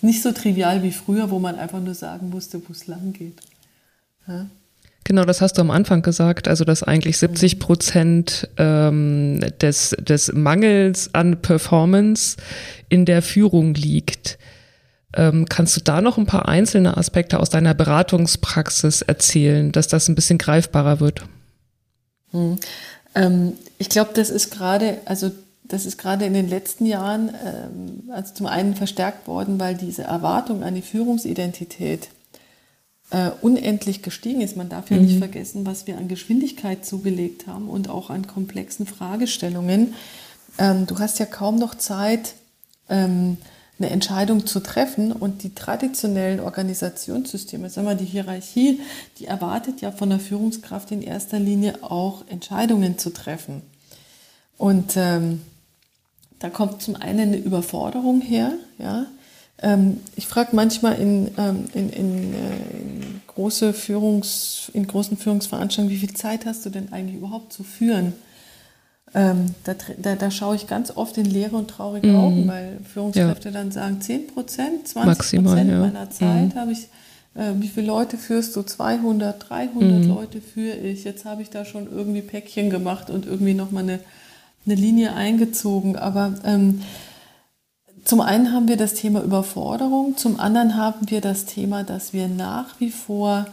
Nicht 0.00 0.22
so 0.22 0.32
trivial 0.32 0.82
wie 0.82 0.92
früher, 0.92 1.30
wo 1.30 1.38
man 1.38 1.56
einfach 1.56 1.80
nur 1.80 1.94
sagen 1.94 2.30
musste, 2.30 2.60
wo 2.68 2.72
es 2.72 2.86
lang 2.86 3.12
geht. 3.12 3.40
Ja? 4.26 4.46
Genau, 5.08 5.24
das 5.24 5.40
hast 5.40 5.54
du 5.54 5.62
am 5.62 5.70
Anfang 5.70 6.02
gesagt, 6.02 6.48
also 6.48 6.64
dass 6.64 6.82
eigentlich 6.82 7.16
70 7.16 7.58
Prozent 7.58 8.46
ähm, 8.58 9.40
des, 9.58 9.96
des 9.98 10.34
Mangels 10.34 11.14
an 11.14 11.40
Performance 11.40 12.36
in 12.90 13.06
der 13.06 13.22
Führung 13.22 13.72
liegt. 13.72 14.38
Ähm, 15.16 15.46
kannst 15.48 15.78
du 15.78 15.80
da 15.80 16.02
noch 16.02 16.18
ein 16.18 16.26
paar 16.26 16.46
einzelne 16.46 16.98
Aspekte 16.98 17.40
aus 17.40 17.48
deiner 17.48 17.72
Beratungspraxis 17.72 19.00
erzählen, 19.00 19.72
dass 19.72 19.88
das 19.88 20.08
ein 20.08 20.14
bisschen 20.14 20.36
greifbarer 20.36 21.00
wird? 21.00 21.22
Hm. 22.32 22.58
Ähm, 23.14 23.54
ich 23.78 23.88
glaube, 23.88 24.10
das 24.12 24.28
ist 24.28 24.50
gerade, 24.50 24.98
also 25.06 25.30
das 25.64 25.86
ist 25.86 25.96
gerade 25.96 26.26
in 26.26 26.34
den 26.34 26.50
letzten 26.50 26.84
Jahren 26.84 27.30
ähm, 27.46 28.10
also 28.12 28.34
zum 28.34 28.44
einen 28.44 28.74
verstärkt 28.74 29.26
worden, 29.26 29.58
weil 29.58 29.74
diese 29.74 30.02
Erwartung 30.02 30.62
an 30.62 30.74
die 30.74 30.82
Führungsidentität 30.82 32.10
äh, 33.10 33.30
unendlich 33.40 34.02
gestiegen 34.02 34.40
ist. 34.40 34.56
Man 34.56 34.68
darf 34.68 34.90
ja 34.90 34.96
mhm. 34.96 35.04
nicht 35.04 35.18
vergessen, 35.18 35.66
was 35.66 35.86
wir 35.86 35.96
an 35.96 36.08
Geschwindigkeit 36.08 36.84
zugelegt 36.84 37.46
haben 37.46 37.68
und 37.68 37.88
auch 37.88 38.10
an 38.10 38.26
komplexen 38.26 38.86
Fragestellungen. 38.86 39.94
Ähm, 40.58 40.86
du 40.86 40.98
hast 40.98 41.18
ja 41.18 41.26
kaum 41.26 41.56
noch 41.56 41.74
Zeit, 41.74 42.34
ähm, 42.88 43.38
eine 43.78 43.90
Entscheidung 43.90 44.44
zu 44.44 44.60
treffen 44.60 45.12
und 45.12 45.44
die 45.44 45.54
traditionellen 45.54 46.40
Organisationssysteme, 46.40 47.70
sagen 47.70 47.86
wir 47.86 47.94
die 47.94 48.04
Hierarchie, 48.04 48.80
die 49.18 49.26
erwartet 49.26 49.80
ja 49.80 49.92
von 49.92 50.10
der 50.10 50.18
Führungskraft 50.18 50.90
in 50.90 51.00
erster 51.00 51.38
Linie 51.38 51.82
auch 51.82 52.24
Entscheidungen 52.28 52.98
zu 52.98 53.10
treffen. 53.10 53.62
Und 54.56 54.96
ähm, 54.96 55.42
da 56.40 56.50
kommt 56.50 56.82
zum 56.82 56.96
einen 56.96 57.20
eine 57.20 57.36
Überforderung 57.36 58.20
her, 58.20 58.52
ja, 58.78 59.06
ähm, 59.60 60.00
ich 60.14 60.26
frage 60.26 60.54
manchmal 60.54 61.00
in, 61.00 61.30
ähm, 61.36 61.64
in, 61.74 61.90
in, 61.90 62.34
äh, 62.34 62.76
in, 62.78 63.20
große 63.26 63.72
Führungs, 63.72 64.70
in 64.72 64.86
großen 64.86 65.16
Führungsveranstaltungen, 65.16 65.94
wie 65.94 66.00
viel 66.00 66.14
Zeit 66.14 66.46
hast 66.46 66.66
du 66.66 66.70
denn 66.70 66.92
eigentlich 66.92 67.16
überhaupt 67.16 67.52
zu 67.52 67.62
führen? 67.62 68.12
Ähm, 69.14 69.54
da, 69.64 69.74
da, 69.96 70.16
da, 70.16 70.30
schaue 70.30 70.56
ich 70.56 70.66
ganz 70.66 70.90
oft 70.94 71.16
in 71.16 71.24
leere 71.24 71.56
und 71.56 71.68
traurige 71.68 72.08
mhm. 72.08 72.16
Augen, 72.16 72.48
weil 72.48 72.78
Führungskräfte 72.92 73.48
ja. 73.48 73.54
dann 73.54 73.70
sagen, 73.70 74.00
10 74.00 74.28
Prozent, 74.28 74.86
20 74.86 75.42
Prozent 75.42 75.70
ja. 75.70 75.78
meiner 75.78 76.10
Zeit 76.10 76.54
mhm. 76.54 76.58
habe 76.58 76.72
ich, 76.72 76.88
äh, 77.34 77.52
wie 77.54 77.68
viele 77.68 77.86
Leute 77.86 78.18
führst 78.18 78.54
du? 78.54 78.62
200, 78.62 79.48
300 79.48 79.80
mhm. 79.80 80.08
Leute 80.08 80.40
führe 80.40 80.76
ich. 80.76 81.04
Jetzt 81.04 81.24
habe 81.24 81.42
ich 81.42 81.48
da 81.48 81.64
schon 81.64 81.90
irgendwie 81.90 82.22
Päckchen 82.22 82.70
gemacht 82.70 83.08
und 83.08 83.24
irgendwie 83.24 83.54
nochmal 83.54 83.84
eine, 83.84 84.00
eine 84.66 84.74
Linie 84.74 85.14
eingezogen. 85.14 85.96
Aber 85.96 86.34
ähm, 86.44 86.82
zum 88.08 88.22
einen 88.22 88.54
haben 88.54 88.68
wir 88.68 88.78
das 88.78 88.94
Thema 88.94 89.22
Überforderung, 89.22 90.16
zum 90.16 90.40
anderen 90.40 90.76
haben 90.76 91.10
wir 91.10 91.20
das 91.20 91.44
Thema, 91.44 91.84
dass 91.84 92.14
wir 92.14 92.26
nach 92.26 92.80
wie 92.80 92.90
vor, 92.90 93.46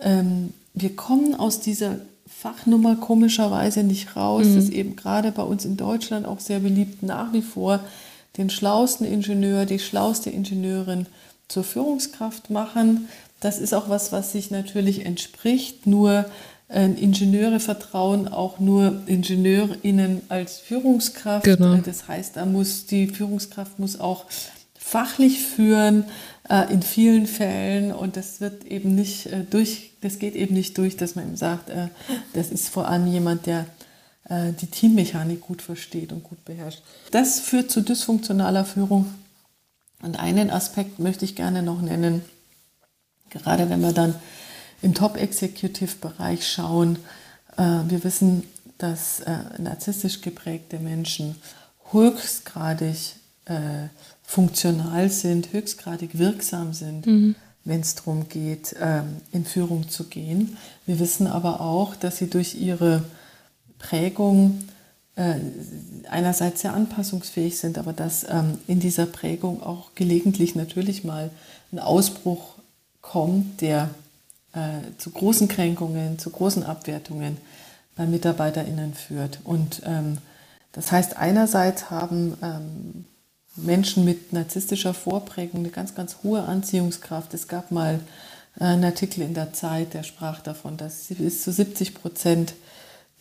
ähm, 0.00 0.54
wir 0.72 0.96
kommen 0.96 1.34
aus 1.34 1.60
dieser 1.60 1.96
Fachnummer 2.26 2.96
komischerweise 2.96 3.82
nicht 3.84 4.16
raus. 4.16 4.46
Mhm. 4.46 4.54
Das 4.54 4.64
ist 4.64 4.72
eben 4.72 4.96
gerade 4.96 5.30
bei 5.30 5.42
uns 5.42 5.66
in 5.66 5.76
Deutschland 5.76 6.24
auch 6.24 6.40
sehr 6.40 6.60
beliebt, 6.60 7.02
nach 7.02 7.34
wie 7.34 7.42
vor 7.42 7.80
den 8.38 8.48
schlausten 8.48 9.06
Ingenieur, 9.06 9.66
die 9.66 9.78
schlauste 9.78 10.30
Ingenieurin 10.30 11.04
zur 11.48 11.62
Führungskraft 11.64 12.48
machen. 12.48 13.08
Das 13.40 13.58
ist 13.58 13.74
auch 13.74 13.90
was, 13.90 14.10
was 14.10 14.32
sich 14.32 14.50
natürlich 14.50 15.04
entspricht. 15.04 15.86
Nur 15.86 16.24
Ingenieure 16.70 17.60
vertrauen 17.60 18.28
auch 18.28 18.58
nur 18.58 19.00
IngenieurInnen 19.06 20.20
als 20.28 20.58
Führungskraft. 20.58 21.44
Genau. 21.44 21.76
Das 21.76 22.08
heißt, 22.08 22.36
da 22.36 22.44
muss 22.44 22.84
die 22.84 23.06
Führungskraft 23.06 23.78
muss 23.78 23.98
auch 23.98 24.26
fachlich 24.88 25.42
führen 25.42 26.04
äh, 26.48 26.72
in 26.72 26.82
vielen 26.82 27.26
Fällen 27.26 27.92
und 27.92 28.16
das 28.16 28.40
wird 28.40 28.64
eben 28.64 28.94
nicht 28.94 29.26
äh, 29.26 29.44
durch, 29.44 29.90
das 30.00 30.18
geht 30.18 30.34
eben 30.34 30.54
nicht 30.54 30.78
durch, 30.78 30.96
dass 30.96 31.14
man 31.14 31.26
eben 31.26 31.36
sagt, 31.36 31.68
äh, 31.68 31.88
das 32.32 32.50
ist 32.50 32.68
vor 32.68 32.88
allem 32.88 33.06
jemand, 33.06 33.46
der 33.46 33.66
die 34.30 34.66
Teammechanik 34.66 35.40
gut 35.40 35.62
versteht 35.62 36.12
und 36.12 36.22
gut 36.22 36.44
beherrscht. 36.44 36.82
Das 37.12 37.40
führt 37.40 37.70
zu 37.70 37.80
dysfunktionaler 37.80 38.66
Führung. 38.66 39.06
Und 40.02 40.20
einen 40.20 40.50
Aspekt 40.50 40.98
möchte 40.98 41.24
ich 41.24 41.34
gerne 41.34 41.62
noch 41.62 41.80
nennen, 41.80 42.20
gerade 43.30 43.70
wenn 43.70 43.80
wir 43.80 43.94
dann 43.94 44.14
im 44.82 44.94
Top-Executive-Bereich 44.94 46.46
schauen. 46.46 46.98
Äh, 47.56 47.62
wir 47.88 48.04
wissen, 48.04 48.44
dass 48.78 49.20
äh, 49.20 49.38
narzisstisch 49.58 50.20
geprägte 50.20 50.78
Menschen 50.78 51.36
höchstgradig 51.90 53.16
äh, 53.46 53.88
funktional 54.22 55.10
sind, 55.10 55.52
höchstgradig 55.52 56.18
wirksam 56.18 56.74
sind, 56.74 57.06
mhm. 57.06 57.34
wenn 57.64 57.80
es 57.80 57.94
darum 57.96 58.28
geht, 58.28 58.76
ähm, 58.80 59.16
in 59.32 59.44
Führung 59.44 59.88
zu 59.88 60.04
gehen. 60.04 60.56
Wir 60.86 61.00
wissen 61.00 61.26
aber 61.26 61.60
auch, 61.60 61.96
dass 61.96 62.18
sie 62.18 62.28
durch 62.28 62.54
ihre 62.54 63.04
Prägung 63.78 64.64
einerseits 66.08 66.60
sehr 66.60 66.74
anpassungsfähig 66.74 67.58
sind, 67.58 67.76
aber 67.76 67.92
dass 67.92 68.22
ähm, 68.28 68.58
in 68.68 68.78
dieser 68.78 69.04
Prägung 69.04 69.64
auch 69.64 69.96
gelegentlich 69.96 70.54
natürlich 70.54 71.02
mal 71.02 71.30
ein 71.72 71.80
Ausbruch 71.80 72.54
kommt, 73.00 73.60
der 73.60 73.90
äh, 74.52 74.96
zu 74.98 75.10
großen 75.10 75.48
Kränkungen, 75.48 76.18
zu 76.18 76.30
großen 76.30 76.62
Abwertungen 76.62 77.36
bei 77.96 78.06
MitarbeiterInnen 78.06 78.94
führt. 78.94 79.40
Und 79.44 79.82
ähm, 79.84 80.18
das 80.72 80.92
heißt, 80.92 81.16
einerseits 81.16 81.90
haben 81.90 82.36
ähm, 82.42 83.04
Menschen 83.56 84.04
mit 84.04 84.32
narzisstischer 84.32 84.94
Vorprägung 84.94 85.60
eine 85.60 85.70
ganz, 85.70 85.94
ganz 85.94 86.18
hohe 86.22 86.42
Anziehungskraft. 86.42 87.34
Es 87.34 87.48
gab 87.48 87.70
mal 87.70 88.00
äh, 88.58 88.64
einen 88.64 88.84
Artikel 88.84 89.22
in 89.22 89.34
der 89.34 89.52
Zeit, 89.52 89.94
der 89.94 90.02
sprach 90.02 90.40
davon, 90.40 90.76
dass 90.76 91.06
bis 91.08 91.42
zu 91.42 91.52
70 91.52 91.94
Prozent 91.94 92.54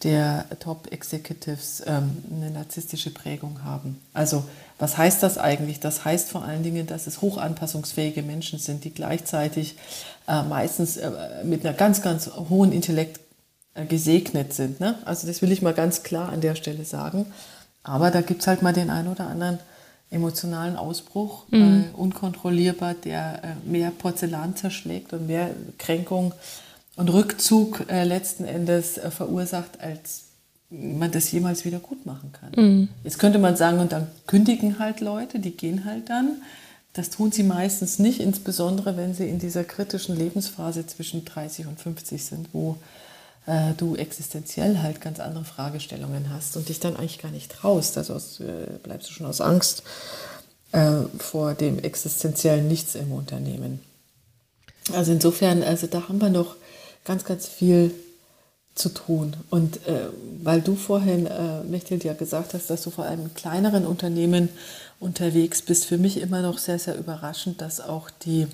der 0.04 0.46
Top-Executives 0.60 1.82
ähm, 1.88 2.24
eine 2.32 2.52
narzisstische 2.52 3.12
Prägung 3.12 3.64
haben. 3.64 4.00
Also 4.14 4.44
was 4.78 4.96
heißt 4.96 5.24
das 5.24 5.40
eigentlich? 5.40 5.80
Das 5.80 6.06
heißt 6.06 6.30
vor 6.30 6.44
allen 6.44 6.62
Dingen, 6.62 6.86
dass 6.86 7.08
es 7.08 7.22
hochanpassungsfähige 7.22 8.22
Menschen 8.22 8.60
sind, 8.60 8.84
die 8.84 8.94
gleichzeitig 8.94 9.76
äh, 10.28 10.44
meistens 10.44 10.98
äh, 10.98 11.10
mit 11.44 11.66
einer 11.66 11.76
ganz, 11.76 12.02
ganz 12.02 12.30
hohen 12.50 12.72
Intellekt 12.72 13.20
äh, 13.74 13.86
gesegnet 13.86 14.54
sind. 14.54 14.80
Ne? 14.80 14.96
Also 15.06 15.28
das 15.28 15.42
will 15.42 15.52
ich 15.52 15.62
mal 15.62 15.74
ganz 15.74 16.04
klar 16.04 16.30
an 16.30 16.42
der 16.42 16.56
Stelle 16.56 16.86
sagen. 16.86 17.26
Aber 17.84 18.12
da 18.12 18.22
gibt 18.22 18.42
es 18.42 18.48
halt 18.48 18.62
mal 18.62 18.74
den 18.74 18.90
einen 18.90 19.08
oder 19.08 19.28
anderen 19.28 19.60
emotionalen 20.10 20.78
Ausbruch, 20.78 21.46
mhm. 21.50 21.86
äh, 21.94 21.98
unkontrollierbar, 21.98 22.94
der 22.94 23.44
äh, 23.44 23.70
mehr 23.70 23.92
Porzellan 23.92 24.56
zerschlägt 24.56 25.14
und 25.14 25.28
mehr 25.28 25.50
Kränkung 25.78 26.34
und 26.96 27.10
Rückzug 27.10 27.86
äh, 27.90 28.04
letzten 28.04 28.46
Endes 28.46 29.00
verursacht, 29.10 29.82
als 29.82 30.24
man 30.70 31.12
das 31.12 31.32
jemals 31.32 31.64
wieder 31.64 31.80
gut 31.80 32.06
machen 32.06 32.32
kann. 32.34 32.52
Mhm. 32.56 32.90
Jetzt 33.04 33.20
könnte 33.20 33.40
man 33.40 33.56
sagen, 33.56 33.80
und 33.80 33.92
dann 33.92 34.08
kündigen 34.26 34.80
halt 34.80 35.00
Leute, 35.00 35.40
die 35.40 35.52
gehen 35.52 35.86
halt 35.86 36.10
dann. 36.10 36.42
Das 36.98 37.12
tun 37.12 37.32
sie 37.32 37.44
meistens 37.44 38.00
nicht, 38.00 38.20
insbesondere 38.20 38.98
wenn 38.98 39.14
sie 39.14 39.30
in 39.30 39.38
dieser 39.38 39.64
kritischen 39.64 40.18
Lebensphase 40.18 40.88
zwischen 40.88 41.26
30 41.26 41.68
und 41.68 41.80
50 41.80 42.26
sind, 42.26 42.50
wo 42.54 42.78
äh, 43.46 43.74
du 43.78 43.96
existenziell 43.96 44.80
halt 44.80 45.00
ganz 45.00 45.20
andere 45.20 45.46
Fragestellungen 45.46 46.34
hast 46.34 46.58
und 46.58 46.70
dich 46.70 46.80
dann 46.80 46.96
eigentlich 46.98 47.20
gar 47.20 47.30
nicht 47.30 47.52
traust. 47.52 48.00
Also 48.00 48.16
aus, 48.16 48.40
äh, 48.40 48.80
bleibst 48.82 49.10
du 49.10 49.14
schon 49.14 49.28
aus 49.28 49.42
Angst 49.42 49.84
äh, 50.72 51.02
vor 51.20 51.54
dem 51.54 51.78
existenziellen 51.78 52.68
Nichts 52.68 52.96
im 52.96 53.12
Unternehmen. 53.12 53.80
Also 54.92 55.12
insofern, 55.12 55.62
also 55.62 55.86
da 55.86 56.10
haben 56.10 56.20
wir 56.20 56.30
noch 56.30 56.56
ganz, 57.06 57.26
ganz 57.26 57.46
viel 57.46 57.94
zu 58.74 58.90
tun. 58.90 59.36
Und 59.52 59.86
äh, 59.88 60.08
weil 60.42 60.62
du 60.62 60.76
vorhin, 60.76 61.28
äh, 61.28 61.64
Mechthild, 61.64 62.04
ja 62.04 62.14
gesagt 62.14 62.56
hast, 62.56 62.72
dass 62.72 62.82
du 62.82 62.90
vor 62.90 63.06
allem 63.06 63.22
in 63.22 63.34
kleineren 63.36 63.86
Unternehmen 63.86 64.50
unterwegs 65.00 65.62
bist, 65.62 65.86
für 65.86 65.98
mich 65.98 66.20
immer 66.22 66.42
noch 66.42 66.58
sehr, 66.58 66.80
sehr 66.80 66.98
überraschend, 66.98 67.62
dass 67.62 67.80
auch 67.80 68.10
die 68.10 68.48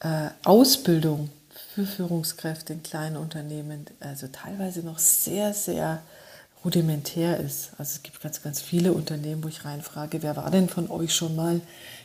äh, 0.00 0.28
Ausbildung 0.44 1.30
für 1.74 1.86
Führungskräfte 1.86 2.74
in 2.74 2.82
kleinen 2.82 3.16
Unternehmen 3.16 3.86
also 4.00 4.26
teilweise 4.30 4.80
noch 4.80 4.98
sehr, 4.98 5.54
sehr 5.54 6.02
rudimentär 6.64 7.40
ist. 7.40 7.70
Also 7.78 7.92
es 7.96 8.02
gibt 8.02 8.20
ganz, 8.20 8.42
ganz 8.42 8.60
viele 8.60 8.92
Unternehmen, 8.92 9.44
wo 9.44 9.48
ich 9.48 9.64
reinfrage, 9.64 10.22
wer 10.22 10.36
war 10.36 10.50
denn 10.50 10.68
von 10.68 10.90
euch 10.90 11.14
schon 11.14 11.34
mal 11.34 11.62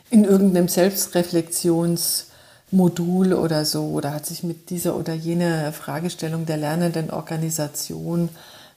in 0.10 0.24
irgendeinem 0.24 0.70
Selbstreflexionsmodul 0.70 3.34
oder 3.34 3.66
so 3.66 3.88
oder 3.88 4.14
hat 4.14 4.26
sich 4.26 4.44
mit 4.44 4.70
dieser 4.70 4.96
oder 4.96 5.14
jener 5.14 5.74
Fragestellung 5.74 6.46
der 6.46 6.56
lernenden 6.58 7.12
Organisation 7.12 8.30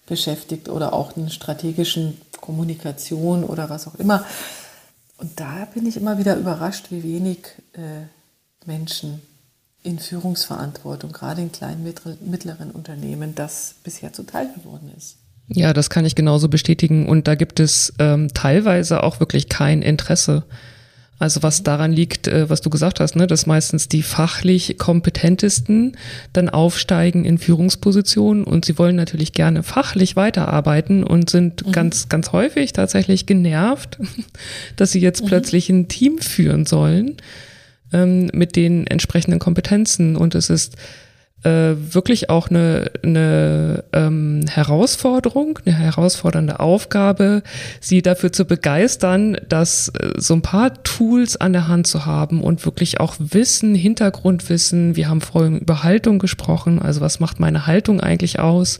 beschäftigt 0.07 0.69
oder 0.69 0.93
auch 0.93 1.17
in 1.17 1.31
strategischen 1.31 2.21
Kommunikation 2.41 3.45
oder 3.45 3.71
was 3.71 3.87
auch 3.87 3.95
immer. 3.95 4.25
Und 5.21 5.39
da 5.39 5.69
bin 5.75 5.87
ich 5.87 5.99
immer 5.99 6.19
wieder 6.19 6.37
überrascht, 6.37 6.87
wie 6.91 7.03
wenig 7.03 7.39
äh, 7.75 8.07
Menschen 8.67 9.21
in 9.83 9.99
Führungsverantwortung, 9.99 11.13
gerade 11.13 11.43
in 11.43 11.53
kleinen, 11.53 11.85
mittleren 11.85 12.71
Unternehmen, 12.71 13.35
das 13.35 13.75
bisher 13.85 14.15
zuteil 14.15 14.51
geworden 14.55 14.91
ist. 14.97 15.17
Ja, 15.49 15.75
das 15.75 15.91
kann 15.91 16.07
ich 16.07 16.15
genauso 16.15 16.49
bestätigen. 16.49 17.07
Und 17.07 17.29
da 17.29 17.35
gibt 17.35 17.61
es 17.61 17.93
ähm, 17.99 18.29
teilweise 18.33 19.03
auch 19.03 19.21
wirklich 19.21 19.49
kein 19.51 19.83
Interesse. 19.83 20.45
Also 21.21 21.43
was 21.43 21.63
daran 21.63 21.93
liegt, 21.93 22.29
äh, 22.29 22.49
was 22.49 22.63
du 22.63 22.71
gesagt 22.71 22.99
hast, 22.99 23.15
ne, 23.15 23.27
dass 23.27 23.45
meistens 23.45 23.89
die 23.89 24.03
fachlich 24.03 24.79
kompetentesten 24.79 25.99
dann 26.33 26.49
aufsteigen 26.49 27.27
in 27.27 27.37
Führungspositionen 27.37 28.43
und 28.43 28.65
sie 28.65 28.79
wollen 28.79 28.97
natürlich 28.97 29.35
gerne 29.35 29.63
fachlich 29.63 30.17
weiterarbeiten 30.17 31.05
und 31.05 31.29
sind 31.29 31.67
mhm. 31.67 31.73
ganz, 31.73 32.09
ganz 32.09 32.33
häufig 32.33 32.73
tatsächlich 32.73 33.27
genervt, 33.27 33.99
dass 34.77 34.93
sie 34.93 35.01
jetzt 35.01 35.23
mhm. 35.23 35.27
plötzlich 35.27 35.69
ein 35.69 35.89
Team 35.89 36.19
führen 36.19 36.65
sollen 36.65 37.19
ähm, 37.93 38.31
mit 38.33 38.57
den 38.57 38.87
entsprechenden 38.87 39.41
Kompetenzen. 39.41 40.17
Und 40.17 40.35
es 40.35 40.49
ist 40.49 40.77
äh, 41.43 41.75
wirklich 41.75 42.29
auch 42.29 42.49
eine, 42.49 42.91
eine 43.03 43.85
ähm, 43.93 44.45
Herausforderung, 44.49 45.59
eine 45.65 45.75
herausfordernde 45.75 46.61
Aufgabe, 46.61 47.43
sie 47.81 48.03
dafür 48.03 48.33
zu 48.33 48.45
begeistern, 48.45 49.37
dass 49.49 49.89
äh, 49.89 50.13
so 50.17 50.35
ein 50.35 50.43
paar 50.43 50.83
Tools 50.83 51.37
an 51.37 51.53
der 51.53 51.69
Hand 51.69 51.87
zu 51.87 52.05
haben 52.05 52.43
und 52.43 52.65
wirklich 52.65 53.01
auch 53.01 53.15
Wissen, 53.19 53.75
Hintergrundwissen. 53.75 54.97
Wir 54.97 55.09
haben 55.09 55.21
vorhin 55.21 55.59
über 55.59 55.83
Haltung 55.83 56.19
gesprochen, 56.19 56.81
also 56.81 57.01
was 57.01 57.21
macht 57.21 57.41
meine 57.41 57.67
Haltung 57.67 58.01
eigentlich 58.01 58.39
aus? 58.39 58.79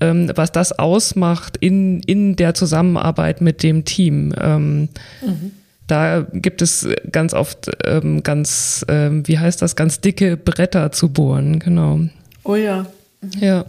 Ähm, 0.00 0.32
was 0.34 0.50
das 0.50 0.78
ausmacht 0.78 1.58
in, 1.58 2.00
in 2.00 2.36
der 2.36 2.54
Zusammenarbeit 2.54 3.40
mit 3.40 3.62
dem 3.62 3.84
Team. 3.84 4.34
Ähm, 4.40 4.88
mhm 5.20 5.52
da 5.86 6.26
gibt 6.32 6.62
es 6.62 6.88
ganz 7.10 7.34
oft 7.34 7.70
ähm, 7.84 8.22
ganz, 8.22 8.84
ähm, 8.88 9.26
wie 9.26 9.38
heißt 9.38 9.60
das, 9.62 9.76
ganz 9.76 10.00
dicke 10.00 10.36
Bretter 10.36 10.92
zu 10.92 11.08
bohren, 11.08 11.58
genau. 11.58 12.00
Oh 12.44 12.54
ja. 12.54 12.86
Mhm. 13.20 13.30
Ja. 13.40 13.66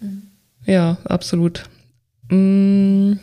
Mhm. 0.00 0.22
Ja, 0.66 0.98
absolut. 1.04 1.64
Mm. 2.30 3.14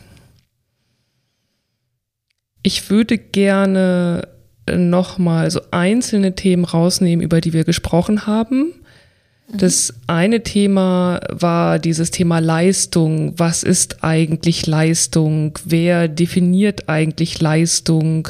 Ich 2.64 2.90
würde 2.90 3.18
gerne 3.18 4.28
nochmal 4.70 5.50
so 5.50 5.60
einzelne 5.72 6.36
Themen 6.36 6.64
rausnehmen, 6.64 7.24
über 7.24 7.40
die 7.40 7.52
wir 7.52 7.64
gesprochen 7.64 8.26
haben 8.26 8.72
das 9.52 9.94
eine 10.06 10.42
Thema 10.42 11.20
war 11.30 11.78
dieses 11.78 12.10
Thema 12.10 12.38
Leistung. 12.38 13.38
Was 13.38 13.62
ist 13.62 14.02
eigentlich 14.02 14.66
Leistung? 14.66 15.58
Wer 15.64 16.08
definiert 16.08 16.88
eigentlich 16.88 17.40
Leistung? 17.40 18.28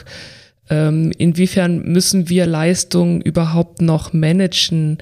Ähm, 0.68 1.12
inwiefern 1.16 1.82
müssen 1.84 2.28
wir 2.28 2.46
Leistung 2.46 3.22
überhaupt 3.22 3.82
noch 3.82 4.12
managen? 4.12 4.98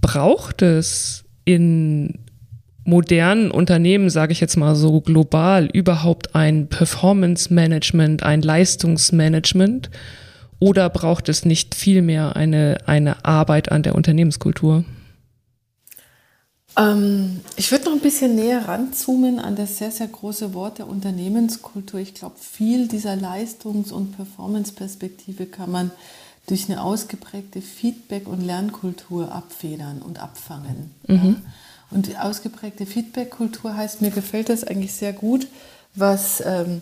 Braucht 0.00 0.62
es 0.62 1.24
in 1.44 2.18
modernen 2.84 3.50
Unternehmen, 3.50 4.10
sage 4.10 4.32
ich 4.32 4.40
jetzt 4.40 4.56
mal 4.56 4.74
so 4.74 5.00
global, 5.00 5.68
überhaupt 5.72 6.34
ein 6.34 6.68
Performance 6.68 7.52
Management, 7.52 8.22
ein 8.22 8.42
Leistungsmanagement? 8.42 9.90
Oder 10.58 10.90
braucht 10.90 11.28
es 11.28 11.44
nicht 11.44 11.74
vielmehr 11.74 12.36
eine, 12.36 12.78
eine 12.86 13.24
Arbeit 13.24 13.72
an 13.72 13.82
der 13.82 13.94
Unternehmenskultur? 13.94 14.84
Ähm, 16.76 17.40
ich 17.56 17.70
würde 17.70 17.86
noch 17.86 17.92
ein 17.92 18.00
bisschen 18.00 18.34
näher 18.34 18.66
ranzoomen 18.66 19.38
an 19.38 19.56
das 19.56 19.78
sehr, 19.78 19.90
sehr 19.90 20.08
große 20.08 20.54
Wort 20.54 20.78
der 20.78 20.88
Unternehmenskultur. 20.88 22.00
Ich 22.00 22.14
glaube, 22.14 22.36
viel 22.38 22.88
dieser 22.88 23.16
Leistungs- 23.16 23.92
und 23.92 24.16
Performance-Perspektive 24.16 25.46
kann 25.46 25.70
man 25.70 25.90
durch 26.46 26.68
eine 26.68 26.82
ausgeprägte 26.82 27.62
Feedback- 27.62 28.26
und 28.26 28.44
Lernkultur 28.44 29.32
abfedern 29.32 30.02
und 30.02 30.20
abfangen. 30.20 30.94
Mhm. 31.06 31.16
Ja. 31.16 31.34
Und 31.90 32.06
die 32.06 32.16
ausgeprägte 32.16 32.86
Feedback-Kultur 32.86 33.76
heißt, 33.76 34.00
mir 34.00 34.10
gefällt 34.10 34.48
das 34.48 34.64
eigentlich 34.64 34.94
sehr 34.94 35.12
gut, 35.12 35.46
was 35.94 36.42
ähm, 36.44 36.80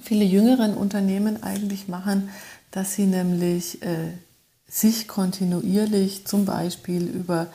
viele 0.00 0.24
jüngeren 0.24 0.74
Unternehmen 0.74 1.42
eigentlich 1.42 1.88
machen, 1.88 2.30
dass 2.70 2.94
sie 2.94 3.06
nämlich 3.06 3.82
äh, 3.82 4.12
sich 4.68 5.08
kontinuierlich 5.08 6.26
zum 6.26 6.44
Beispiel 6.44 7.02
über 7.02 7.48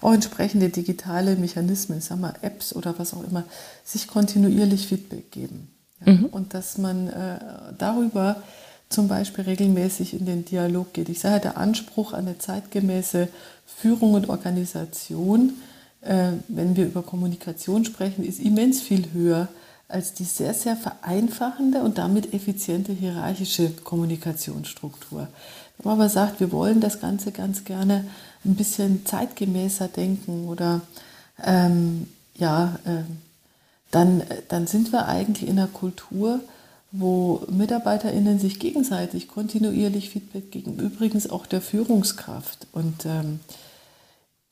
auch 0.00 0.12
entsprechende 0.12 0.68
digitale 0.68 1.36
Mechanismen, 1.36 2.00
sagen 2.00 2.20
wir 2.20 2.34
Apps 2.42 2.74
oder 2.74 2.98
was 2.98 3.14
auch 3.14 3.24
immer, 3.24 3.44
sich 3.84 4.06
kontinuierlich 4.06 4.86
Feedback 4.86 5.30
geben. 5.30 5.68
Ja? 6.04 6.12
Mhm. 6.12 6.26
Und 6.26 6.54
dass 6.54 6.78
man 6.78 7.08
äh, 7.08 7.38
darüber 7.78 8.42
zum 8.88 9.08
Beispiel 9.08 9.44
regelmäßig 9.44 10.18
in 10.18 10.26
den 10.26 10.44
Dialog 10.44 10.92
geht. 10.92 11.08
Ich 11.08 11.20
sage, 11.20 11.40
der 11.40 11.56
Anspruch 11.56 12.12
an 12.12 12.26
eine 12.26 12.38
zeitgemäße 12.38 13.28
Führung 13.66 14.14
und 14.14 14.28
Organisation, 14.28 15.54
äh, 16.02 16.32
wenn 16.48 16.76
wir 16.76 16.86
über 16.86 17.02
Kommunikation 17.02 17.84
sprechen, 17.84 18.24
ist 18.24 18.40
immens 18.40 18.80
viel 18.82 19.12
höher 19.12 19.48
als 19.88 20.14
die 20.14 20.24
sehr, 20.24 20.54
sehr 20.54 20.76
vereinfachende 20.76 21.80
und 21.80 21.98
damit 21.98 22.32
effiziente 22.32 22.92
hierarchische 22.92 23.70
Kommunikationsstruktur. 23.70 25.28
Wenn 25.76 25.90
man 25.90 26.00
aber 26.00 26.08
sagt, 26.08 26.40
wir 26.40 26.52
wollen 26.52 26.80
das 26.80 27.00
Ganze 27.00 27.32
ganz 27.32 27.64
gerne 27.64 28.04
ein 28.44 28.56
bisschen 28.56 29.06
zeitgemäßer 29.06 29.88
denken 29.88 30.48
oder 30.48 30.80
ähm, 31.42 32.08
ja, 32.36 32.78
äh, 32.84 33.02
dann, 33.90 34.22
dann 34.48 34.66
sind 34.66 34.92
wir 34.92 35.06
eigentlich 35.06 35.48
in 35.48 35.58
einer 35.58 35.68
Kultur, 35.68 36.40
wo 36.90 37.42
MitarbeiterInnen 37.48 38.38
sich 38.38 38.58
gegenseitig 38.58 39.28
kontinuierlich 39.28 40.10
Feedback 40.10 40.50
geben, 40.50 40.78
übrigens 40.78 41.28
auch 41.28 41.46
der 41.46 41.60
Führungskraft. 41.60 42.66
Und 42.72 43.04
ähm, 43.04 43.40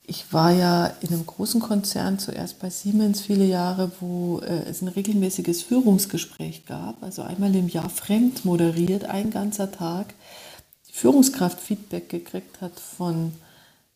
ich 0.05 0.33
war 0.33 0.51
ja 0.51 0.87
in 1.01 1.09
einem 1.09 1.25
großen 1.25 1.61
Konzern, 1.61 2.19
zuerst 2.19 2.59
bei 2.59 2.69
Siemens 2.69 3.21
viele 3.21 3.45
Jahre, 3.45 3.91
wo 4.01 4.39
äh, 4.39 4.69
es 4.69 4.81
ein 4.81 4.89
regelmäßiges 4.89 5.63
Führungsgespräch 5.63 6.65
gab, 6.65 7.01
also 7.01 7.21
einmal 7.21 7.55
im 7.55 7.69
Jahr 7.69 7.89
fremd 7.89 8.43
moderiert, 8.43 9.05
ein 9.05 9.31
ganzer 9.31 9.71
Tag, 9.71 10.13
die 10.89 10.93
Führungskraft 10.93 11.59
Feedback 11.59 12.09
gekriegt 12.09 12.59
hat 12.59 12.77
von 12.79 13.31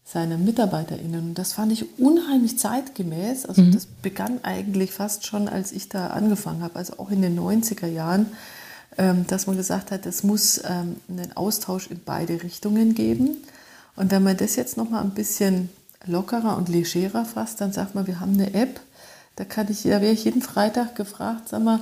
seine 0.08 0.38
MitarbeiterInnen. 0.38 1.30
Und 1.30 1.36
das 1.38 1.54
fand 1.54 1.72
ich 1.72 2.00
unheimlich 2.00 2.58
zeitgemäß. 2.58 3.46
Also 3.46 3.62
mhm. 3.62 3.74
das 3.74 3.86
begann 3.86 4.40
eigentlich 4.44 4.92
fast 4.92 5.26
schon, 5.26 5.50
als 5.50 5.74
ich 5.74 5.90
da 5.90 6.08
angefangen 6.08 6.64
habe, 6.64 6.78
also 6.78 6.94
auch 6.98 7.12
in 7.12 7.22
den 7.22 7.38
90er 7.38 7.88
Jahren, 7.88 8.28
ähm, 8.98 9.28
dass 9.28 9.48
man 9.48 9.58
gesagt 9.58 9.92
hat, 9.92 10.06
es 10.06 10.24
muss 10.24 10.62
ähm, 10.64 10.96
einen 11.10 11.36
Austausch 11.36 11.88
in 11.88 12.00
beide 12.04 12.42
Richtungen 12.42 12.96
geben. 12.96 13.36
Und 13.98 14.12
wenn 14.12 14.24
man 14.24 14.38
das 14.38 14.56
jetzt 14.56 14.78
nochmal 14.78 15.04
ein 15.04 15.12
bisschen 15.12 15.70
lockerer 16.06 16.56
und 16.56 16.70
legerer 16.70 17.26
fasst, 17.26 17.60
dann 17.60 17.74
sagt 17.74 17.94
man, 17.94 18.08
wir 18.08 18.22
haben 18.22 18.34
eine 18.34 18.54
App, 18.54 18.80
da 19.36 19.44
kann 19.44 19.70
ich, 19.70 19.84
da 19.84 20.02
wäre 20.02 20.14
ich 20.14 20.24
jeden 20.24 20.42
Freitag 20.42 20.96
gefragt, 20.96 21.50
sag 21.50 21.64
mal, 21.64 21.82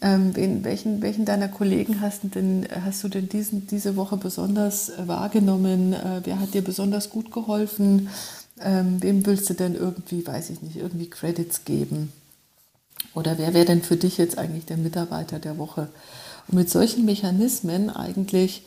ähm, 0.00 0.34
wen, 0.36 0.64
welchen, 0.64 1.02
welchen 1.02 1.24
deiner 1.24 1.48
Kollegen 1.48 2.00
hast, 2.00 2.22
denn, 2.34 2.66
hast 2.84 3.02
du 3.04 3.08
denn 3.08 3.28
diesen, 3.28 3.66
diese 3.66 3.96
Woche 3.96 4.16
besonders 4.16 4.90
äh, 4.90 5.08
wahrgenommen? 5.08 5.92
Äh, 5.92 6.20
wer 6.24 6.40
hat 6.40 6.54
dir 6.54 6.62
besonders 6.62 7.10
gut 7.10 7.32
geholfen? 7.32 8.08
Ähm, 8.60 9.02
wem 9.02 9.24
willst 9.26 9.48
du 9.50 9.54
denn 9.54 9.74
irgendwie, 9.74 10.26
weiß 10.26 10.50
ich 10.50 10.62
nicht, 10.62 10.76
irgendwie 10.76 11.08
Credits 11.08 11.64
geben? 11.64 12.12
Oder 13.14 13.38
wer 13.38 13.54
wäre 13.54 13.64
denn 13.64 13.82
für 13.82 13.96
dich 13.96 14.18
jetzt 14.18 14.38
eigentlich 14.38 14.66
der 14.66 14.76
Mitarbeiter 14.76 15.38
der 15.38 15.58
Woche? 15.58 15.88
Und 16.48 16.56
mit 16.56 16.70
solchen 16.70 17.04
Mechanismen 17.04 17.90
eigentlich 17.90 18.64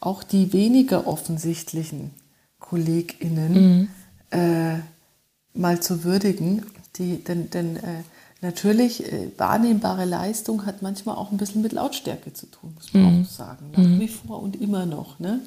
auch 0.00 0.22
die 0.22 0.52
weniger 0.52 1.06
offensichtlichen 1.06 2.10
KollegInnen 2.58 3.52
mhm. 3.52 3.88
äh, 4.30 4.78
mal 5.54 5.80
zu 5.80 6.04
würdigen, 6.04 6.64
die, 6.96 7.22
denn, 7.22 7.50
denn 7.50 7.76
äh, 7.76 8.02
Natürlich, 8.42 9.04
äh, 9.12 9.30
wahrnehmbare 9.36 10.04
Leistung 10.04 10.64
hat 10.66 10.82
manchmal 10.82 11.16
auch 11.16 11.30
ein 11.30 11.36
bisschen 11.36 11.62
mit 11.62 11.72
Lautstärke 11.72 12.32
zu 12.32 12.46
tun, 12.46 12.72
muss 12.74 12.92
man 12.94 13.18
mhm. 13.18 13.24
auch 13.24 13.28
sagen. 13.28 13.70
Nach 13.72 13.78
mhm. 13.78 14.00
wie 14.00 14.08
vor 14.08 14.42
und 14.42 14.60
immer 14.60 14.86
noch. 14.86 15.18
Ne? 15.18 15.40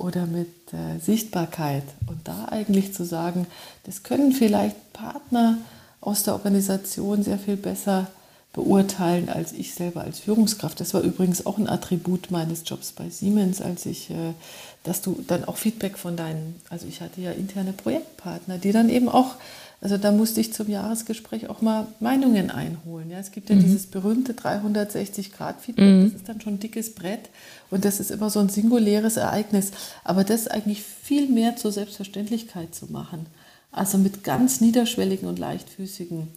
oder 0.00 0.26
mit 0.26 0.48
äh, 0.72 0.98
Sichtbarkeit. 0.98 1.84
Und 2.06 2.26
da 2.26 2.46
eigentlich 2.50 2.94
zu 2.94 3.04
sagen, 3.04 3.46
das 3.84 4.02
können 4.02 4.32
vielleicht 4.32 4.92
Partner 4.92 5.58
aus 6.00 6.22
der 6.22 6.34
Organisation 6.34 7.22
sehr 7.22 7.38
viel 7.38 7.56
besser 7.56 8.08
beurteilen 8.52 9.28
als 9.28 9.52
ich 9.52 9.74
selber 9.74 10.00
als 10.00 10.18
Führungskraft. 10.18 10.80
Das 10.80 10.92
war 10.92 11.02
übrigens 11.02 11.46
auch 11.46 11.56
ein 11.56 11.68
Attribut 11.68 12.32
meines 12.32 12.62
Jobs 12.66 12.90
bei 12.90 13.08
Siemens, 13.08 13.60
als 13.60 13.86
ich, 13.86 14.10
äh, 14.10 14.34
dass 14.82 15.02
du 15.02 15.22
dann 15.28 15.44
auch 15.44 15.56
Feedback 15.56 15.98
von 15.98 16.16
deinen, 16.16 16.60
also 16.68 16.86
ich 16.88 17.00
hatte 17.00 17.20
ja 17.20 17.30
interne 17.30 17.72
Projektpartner, 17.72 18.58
die 18.58 18.72
dann 18.72 18.88
eben 18.88 19.08
auch, 19.08 19.36
also 19.80 19.96
da 19.96 20.12
musste 20.12 20.40
ich 20.40 20.52
zum 20.52 20.68
Jahresgespräch 20.68 21.48
auch 21.48 21.62
mal 21.62 21.86
Meinungen 22.00 22.50
einholen. 22.50 23.10
Ja, 23.10 23.18
es 23.18 23.30
gibt 23.30 23.48
ja 23.48 23.56
mhm. 23.56 23.62
dieses 23.62 23.86
berühmte 23.86 24.34
360-Grad-Feedback, 24.34 25.84
mhm. 25.84 26.04
das 26.04 26.20
ist 26.20 26.28
dann 26.28 26.40
schon 26.40 26.54
ein 26.54 26.60
dickes 26.60 26.94
Brett 26.94 27.30
und 27.70 27.86
das 27.86 27.98
ist 27.98 28.10
immer 28.10 28.28
so 28.28 28.40
ein 28.40 28.50
singuläres 28.50 29.16
Ereignis. 29.16 29.70
Aber 30.04 30.22
das 30.22 30.48
eigentlich 30.48 30.82
viel 30.82 31.28
mehr 31.28 31.56
zur 31.56 31.72
Selbstverständlichkeit 31.72 32.74
zu 32.74 32.92
machen. 32.92 33.26
Also 33.72 33.96
mit 33.96 34.22
ganz 34.22 34.60
niederschwelligen 34.60 35.28
und 35.28 35.38
leichtfüßigen 35.38 36.28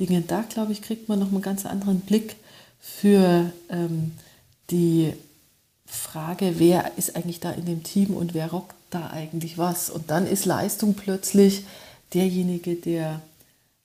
Dinge. 0.00 0.22
Da, 0.22 0.42
glaube 0.42 0.72
ich, 0.72 0.82
kriegt 0.82 1.08
man 1.08 1.20
noch 1.20 1.30
einen 1.30 1.42
ganz 1.42 1.66
anderen 1.66 2.00
Blick 2.00 2.36
für 2.80 3.52
ähm, 3.68 4.12
die 4.70 5.12
Frage, 5.86 6.54
wer 6.58 6.92
ist 6.96 7.14
eigentlich 7.14 7.40
da 7.40 7.52
in 7.52 7.66
dem 7.66 7.82
Team 7.82 8.10
und 8.10 8.34
wer 8.34 8.50
rockt 8.50 8.74
da 8.90 9.10
eigentlich 9.10 9.56
was. 9.56 9.88
Und 9.88 10.10
dann 10.10 10.26
ist 10.26 10.46
Leistung 10.46 10.94
plötzlich 10.94 11.64
derjenige, 12.14 12.74
der 12.74 13.20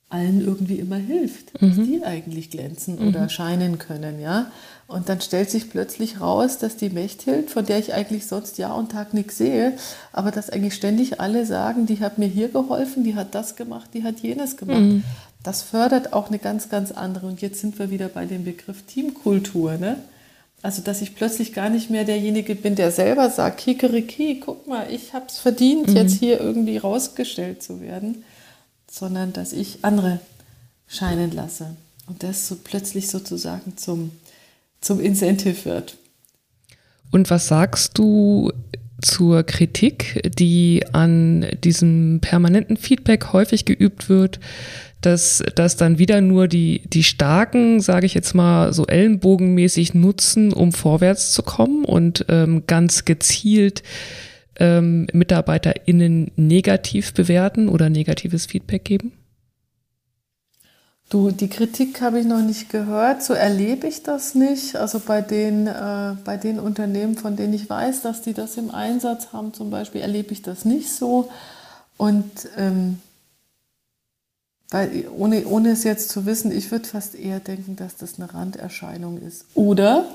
allen 0.08 0.40
irgendwie 0.40 0.78
immer 0.78 0.96
hilft, 0.96 1.60
mhm. 1.60 1.68
dass 1.68 1.86
die 1.86 2.04
eigentlich 2.04 2.50
glänzen 2.50 3.00
mhm. 3.00 3.08
oder 3.08 3.28
scheinen 3.28 3.78
können, 3.78 4.20
ja. 4.20 4.50
Und 4.86 5.08
dann 5.08 5.20
stellt 5.20 5.50
sich 5.50 5.70
plötzlich 5.70 6.20
raus, 6.20 6.58
dass 6.58 6.76
die 6.76 6.90
Mechthild, 6.90 7.50
von 7.50 7.64
der 7.64 7.78
ich 7.78 7.94
eigentlich 7.94 8.26
sonst 8.26 8.58
Jahr 8.58 8.76
und 8.76 8.92
Tag 8.92 9.14
nichts 9.14 9.38
sehe, 9.38 9.72
aber 10.12 10.30
dass 10.30 10.50
eigentlich 10.50 10.74
ständig 10.74 11.20
alle 11.20 11.46
sagen, 11.46 11.86
die 11.86 12.00
hat 12.00 12.18
mir 12.18 12.28
hier 12.28 12.48
geholfen, 12.48 13.02
die 13.02 13.14
hat 13.14 13.34
das 13.34 13.56
gemacht, 13.56 13.90
die 13.94 14.04
hat 14.04 14.20
jenes 14.20 14.56
gemacht. 14.56 14.80
Mhm. 14.80 15.04
Das 15.42 15.62
fördert 15.62 16.12
auch 16.12 16.28
eine 16.28 16.38
ganz, 16.38 16.68
ganz 16.68 16.92
andere. 16.92 17.26
Und 17.26 17.40
jetzt 17.42 17.60
sind 17.60 17.78
wir 17.78 17.90
wieder 17.90 18.08
bei 18.08 18.26
dem 18.26 18.44
Begriff 18.44 18.82
Teamkultur, 18.82 19.76
ne? 19.76 19.96
Also, 20.64 20.80
dass 20.80 21.02
ich 21.02 21.14
plötzlich 21.14 21.52
gar 21.52 21.68
nicht 21.68 21.90
mehr 21.90 22.04
derjenige 22.04 22.54
bin, 22.54 22.74
der 22.74 22.90
selber 22.90 23.28
sagt, 23.28 23.58
Kikeriki, 23.60 24.40
guck 24.40 24.66
mal, 24.66 24.90
ich 24.90 25.12
habe 25.12 25.26
es 25.28 25.36
verdient, 25.36 25.90
mhm. 25.90 25.96
jetzt 25.96 26.18
hier 26.18 26.40
irgendwie 26.40 26.78
rausgestellt 26.78 27.62
zu 27.62 27.82
werden, 27.82 28.24
sondern 28.90 29.34
dass 29.34 29.52
ich 29.52 29.80
andere 29.82 30.20
scheinen 30.86 31.32
lasse. 31.32 31.76
Und 32.06 32.22
das 32.22 32.48
so 32.48 32.56
plötzlich 32.56 33.10
sozusagen 33.10 33.76
zum, 33.76 34.12
zum 34.80 35.00
Incentive 35.00 35.66
wird. 35.66 35.98
Und 37.10 37.28
was 37.28 37.48
sagst 37.48 37.98
du 37.98 38.50
zur 39.04 39.42
Kritik, 39.42 40.30
die 40.38 40.82
an 40.92 41.46
diesem 41.62 42.20
permanenten 42.20 42.76
Feedback 42.76 43.32
häufig 43.32 43.64
geübt 43.64 44.08
wird, 44.08 44.40
dass, 45.00 45.42
dass 45.54 45.76
dann 45.76 45.98
wieder 45.98 46.20
nur 46.20 46.48
die, 46.48 46.82
die 46.86 47.04
Starken, 47.04 47.80
sage 47.80 48.06
ich 48.06 48.14
jetzt 48.14 48.34
mal, 48.34 48.72
so 48.72 48.86
ellenbogenmäßig 48.86 49.94
nutzen, 49.94 50.52
um 50.52 50.72
vorwärts 50.72 51.32
zu 51.32 51.42
kommen 51.42 51.84
und 51.84 52.24
ähm, 52.28 52.64
ganz 52.66 53.04
gezielt 53.04 53.82
ähm, 54.58 55.06
MitarbeiterInnen 55.12 56.30
negativ 56.36 57.12
bewerten 57.12 57.68
oder 57.68 57.90
negatives 57.90 58.46
Feedback 58.46 58.84
geben? 58.84 59.12
Du, 61.14 61.30
die 61.30 61.46
Kritik 61.46 62.00
habe 62.00 62.18
ich 62.18 62.26
noch 62.26 62.40
nicht 62.40 62.70
gehört, 62.70 63.22
so 63.22 63.34
erlebe 63.34 63.86
ich 63.86 64.02
das 64.02 64.34
nicht. 64.34 64.74
Also 64.74 64.98
bei 64.98 65.22
den, 65.22 65.68
äh, 65.68 66.16
bei 66.24 66.36
den 66.36 66.58
Unternehmen, 66.58 67.16
von 67.16 67.36
denen 67.36 67.54
ich 67.54 67.70
weiß, 67.70 68.02
dass 68.02 68.22
die 68.22 68.34
das 68.34 68.56
im 68.56 68.72
Einsatz 68.72 69.28
haben, 69.32 69.54
zum 69.54 69.70
Beispiel, 69.70 70.00
erlebe 70.00 70.32
ich 70.32 70.42
das 70.42 70.64
nicht 70.64 70.90
so. 70.90 71.30
Und 71.98 72.48
ähm, 72.56 72.98
weil 74.70 75.04
ohne, 75.16 75.46
ohne 75.46 75.70
es 75.70 75.84
jetzt 75.84 76.08
zu 76.08 76.26
wissen, 76.26 76.50
ich 76.50 76.72
würde 76.72 76.88
fast 76.88 77.14
eher 77.14 77.38
denken, 77.38 77.76
dass 77.76 77.94
das 77.94 78.18
eine 78.18 78.34
Randerscheinung 78.34 79.22
ist. 79.22 79.44
Oder 79.54 80.06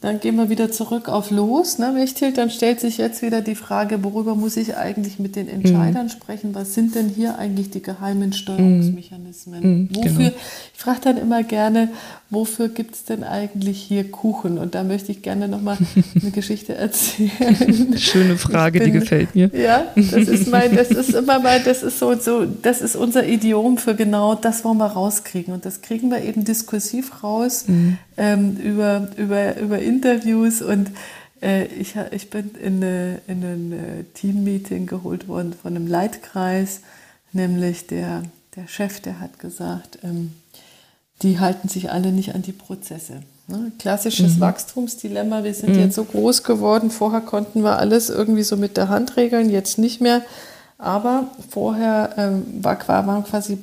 dann 0.00 0.20
gehen 0.20 0.36
wir 0.36 0.48
wieder 0.48 0.70
zurück 0.70 1.08
auf 1.08 1.32
Los, 1.32 1.78
ne, 1.78 1.90
Mechthild. 1.90 2.38
Dann 2.38 2.50
stellt 2.50 2.78
sich 2.78 2.98
jetzt 2.98 3.20
wieder 3.20 3.40
die 3.40 3.56
Frage, 3.56 4.04
worüber 4.04 4.36
muss 4.36 4.56
ich 4.56 4.76
eigentlich 4.76 5.18
mit 5.18 5.34
den 5.34 5.48
Entscheidern 5.48 6.06
mhm. 6.06 6.10
sprechen? 6.10 6.54
Was 6.54 6.74
sind 6.74 6.94
denn 6.94 7.08
hier 7.08 7.36
eigentlich 7.36 7.70
die 7.70 7.82
geheimen 7.82 8.32
Steuerungsmechanismen? 8.32 9.60
Mhm, 9.60 9.88
wofür, 9.92 10.12
genau. 10.12 10.32
ich 10.72 10.80
frage 10.80 11.00
dann 11.02 11.16
immer 11.16 11.42
gerne, 11.42 11.88
wofür 12.30 12.68
gibt 12.68 12.94
es 12.94 13.04
denn 13.04 13.24
eigentlich 13.24 13.80
hier 13.80 14.10
Kuchen? 14.10 14.58
Und 14.58 14.74
da 14.74 14.84
möchte 14.84 15.12
ich 15.12 15.22
gerne 15.22 15.48
nochmal 15.48 15.78
eine 16.20 16.30
Geschichte 16.30 16.74
erzählen. 16.74 17.96
Schöne 17.96 18.36
Frage, 18.36 18.80
bin, 18.80 18.92
die 18.92 18.98
gefällt 18.98 19.34
mir. 19.34 19.50
Ja, 19.54 19.86
das 19.94 20.28
ist 20.28 20.48
mein, 20.48 20.76
das 20.76 20.90
ist 20.90 21.14
immer 21.14 21.38
mal, 21.40 21.62
das 21.62 21.82
ist 21.82 21.98
so, 21.98 22.14
so, 22.16 22.44
das 22.44 22.82
ist 22.82 22.96
unser 22.96 23.26
Idiom 23.26 23.78
für 23.78 23.94
genau 23.94 24.34
das 24.34 24.64
wollen 24.64 24.78
wir 24.78 24.86
rauskriegen. 24.86 25.54
Und 25.54 25.64
das 25.64 25.80
kriegen 25.80 26.10
wir 26.10 26.22
eben 26.22 26.44
diskursiv 26.44 27.22
raus 27.22 27.64
mhm. 27.66 27.98
ähm, 28.16 28.56
über, 28.56 29.08
über, 29.16 29.56
über 29.58 29.78
Interviews 29.78 30.60
und 30.60 30.90
äh, 31.42 31.66
ich, 31.66 31.94
ich 32.10 32.30
bin 32.30 32.50
in, 32.62 32.76
eine, 32.76 33.20
in 33.26 33.44
ein 33.44 33.72
äh, 33.72 34.04
Teammeeting 34.14 34.86
geholt 34.86 35.28
worden 35.28 35.54
von 35.54 35.76
einem 35.76 35.86
Leitkreis, 35.86 36.80
nämlich 37.32 37.86
der, 37.86 38.22
der 38.56 38.66
Chef, 38.66 39.00
der 39.00 39.20
hat 39.20 39.38
gesagt, 39.38 39.98
ähm, 40.02 40.32
die 41.22 41.40
halten 41.40 41.68
sich 41.68 41.90
alle 41.90 42.12
nicht 42.12 42.34
an 42.34 42.42
die 42.42 42.52
Prozesse. 42.52 43.20
Ne? 43.48 43.72
Klassisches 43.78 44.36
mhm. 44.36 44.40
Wachstumsdilemma, 44.40 45.42
wir 45.42 45.54
sind 45.54 45.74
mhm. 45.74 45.80
jetzt 45.80 45.94
so 45.94 46.04
groß 46.04 46.44
geworden, 46.44 46.90
vorher 46.90 47.20
konnten 47.20 47.62
wir 47.62 47.78
alles 47.78 48.10
irgendwie 48.10 48.42
so 48.42 48.56
mit 48.56 48.76
der 48.76 48.88
Hand 48.88 49.16
regeln, 49.16 49.50
jetzt 49.50 49.78
nicht 49.78 50.00
mehr. 50.00 50.22
Aber 50.76 51.28
vorher 51.50 52.14
ähm, 52.16 52.62
war, 52.62 52.78
waren 52.86 53.24
quasi 53.24 53.58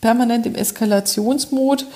permanent 0.00 0.46
im 0.46 0.54
Eskalationsmod 0.54 1.86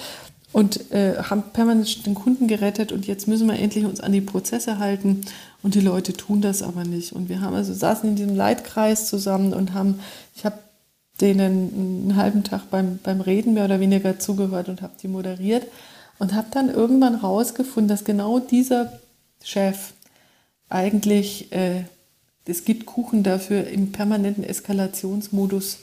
und 0.53 0.93
äh, 0.93 1.17
haben 1.19 1.45
permanent 1.53 2.07
den 2.07 2.15
Kunden 2.15 2.49
gerettet 2.49 2.93
und 2.93 3.07
jetzt 3.07 3.29
müssen 3.29 3.47
wir 3.47 3.59
endlich 3.59 3.85
uns 3.85 4.01
an 4.01 4.13
die 4.13 4.21
Prozesse 4.21 4.79
halten 4.79 5.23
und 5.63 5.75
die 5.75 5.81
Leute 5.81 6.13
tun 6.13 6.41
das 6.41 6.63
aber 6.63 6.85
nicht. 6.85 7.13
Und 7.13 7.29
wir 7.29 7.41
haben 7.41 7.55
also 7.55 7.73
saßen 7.73 8.09
in 8.09 8.17
diesem 8.17 8.37
Leitkreis 8.37 9.09
zusammen 9.09 9.53
und 9.53 9.75
haben, 9.75 10.01
ich 10.35 10.45
habe 10.45 10.59
denen 11.21 12.09
einen 12.09 12.17
halben 12.17 12.45
Tag 12.45 12.71
beim, 12.71 12.99
beim 13.03 13.21
Reden 13.21 13.55
mehr 13.55 13.67
oder 13.67 13.81
weniger 13.81 14.19
zugehört 14.19 14.69
und 14.69 14.83
habe 14.83 14.95
die 15.01 15.09
moderiert 15.09 15.67
und 16.19 16.35
habe 16.35 16.49
dann 16.51 16.69
irgendwann 16.71 17.15
rausgefunden, 17.15 17.89
dass 17.89 18.05
genau 18.05 18.39
dieser 18.41 19.01
Chef 19.43 19.93
eigentlich, 20.69 21.53
äh, 21.53 21.85
es 22.47 22.65
gibt 22.65 22.87
Kuchen 22.87 23.23
dafür 23.23 23.67
im 23.69 23.93
permanenten 23.93 24.45
Eskalationsmodus 24.45 25.79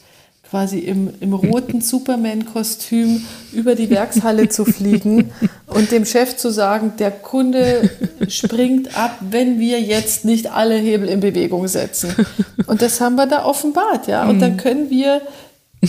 quasi 0.51 0.79
im, 0.79 1.13
im 1.21 1.33
roten 1.33 1.79
Superman-Kostüm 1.79 3.25
über 3.53 3.73
die 3.73 3.89
Werkshalle 3.89 4.49
zu 4.49 4.65
fliegen 4.65 5.31
und 5.67 5.91
dem 5.91 6.05
Chef 6.05 6.35
zu 6.35 6.51
sagen, 6.51 6.93
der 6.99 7.09
Kunde 7.09 7.89
springt 8.27 8.97
ab, 8.97 9.17
wenn 9.21 9.59
wir 9.59 9.79
jetzt 9.79 10.25
nicht 10.25 10.51
alle 10.51 10.75
Hebel 10.75 11.07
in 11.07 11.21
Bewegung 11.21 11.69
setzen. 11.69 12.13
Und 12.67 12.81
das 12.81 12.99
haben 12.99 13.15
wir 13.15 13.27
da 13.27 13.45
offenbart, 13.45 14.07
ja. 14.07 14.29
Und 14.29 14.41
dann 14.41 14.53
mhm. 14.53 14.57
können 14.57 14.89
wir, 14.89 15.21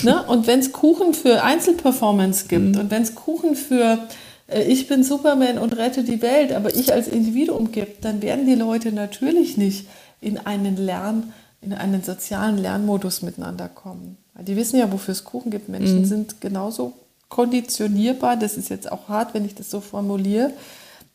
ne, 0.05 0.23
und 0.29 0.47
wenn 0.47 0.61
es 0.61 0.71
Kuchen 0.71 1.13
für 1.13 1.43
Einzelperformance 1.43 2.47
gibt 2.47 2.77
mhm. 2.77 2.81
und 2.83 2.91
wenn 2.93 3.03
es 3.03 3.17
Kuchen 3.17 3.57
für 3.57 3.99
äh, 4.47 4.63
ich 4.63 4.87
bin 4.87 5.03
Superman 5.03 5.59
und 5.59 5.77
rette 5.77 6.05
die 6.05 6.23
Welt, 6.23 6.53
aber 6.53 6.73
ich 6.73 6.93
als 6.93 7.09
Individuum 7.09 7.73
gibt, 7.73 8.05
dann 8.05 8.23
werden 8.23 8.47
die 8.47 8.55
Leute 8.55 8.93
natürlich 8.93 9.57
nicht 9.57 9.89
in 10.21 10.39
einen 10.39 10.77
Lern, 10.77 11.33
in 11.61 11.73
einen 11.73 12.05
sozialen 12.05 12.59
Lernmodus 12.59 13.23
miteinander 13.23 13.69
kommen. 13.69 14.22
Die 14.41 14.57
wissen 14.57 14.79
ja, 14.79 14.91
wofür 14.91 15.13
es 15.13 15.25
Kuchen 15.25 15.51
gibt. 15.51 15.69
Menschen 15.69 16.01
mhm. 16.01 16.07
sind 16.07 16.41
genauso 16.41 16.95
konditionierbar. 17.29 18.37
Das 18.37 18.57
ist 18.57 18.71
jetzt 18.71 18.91
auch 18.91 19.09
hart, 19.09 19.35
wenn 19.35 19.45
ich 19.45 19.55
das 19.55 19.71
so 19.71 19.81
formuliere, 19.81 20.53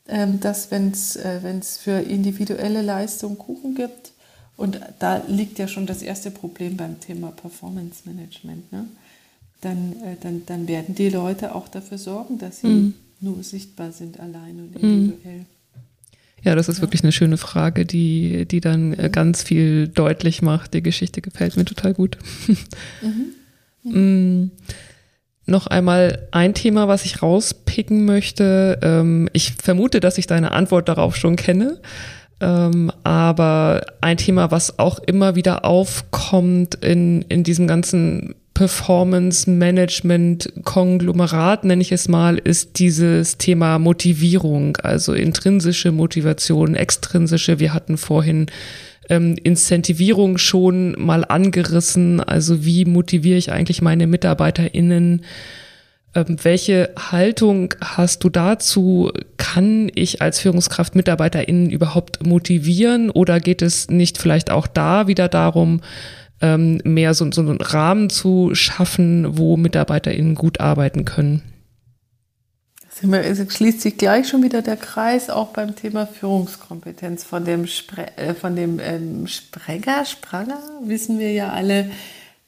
ähm, 0.07 0.39
dass 0.39 0.72
wenn 0.72 0.91
es 0.91 1.15
äh, 1.15 1.61
für 1.61 1.99
individuelle 1.99 2.82
Leistung 2.82 3.38
Kuchen 3.38 3.76
gibt, 3.76 4.11
und 4.57 4.80
da 4.97 5.22
liegt 5.28 5.59
ja 5.59 5.68
schon 5.68 5.86
das 5.86 6.01
erste 6.01 6.32
Problem 6.32 6.78
beim 6.78 6.99
Thema 6.99 7.32
Performance 7.32 8.01
Management, 8.05 8.72
ne? 8.72 8.88
dann, 9.61 9.93
äh, 10.03 10.15
dann, 10.20 10.43
dann 10.47 10.68
werden 10.68 10.95
die 10.95 11.09
Leute 11.09 11.53
auch 11.53 11.68
dafür 11.68 11.99
sorgen, 11.99 12.39
dass 12.39 12.61
sie 12.61 12.68
mhm. 12.68 12.93
nur 13.22 13.43
sichtbar 13.43 13.91
sind 13.91 14.20
allein 14.20 14.59
und 14.59 14.82
mhm. 14.82 15.45
Ja, 16.43 16.55
das 16.55 16.69
ist 16.69 16.77
ja. 16.77 16.81
wirklich 16.83 17.03
eine 17.03 17.11
schöne 17.11 17.38
Frage, 17.38 17.85
die, 17.85 18.45
die 18.45 18.61
dann 18.61 18.93
äh, 18.93 19.07
mhm. 19.07 19.11
ganz 19.11 19.43
viel 19.43 19.88
deutlich 19.88 20.41
macht. 20.41 20.73
Die 20.73 20.83
Geschichte 20.83 21.21
gefällt 21.21 21.57
mir 21.57 21.65
total 21.65 21.93
gut. 21.93 22.17
Mhm. 23.01 23.33
mhm. 23.83 24.51
Noch 25.49 25.67
einmal 25.67 26.27
ein 26.31 26.53
Thema, 26.53 26.89
was 26.89 27.05
ich 27.05 27.21
rauspicken 27.21 28.03
möchte. 28.03 28.79
Ähm, 28.81 29.29
ich 29.31 29.53
vermute, 29.53 30.01
dass 30.01 30.17
ich 30.17 30.27
deine 30.27 30.51
Antwort 30.51 30.89
darauf 30.89 31.15
schon 31.15 31.38
kenne. 31.38 31.79
Ähm, 32.41 32.91
aber 33.03 33.85
ein 34.01 34.17
Thema, 34.17 34.51
was 34.51 34.77
auch 34.77 34.99
immer 34.99 35.35
wieder 35.35 35.63
aufkommt 35.63 36.75
in, 36.75 37.21
in 37.23 37.43
diesem 37.43 37.65
ganzen 37.65 38.35
Performance 38.57 39.47
Management 39.47 40.51
Konglomerat, 40.63 41.63
nenne 41.63 41.83
ich 41.83 41.91
es 41.91 42.07
mal, 42.07 42.39
ist 42.39 42.79
dieses 42.79 43.37
Thema 43.37 43.77
Motivierung, 43.77 44.77
also 44.77 45.13
intrinsische 45.13 45.91
Motivation, 45.91 46.73
extrinsische. 46.73 47.59
Wir 47.59 47.75
hatten 47.75 47.97
vorhin 47.97 48.47
ähm, 49.09 49.35
Incentivierung 49.43 50.39
schon 50.39 50.93
mal 50.97 51.23
angerissen. 51.23 52.19
Also 52.19 52.65
wie 52.65 52.85
motiviere 52.85 53.37
ich 53.37 53.51
eigentlich 53.51 53.83
meine 53.83 54.07
MitarbeiterInnen? 54.07 55.21
Ähm, 56.15 56.37
welche 56.41 56.89
Haltung 56.97 57.75
hast 57.79 58.23
du 58.23 58.29
dazu? 58.29 59.11
Kann 59.37 59.91
ich 59.93 60.23
als 60.23 60.39
Führungskraft 60.39 60.95
MitarbeiterInnen 60.95 61.69
überhaupt 61.69 62.25
motivieren 62.25 63.11
oder 63.11 63.39
geht 63.39 63.61
es 63.61 63.91
nicht 63.91 64.17
vielleicht 64.17 64.49
auch 64.49 64.65
da 64.65 65.07
wieder 65.07 65.27
darum, 65.27 65.81
ähm, 66.41 66.79
mehr 66.83 67.13
so, 67.13 67.29
so 67.31 67.41
einen 67.41 67.61
Rahmen 67.61 68.09
zu 68.09 68.53
schaffen, 68.53 69.38
wo 69.38 69.57
MitarbeiterInnen 69.57 70.35
gut 70.35 70.59
arbeiten 70.59 71.05
können? 71.05 71.41
Es 73.11 73.53
schließt 73.53 73.81
sich 73.81 73.97
gleich 73.97 74.27
schon 74.27 74.41
wieder 74.41 74.63
der 74.63 74.75
Kreis 74.75 75.29
auch 75.29 75.49
beim 75.49 75.75
Thema 75.75 76.07
Führungskompetenz. 76.07 77.23
Von 77.23 77.45
dem, 77.45 77.67
Spre 77.67 78.17
äh, 78.17 78.33
von 78.33 78.55
dem 78.55 78.79
ähm, 78.79 79.27
Sprenger, 79.27 80.03
Spranger 80.05 80.59
wissen 80.83 81.19
wir 81.19 81.31
ja 81.31 81.51
alle, 81.51 81.91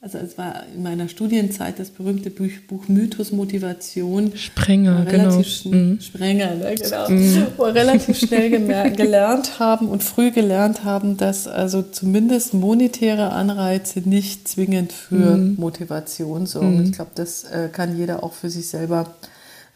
also 0.02 0.16
es 0.16 0.38
war 0.38 0.64
in 0.74 0.82
meiner 0.82 1.10
Studienzeit 1.10 1.78
das 1.78 1.90
berühmte 1.90 2.30
Buch, 2.30 2.48
Buch 2.68 2.88
Mythos 2.88 3.32
Motivation. 3.32 4.34
Sprenger, 4.34 5.04
genau. 5.04 5.42
Mhm. 5.64 6.00
Sprenger, 6.00 6.54
ne, 6.54 6.74
genau. 6.74 7.10
Mhm. 7.10 7.46
Wo 7.58 7.66
wir 7.66 7.74
relativ 7.74 8.18
schnell 8.18 8.50
gelernt 8.96 9.58
haben 9.58 9.88
und 9.88 10.02
früh 10.02 10.30
gelernt 10.30 10.84
haben, 10.84 11.18
dass 11.18 11.46
also 11.46 11.82
zumindest 11.82 12.54
monetäre 12.54 13.32
Anreize 13.32 14.00
nicht 14.00 14.48
zwingend 14.48 14.94
für 14.94 15.36
mhm. 15.36 15.56
Motivation 15.56 16.46
sorgen. 16.46 16.78
Mhm. 16.78 16.84
Ich 16.84 16.92
glaube, 16.92 17.10
das 17.14 17.44
äh, 17.44 17.68
kann 17.70 17.98
jeder 17.98 18.24
auch 18.24 18.32
für 18.32 18.48
sich 18.48 18.68
selber 18.68 19.14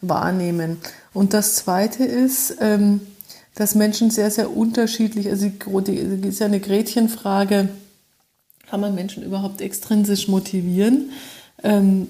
wahrnehmen. 0.01 0.77
Und 1.13 1.35
das 1.35 1.53
Zweite 1.53 2.03
ist, 2.03 2.57
ähm, 2.61 3.01
dass 3.53 3.75
Menschen 3.75 4.09
sehr, 4.09 4.31
sehr 4.31 4.57
unterschiedlich, 4.57 5.29
also 5.29 5.47
die, 5.47 6.17
die 6.17 6.27
ist 6.27 6.39
ja 6.39 6.47
eine 6.47 6.59
Gretchenfrage, 6.59 7.69
kann 8.69 8.81
man 8.81 8.95
Menschen 8.95 9.23
überhaupt 9.23 9.61
extrinsisch 9.61 10.27
motivieren? 10.27 11.11
Ähm, 11.63 12.07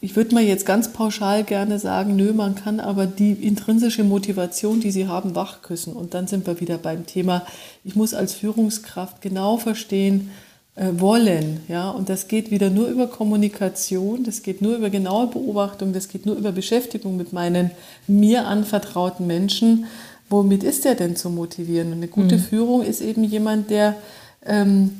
ich 0.00 0.16
würde 0.16 0.34
mal 0.34 0.44
jetzt 0.44 0.66
ganz 0.66 0.92
pauschal 0.92 1.44
gerne 1.44 1.78
sagen, 1.78 2.14
nö, 2.14 2.34
man 2.34 2.54
kann 2.54 2.78
aber 2.78 3.06
die 3.06 3.32
intrinsische 3.32 4.04
Motivation, 4.04 4.80
die 4.80 4.90
sie 4.90 5.08
haben, 5.08 5.34
wachküssen. 5.34 5.94
Und 5.94 6.12
dann 6.12 6.26
sind 6.26 6.46
wir 6.46 6.60
wieder 6.60 6.76
beim 6.76 7.06
Thema, 7.06 7.46
ich 7.84 7.96
muss 7.96 8.12
als 8.12 8.34
Führungskraft 8.34 9.22
genau 9.22 9.56
verstehen, 9.56 10.30
äh, 10.76 10.88
wollen. 10.96 11.60
Ja? 11.68 11.88
Und 11.88 12.08
das 12.08 12.28
geht 12.28 12.50
wieder 12.50 12.68
nur 12.68 12.88
über 12.88 13.06
Kommunikation, 13.06 14.24
das 14.24 14.42
geht 14.42 14.60
nur 14.60 14.76
über 14.76 14.90
genaue 14.90 15.28
Beobachtung, 15.28 15.92
das 15.92 16.08
geht 16.08 16.26
nur 16.26 16.36
über 16.36 16.52
Beschäftigung 16.52 17.16
mit 17.16 17.32
meinen 17.32 17.70
mir 18.06 18.46
anvertrauten 18.46 19.26
Menschen. 19.26 19.86
Womit 20.28 20.64
ist 20.64 20.84
der 20.84 20.96
denn 20.96 21.16
zu 21.16 21.30
motivieren? 21.30 21.88
Und 21.88 21.98
eine 21.98 22.08
gute 22.08 22.36
mhm. 22.36 22.40
Führung 22.40 22.82
ist 22.82 23.00
eben 23.00 23.24
jemand, 23.24 23.70
der 23.70 23.94
ähm, 24.44 24.98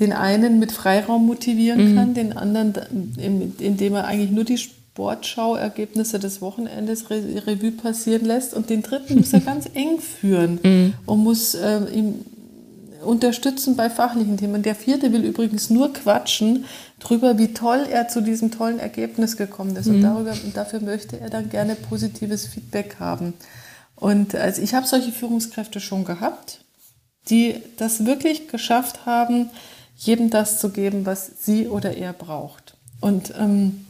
den 0.00 0.12
einen 0.12 0.58
mit 0.58 0.72
Freiraum 0.72 1.26
motivieren 1.26 1.92
mhm. 1.92 1.96
kann, 1.96 2.14
den 2.14 2.32
anderen, 2.32 2.74
indem 3.58 3.94
er 3.94 4.06
eigentlich 4.06 4.30
nur 4.30 4.44
die 4.44 4.58
Sportschauergebnisse 4.58 6.18
des 6.18 6.40
Wochenendes 6.40 7.10
Revue 7.10 7.72
passieren 7.72 8.24
lässt 8.24 8.54
und 8.54 8.70
den 8.70 8.82
dritten 8.82 9.16
muss 9.16 9.32
er 9.32 9.40
ganz 9.52 9.66
eng 9.74 10.00
führen 10.00 10.60
mhm. 10.62 10.94
und 11.06 11.18
muss 11.20 11.54
äh, 11.54 11.80
ihm 11.92 12.24
unterstützen 13.04 13.76
bei 13.76 13.90
fachlichen 13.90 14.36
Themen. 14.36 14.62
Der 14.62 14.74
vierte 14.74 15.12
will 15.12 15.24
übrigens 15.24 15.70
nur 15.70 15.92
quatschen 15.92 16.64
darüber, 16.98 17.38
wie 17.38 17.54
toll 17.54 17.86
er 17.90 18.08
zu 18.08 18.20
diesem 18.20 18.50
tollen 18.50 18.78
Ergebnis 18.78 19.36
gekommen 19.36 19.76
ist. 19.76 19.86
Mhm. 19.86 19.96
Und 19.96 20.02
darüber, 20.02 20.34
dafür 20.54 20.80
möchte 20.80 21.20
er 21.20 21.30
dann 21.30 21.48
gerne 21.48 21.74
positives 21.74 22.46
Feedback 22.46 22.96
haben. 22.98 23.34
Und 23.94 24.34
also 24.34 24.62
ich 24.62 24.74
habe 24.74 24.86
solche 24.86 25.12
Führungskräfte 25.12 25.80
schon 25.80 26.04
gehabt, 26.04 26.60
die 27.30 27.56
das 27.76 28.04
wirklich 28.04 28.48
geschafft 28.48 29.06
haben, 29.06 29.50
jedem 29.98 30.30
das 30.30 30.60
zu 30.60 30.70
geben, 30.70 31.04
was 31.04 31.30
sie 31.44 31.66
oder 31.66 31.96
er 31.96 32.12
braucht. 32.12 32.74
Und 33.00 33.34
ähm, 33.36 33.84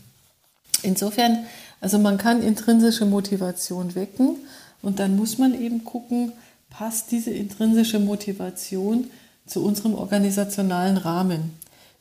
insofern, 0.83 1.47
also 1.81 1.99
man 1.99 2.19
kann 2.19 2.43
intrinsische 2.43 3.05
Motivation 3.05 3.95
wecken 3.95 4.37
und 4.83 4.99
dann 4.99 5.17
muss 5.17 5.39
man 5.39 5.55
eben 5.61 5.85
gucken, 5.85 6.33
passt 6.71 7.11
diese 7.11 7.31
intrinsische 7.31 8.01
Motivation 8.01 9.11
zu 9.47 9.65
unserem 9.65 9.95
organisationalen 9.95 10.97
Rahmen. 10.97 11.55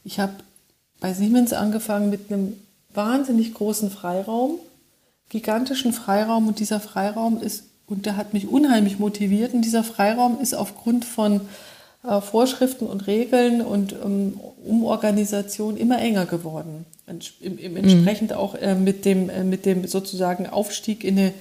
Ich 0.04 0.20
habe 0.20 0.34
bei 1.00 1.14
Siemens 1.14 1.54
angefangen 1.54 2.10
mit 2.10 2.32
einem 2.32 2.54
wahnsinnig 2.94 3.54
großen 3.54 3.92
Freiraum, 3.92 4.56
gigantischen 5.30 5.94
Freiraum 5.94 6.48
und 6.48 6.60
dieser 6.60 6.80
Freiraum 6.80 7.42
ist, 7.42 7.64
und 7.88 8.06
der 8.06 8.18
hat 8.18 8.34
mich 8.34 8.48
unheimlich 8.48 9.00
motiviert 9.00 9.54
und 9.54 9.62
dieser 9.62 9.84
Freiraum 9.84 10.40
ist 10.42 10.54
aufgrund 10.54 11.06
von 11.06 11.42
äh, 12.04 12.22
Vorschriften 12.22 12.86
und 12.88 13.08
Regeln 13.08 13.62
und 13.62 13.94
ähm, 13.94 14.40
Umorganisation 14.66 15.78
immer 15.78 16.00
enger 16.00 16.26
geworden. 16.26 16.86
Im, 17.40 17.58
im, 17.58 17.78
entsprechend 17.78 18.32
mhm. 18.32 18.38
auch 18.38 18.56
äh, 18.56 18.76
mit, 18.76 19.06
dem, 19.06 19.30
äh, 19.30 19.44
mit 19.44 19.66
dem 19.66 19.88
sozusagen 19.88 20.48
Aufstieg 20.48 21.04
in 21.04 21.18
eine 21.18 21.34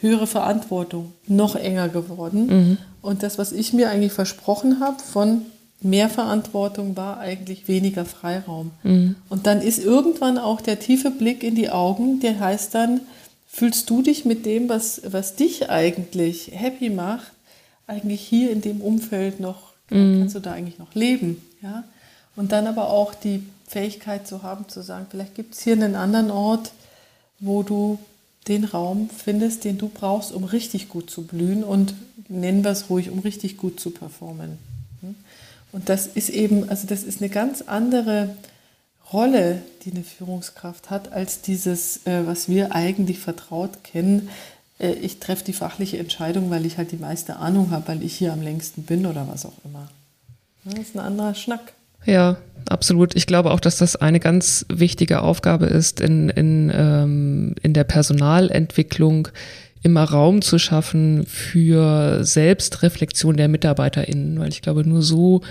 höhere 0.00 0.26
Verantwortung 0.26 1.12
noch 1.26 1.56
enger 1.56 1.88
geworden. 1.88 2.46
Mhm. 2.46 2.78
Und 3.00 3.22
das, 3.22 3.38
was 3.38 3.52
ich 3.52 3.72
mir 3.72 3.90
eigentlich 3.90 4.12
versprochen 4.12 4.80
habe 4.80 4.98
von 5.02 5.42
mehr 5.80 6.08
Verantwortung, 6.08 6.96
war 6.96 7.18
eigentlich 7.18 7.68
weniger 7.68 8.04
Freiraum. 8.04 8.70
Mhm. 8.82 9.16
Und 9.28 9.46
dann 9.46 9.60
ist 9.60 9.78
irgendwann 9.78 10.38
auch 10.38 10.60
der 10.60 10.78
tiefe 10.78 11.10
Blick 11.10 11.42
in 11.42 11.54
die 11.54 11.70
Augen, 11.70 12.20
der 12.20 12.40
heißt 12.40 12.74
dann, 12.74 13.00
fühlst 13.46 13.88
du 13.88 14.02
dich 14.02 14.24
mit 14.24 14.46
dem, 14.46 14.68
was, 14.68 15.02
was 15.06 15.36
dich 15.36 15.70
eigentlich 15.70 16.50
happy 16.52 16.90
macht, 16.90 17.32
eigentlich 17.86 18.20
hier 18.20 18.50
in 18.50 18.62
dem 18.62 18.80
Umfeld 18.80 19.40
noch 19.40 19.73
mhm. 19.90 20.20
kannst 20.20 20.34
du 20.34 20.40
da 20.40 20.52
eigentlich 20.52 20.78
noch 20.78 20.94
leben? 20.94 21.42
Ja? 21.62 21.84
Und 22.36 22.52
dann 22.52 22.66
aber 22.66 22.90
auch 22.90 23.14
die 23.14 23.44
Fähigkeit 23.66 24.26
zu 24.26 24.42
haben, 24.42 24.68
zu 24.68 24.82
sagen, 24.82 25.06
vielleicht 25.10 25.34
gibt 25.34 25.54
es 25.54 25.62
hier 25.62 25.74
einen 25.74 25.94
anderen 25.94 26.30
Ort, 26.30 26.72
wo 27.40 27.62
du 27.62 27.98
den 28.48 28.64
Raum 28.64 29.08
findest, 29.08 29.64
den 29.64 29.78
du 29.78 29.88
brauchst, 29.88 30.32
um 30.32 30.44
richtig 30.44 30.88
gut 30.88 31.10
zu 31.10 31.22
blühen 31.22 31.64
und 31.64 31.94
nennen 32.28 32.62
wir 32.62 32.70
es 32.70 32.90
ruhig, 32.90 33.10
um 33.10 33.20
richtig 33.20 33.56
gut 33.56 33.80
zu 33.80 33.90
performen. 33.90 34.58
Hm? 35.00 35.14
Und 35.72 35.88
das 35.88 36.06
ist 36.06 36.28
eben, 36.28 36.68
also 36.68 36.86
das 36.86 37.02
ist 37.02 37.20
eine 37.20 37.30
ganz 37.30 37.62
andere 37.62 38.36
Rolle, 39.12 39.62
die 39.84 39.92
eine 39.92 40.02
Führungskraft 40.02 40.90
hat, 40.90 41.12
als 41.12 41.40
dieses, 41.40 42.06
äh, 42.06 42.26
was 42.26 42.48
wir 42.48 42.74
eigentlich 42.74 43.18
vertraut 43.18 43.84
kennen, 43.84 44.28
ich 44.78 45.20
treffe 45.20 45.44
die 45.44 45.52
fachliche 45.52 45.98
Entscheidung, 45.98 46.50
weil 46.50 46.66
ich 46.66 46.78
halt 46.78 46.92
die 46.92 46.96
meiste 46.96 47.36
Ahnung 47.36 47.70
habe, 47.70 47.88
weil 47.88 48.02
ich 48.02 48.14
hier 48.14 48.32
am 48.32 48.42
längsten 48.42 48.82
bin 48.82 49.06
oder 49.06 49.28
was 49.28 49.46
auch 49.46 49.64
immer. 49.64 49.88
Das 50.64 50.78
ist 50.78 50.96
ein 50.96 51.00
anderer 51.00 51.34
Schnack. 51.34 51.74
Ja, 52.04 52.36
absolut. 52.68 53.14
Ich 53.14 53.26
glaube 53.26 53.50
auch, 53.50 53.60
dass 53.60 53.76
das 53.76 53.96
eine 53.96 54.20
ganz 54.20 54.66
wichtige 54.68 55.22
Aufgabe 55.22 55.66
ist 55.66 56.00
in, 56.00 56.28
in, 56.28 56.70
ähm, 56.74 57.54
in 57.62 57.72
der 57.72 57.84
Personalentwicklung, 57.84 59.28
immer 59.84 60.04
Raum 60.04 60.42
zu 60.42 60.58
schaffen 60.58 61.24
für 61.26 62.24
Selbstreflexion 62.24 63.36
der 63.36 63.48
MitarbeiterInnen, 63.48 64.40
weil 64.40 64.48
ich 64.48 64.62
glaube, 64.62 64.88
nur 64.88 65.02
so 65.02 65.42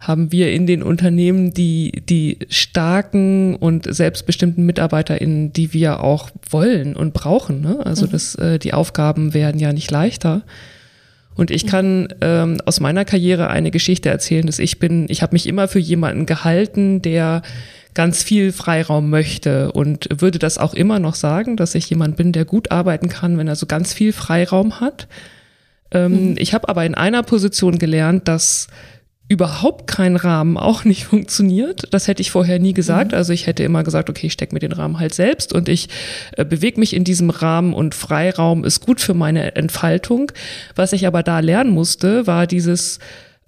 haben 0.00 0.32
wir 0.32 0.52
in 0.52 0.66
den 0.66 0.82
Unternehmen 0.82 1.52
die, 1.52 2.02
die 2.08 2.38
starken 2.48 3.54
und 3.56 3.92
selbstbestimmten 3.94 4.64
MitarbeiterInnen, 4.64 5.52
die 5.52 5.72
wir 5.74 6.02
auch 6.02 6.30
wollen 6.48 6.96
und 6.96 7.12
brauchen. 7.12 7.60
Ne? 7.60 7.84
Also 7.84 8.06
mhm. 8.06 8.10
das, 8.10 8.34
äh, 8.36 8.58
die 8.58 8.72
Aufgaben 8.72 9.34
werden 9.34 9.60
ja 9.60 9.72
nicht 9.72 9.90
leichter. 9.90 10.42
Und 11.34 11.50
ich 11.50 11.66
kann 11.66 12.08
ähm, 12.20 12.58
aus 12.64 12.80
meiner 12.80 13.04
Karriere 13.04 13.48
eine 13.48 13.70
Geschichte 13.70 14.08
erzählen, 14.08 14.46
dass 14.46 14.58
ich 14.58 14.78
bin, 14.78 15.06
ich 15.08 15.20
habe 15.20 15.34
mich 15.34 15.46
immer 15.46 15.68
für 15.68 15.80
jemanden 15.80 16.26
gehalten, 16.26 17.02
der 17.02 17.42
ganz 17.94 18.22
viel 18.22 18.52
Freiraum 18.52 19.08
möchte 19.08 19.72
und 19.72 20.08
würde 20.20 20.38
das 20.38 20.58
auch 20.58 20.74
immer 20.74 20.98
noch 20.98 21.14
sagen, 21.14 21.56
dass 21.56 21.74
ich 21.74 21.88
jemand 21.88 22.16
bin, 22.16 22.32
der 22.32 22.44
gut 22.44 22.70
arbeiten 22.70 23.08
kann, 23.08 23.38
wenn 23.38 23.48
er 23.48 23.56
so 23.56 23.66
ganz 23.66 23.94
viel 23.94 24.12
Freiraum 24.12 24.80
hat. 24.80 25.08
Ähm, 25.92 26.30
mhm. 26.30 26.34
Ich 26.38 26.54
habe 26.54 26.68
aber 26.68 26.84
in 26.84 26.94
einer 26.94 27.22
Position 27.22 27.78
gelernt, 27.78 28.28
dass 28.28 28.68
überhaupt 29.28 29.86
kein 29.86 30.16
Rahmen 30.16 30.56
auch 30.58 30.84
nicht 30.84 31.04
funktioniert. 31.04 31.92
Das 31.92 32.08
hätte 32.08 32.20
ich 32.20 32.30
vorher 32.30 32.58
nie 32.58 32.74
gesagt. 32.74 33.12
Mhm. 33.12 33.16
Also 33.16 33.32
ich 33.32 33.46
hätte 33.46 33.62
immer 33.62 33.84
gesagt, 33.84 34.10
okay, 34.10 34.26
ich 34.26 34.32
stecke 34.32 34.54
mir 34.54 34.60
den 34.60 34.72
Rahmen 34.72 34.98
halt 34.98 35.14
selbst 35.14 35.52
und 35.52 35.68
ich 35.68 35.88
äh, 36.36 36.44
bewege 36.44 36.80
mich 36.80 36.94
in 36.94 37.04
diesem 37.04 37.30
Rahmen 37.30 37.72
und 37.74 37.94
Freiraum 37.94 38.64
ist 38.64 38.80
gut 38.80 39.00
für 39.00 39.14
meine 39.14 39.54
Entfaltung. 39.56 40.32
Was 40.74 40.92
ich 40.92 41.06
aber 41.06 41.22
da 41.22 41.38
lernen 41.38 41.70
musste, 41.70 42.26
war 42.26 42.46
dieses, 42.46 42.98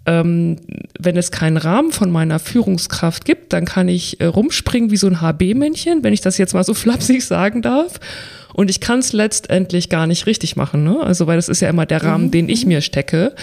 ähm, 0.07 0.57
wenn 0.99 1.17
es 1.17 1.31
keinen 1.31 1.57
Rahmen 1.57 1.93
von 1.93 2.11
meiner 2.11 2.39
Führungskraft 2.39 3.25
gibt, 3.25 3.53
dann 3.53 3.65
kann 3.65 3.89
ich 3.89 4.21
äh, 4.21 4.27
rumspringen 4.27 4.91
wie 4.91 4.97
so 4.97 5.09
ein 5.09 5.21
HB-Männchen, 5.21 6.05
wenn 6.05 6.13
ich 6.13 6.21
das 6.21 6.39
jetzt 6.39 6.55
mal 6.55 6.65
so 6.65 6.75
flapsig 6.75 7.25
sagen 7.25 7.63
darf. 7.63 8.01
Und 8.55 8.71
ich 8.71 8.81
kann 8.81 9.01
es 9.01 9.13
letztendlich 9.13 9.91
gar 9.91 10.07
nicht 10.07 10.27
richtig 10.27 10.57
machen. 10.57 10.83
Ne? 10.83 11.01
Also, 11.01 11.27
weil 11.27 11.37
das 11.37 11.51
ist 11.51 11.61
ja 11.61 11.69
immer 11.69 11.85
der 11.85 12.03
Rahmen, 12.03 12.27
mhm. 12.27 12.31
den 12.31 12.49
ich 12.49 12.65
mir 12.65 12.81
stecke 12.81 13.35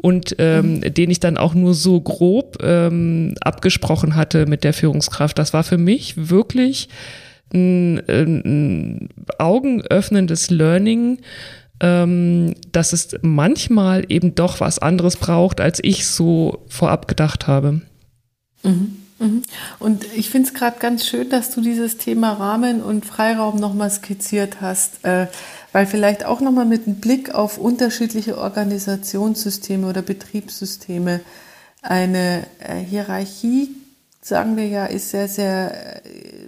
und 0.00 0.36
ähm, 0.38 0.76
mhm. 0.76 0.94
den 0.94 1.10
ich 1.10 1.20
dann 1.20 1.36
auch 1.36 1.52
nur 1.52 1.74
so 1.74 2.00
grob 2.00 2.58
ähm, 2.62 3.34
abgesprochen 3.42 4.16
hatte 4.16 4.46
mit 4.46 4.64
der 4.64 4.72
Führungskraft. 4.72 5.38
Das 5.38 5.52
war 5.52 5.62
für 5.62 5.76
mich 5.76 6.14
wirklich 6.28 6.88
ein, 7.52 7.98
ein 8.08 9.08
augenöffnendes 9.38 10.50
Learning, 10.50 11.18
ähm, 11.82 12.54
dass 12.70 12.94
es 12.94 13.08
manchmal 13.20 14.04
eben 14.08 14.34
doch 14.34 14.60
was 14.60 14.78
anderes 14.78 15.16
braucht, 15.16 15.60
als 15.60 15.80
ich 15.82 16.06
so 16.06 16.64
vorab 16.68 17.08
gedacht 17.08 17.48
habe. 17.48 17.82
Mhm. 18.62 18.96
Mhm. 19.18 19.42
Und 19.78 20.04
ich 20.16 20.30
finde 20.30 20.48
es 20.48 20.54
gerade 20.54 20.78
ganz 20.78 21.06
schön, 21.06 21.28
dass 21.28 21.50
du 21.50 21.60
dieses 21.60 21.98
Thema 21.98 22.32
Rahmen 22.32 22.82
und 22.82 23.04
Freiraum 23.04 23.58
nochmal 23.58 23.90
skizziert 23.90 24.60
hast, 24.60 25.04
äh, 25.04 25.26
weil 25.72 25.86
vielleicht 25.86 26.24
auch 26.24 26.40
nochmal 26.40 26.66
mit 26.66 26.86
einem 26.86 26.96
Blick 26.96 27.34
auf 27.34 27.58
unterschiedliche 27.58 28.38
Organisationssysteme 28.38 29.86
oder 29.88 30.02
Betriebssysteme 30.02 31.20
eine 31.82 32.46
äh, 32.60 32.76
Hierarchie, 32.78 33.70
sagen 34.20 34.56
wir 34.56 34.68
ja, 34.68 34.86
ist 34.86 35.10
sehr, 35.10 35.28
sehr, 35.28 36.04
äh, 36.04 36.41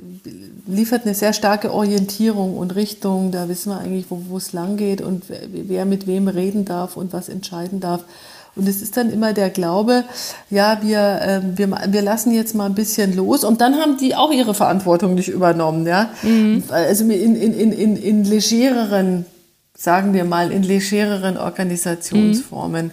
liefert 0.67 1.05
eine 1.05 1.15
sehr 1.15 1.33
starke 1.33 1.73
Orientierung 1.73 2.57
und 2.57 2.75
Richtung. 2.75 3.31
Da 3.31 3.49
wissen 3.49 3.71
wir 3.71 3.79
eigentlich, 3.79 4.07
wo 4.09 4.37
es 4.37 4.53
lang 4.53 4.77
geht 4.77 5.01
und 5.01 5.25
wer 5.29 5.85
mit 5.85 6.07
wem 6.07 6.29
reden 6.29 6.65
darf 6.65 6.97
und 6.97 7.13
was 7.13 7.29
entscheiden 7.29 7.81
darf. 7.81 8.05
Und 8.57 8.69
es 8.69 8.83
ist 8.83 8.97
dann 8.97 9.11
immer 9.11 9.33
der 9.33 9.51
Glaube, 9.51 10.05
ja, 10.49 10.79
wir, 10.81 11.21
äh, 11.23 11.41
wir, 11.59 11.69
wir 11.89 12.03
lassen 12.03 12.33
jetzt 12.33 12.55
mal 12.55 12.67
ein 12.67 12.75
bisschen 12.75 13.17
los. 13.17 13.43
Und 13.43 13.61
dann 13.61 13.75
haben 13.75 13.97
die 13.97 14.15
auch 14.15 14.31
ihre 14.31 14.55
Verantwortung 14.55 15.15
nicht 15.15 15.29
übernommen. 15.29 15.87
Ja? 15.87 16.11
Mhm. 16.23 16.63
Also 16.71 17.05
in, 17.05 17.35
in, 17.35 17.53
in, 17.53 17.73
in, 17.73 17.97
in 17.97 18.25
legereren, 18.25 19.27
sagen 19.77 20.13
wir 20.13 20.25
mal, 20.25 20.53
in 20.53 20.63
legereren 20.63 21.37
Organisationsformen. 21.37 22.87
Mhm. 22.87 22.93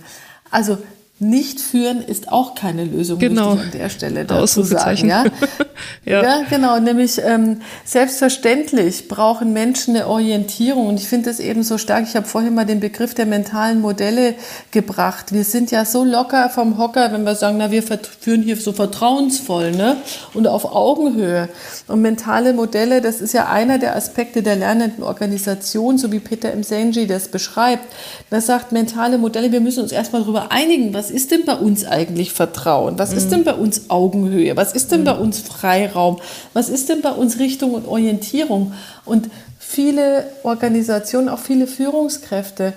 Also 0.50 0.80
nicht 1.22 1.60
führen 1.60 2.02
ist 2.02 2.32
auch 2.32 2.56
keine 2.56 2.84
Lösung, 2.84 3.20
genau. 3.20 3.52
an 3.52 3.70
der 3.72 3.90
Stelle 3.90 4.26
dazu 4.26 4.64
sagen. 4.64 5.08
Ja? 5.08 5.26
ja? 6.06 6.24
ja. 6.24 6.42
genau. 6.50 6.80
Nämlich 6.80 7.22
ähm, 7.24 7.62
selbstverständlich 7.86 9.08
brauchen 9.08 9.54
Menschen 9.54 9.96
eine 9.96 10.08
Orientierung. 10.08 10.88
Und 10.88 11.00
ich 11.00 11.08
finde 11.08 11.30
das 11.30 11.40
eben 11.40 11.62
so 11.62 11.78
stark. 11.78 12.06
Ich 12.08 12.16
habe 12.16 12.26
vorhin 12.26 12.56
mal 12.56 12.66
den 12.66 12.80
Begriff 12.80 13.14
der 13.14 13.28
mentalen 13.28 13.82
Modelle 13.82 14.34
gebracht. 14.72 15.32
Wir 15.32 15.44
sind 15.44 15.70
ja 15.70 15.86
so 15.86 16.04
locker 16.04 16.50
vom 16.50 16.80
Hocker, 16.80 17.14
wenn 17.14 17.24
wir 17.24 17.36
sagen, 17.36 17.58
na, 17.60 17.70
wir 17.70 17.84
führen 17.84 18.42
hier 18.42 18.56
so 18.56 18.74
vertrauensvoll 18.74 19.74
ne? 19.74 19.98
und 20.34 20.48
auf 20.48 20.74
Augenhöhe. 20.74 21.50
Und 21.88 22.02
mentale 22.02 22.54
Modelle, 22.54 23.00
das 23.00 23.22
ist 23.22 23.34
ja 23.34 23.48
einer 23.48 23.78
der 23.78 23.96
Aspekte 23.96 24.42
der 24.42 24.56
lernenden 24.56 25.04
Organisation, 25.04 26.00
so 26.00 26.12
wie 26.12 26.20
Peter 26.20 26.52
M. 26.52 26.64
Senji 26.64 27.06
das 27.06 27.28
beschreibt. 27.28 27.86
Er 28.32 28.42
sagt, 28.42 28.72
mentale 28.72 29.20
Modelle, 29.20 29.52
wir 29.52 29.62
müssen 29.62 29.84
uns 29.84 29.92
erstmal 29.92 30.24
darüber 30.24 30.52
einigen, 30.52 30.96
was 30.96 31.11
ist 31.12 31.32
denn 31.32 31.46
bei 31.46 31.56
uns 31.56 31.86
eigentlich 31.86 32.34
Vertrauen? 32.34 32.98
Was 32.98 33.12
mhm. 33.12 33.18
ist 33.18 33.32
denn 33.32 33.44
bei 33.44 33.54
uns 33.54 33.90
Augenhöhe? 33.90 34.58
Was 34.58 34.74
ist 34.74 34.92
denn 34.92 35.02
mhm. 35.02 35.06
bei 35.06 35.14
uns 35.14 35.40
Freiraum? 35.40 36.20
Was 36.54 36.70
ist 36.70 36.90
denn 36.90 37.02
bei 37.02 37.12
uns 37.12 37.40
Richtung 37.40 37.74
und 37.74 37.88
Orientierung? 37.88 38.74
Und 39.06 39.30
viele 39.60 40.26
Organisationen, 40.44 41.30
auch 41.30 41.40
viele 41.40 41.68
Führungskräfte 41.68 42.74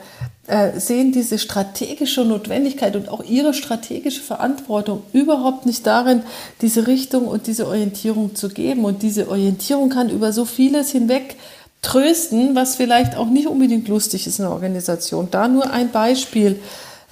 äh, 0.47 0.79
sehen 0.79 1.11
diese 1.11 1.39
strategische 1.39 2.23
Notwendigkeit 2.23 2.97
und 2.97 3.09
auch 3.09 3.25
ihre 3.25 3.55
strategische 3.55 4.21
Verantwortung 4.21 5.03
überhaupt 5.13 5.65
nicht 5.65 5.87
darin, 5.87 6.23
diese 6.61 6.87
Richtung 6.87 7.27
und 7.27 7.47
diese 7.47 7.67
Orientierung 7.67 8.35
zu 8.35 8.51
geben. 8.51 8.85
Und 8.85 9.03
diese 9.03 9.31
Orientierung 9.31 9.89
kann 9.89 10.11
über 10.11 10.33
so 10.33 10.45
vieles 10.45 10.91
hinweg 10.91 11.37
trösten, 11.81 12.55
was 12.55 12.77
vielleicht 12.77 13.17
auch 13.17 13.29
nicht 13.29 13.47
unbedingt 13.47 13.89
lustig 13.89 14.27
ist 14.27 14.39
in 14.39 14.45
der 14.45 14.53
Organisation. 14.53 15.29
Da 15.31 15.49
nur 15.49 15.71
ein 15.71 15.91
Beispiel. 15.91 16.61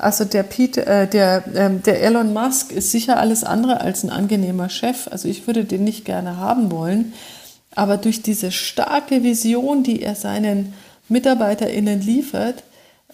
Also 0.03 0.25
der, 0.25 0.43
Pete, 0.43 0.85
äh, 0.85 1.07
der, 1.07 1.45
ähm, 1.55 1.83
der 1.83 2.03
Elon 2.03 2.33
Musk 2.33 2.73
ist 2.73 2.91
sicher 2.91 3.19
alles 3.19 3.45
andere 3.45 3.81
als 3.81 4.03
ein 4.03 4.11
angenehmer 4.11 4.69
Chef. 4.69 5.09
Also 5.11 5.29
ich 5.29 5.47
würde 5.47 5.65
den 5.65 5.85
nicht 5.85 6.05
gerne 6.05 6.39
haben 6.39 6.73
wollen. 6.73 7.13
Aber 7.75 7.97
durch 7.97 8.21
diese 8.21 8.51
starke 8.51 9.23
Vision, 9.23 9.85
die 9.85 10.03
er 10.03 10.17
seinen 10.17 10.75
MitarbeiterInnen 11.09 12.01
liefert, 12.01 12.65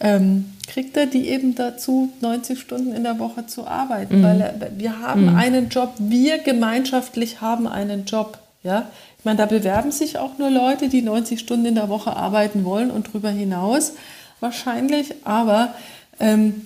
ähm, 0.01 0.53
kriegt 0.67 0.97
er 0.97 1.05
die 1.05 1.29
eben 1.29 1.55
dazu, 1.55 2.11
90 2.23 2.59
Stunden 2.59 2.95
in 2.95 3.05
der 3.05 3.19
Woche 3.19 3.47
zu 3.47 3.67
arbeiten. 3.67 4.21
Mhm. 4.21 4.23
Weil 4.23 4.41
er, 4.41 4.55
wir 4.79 5.01
haben 5.01 5.33
mhm. 5.33 5.37
einen 5.37 5.69
Job, 5.69 5.93
wir 5.99 6.39
gemeinschaftlich 6.39 7.43
haben 7.43 7.67
einen 7.67 8.07
Job. 8.07 8.39
Ja? 8.63 8.89
Ich 9.19 9.27
meine, 9.27 9.37
da 9.37 9.45
bewerben 9.47 9.93
sich 9.93 10.19
auch 10.19 10.39
nur 10.39 10.51
Leute, 10.51 10.89
die 10.89 11.03
90 11.03 11.39
Stunden 11.39 11.67
in 11.67 11.75
der 11.75 11.91
Woche 11.91 12.17
arbeiten 12.17 12.65
wollen 12.65 12.91
und 12.91 13.09
darüber 13.09 13.29
hinaus 13.31 13.93
wahrscheinlich. 14.41 15.15
Aber 15.25 15.75
ähm, 16.19 16.63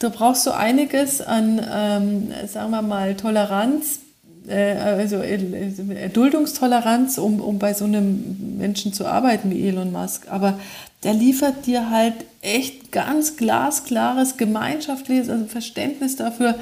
da 0.00 0.08
brauchst 0.08 0.44
du 0.46 0.50
einiges 0.50 1.20
an, 1.20 1.64
ähm, 1.72 2.32
sagen 2.48 2.70
wir 2.70 2.82
mal, 2.82 3.14
Toleranz, 3.14 4.00
äh, 4.48 4.72
also 4.72 5.16
Erduldungstoleranz, 5.16 7.18
um, 7.18 7.40
um 7.40 7.58
bei 7.58 7.74
so 7.74 7.84
einem 7.84 8.56
Menschen 8.56 8.94
zu 8.94 9.06
arbeiten 9.06 9.50
wie 9.50 9.68
Elon 9.68 9.92
Musk. 9.92 10.28
Aber 10.30 10.58
der 11.04 11.12
liefert 11.12 11.66
dir 11.66 11.90
halt 11.90 12.14
echt 12.40 12.92
ganz 12.92 13.36
glasklares 13.36 14.38
gemeinschaftliches 14.38 15.28
also 15.28 15.44
Verständnis 15.44 16.16
dafür, 16.16 16.58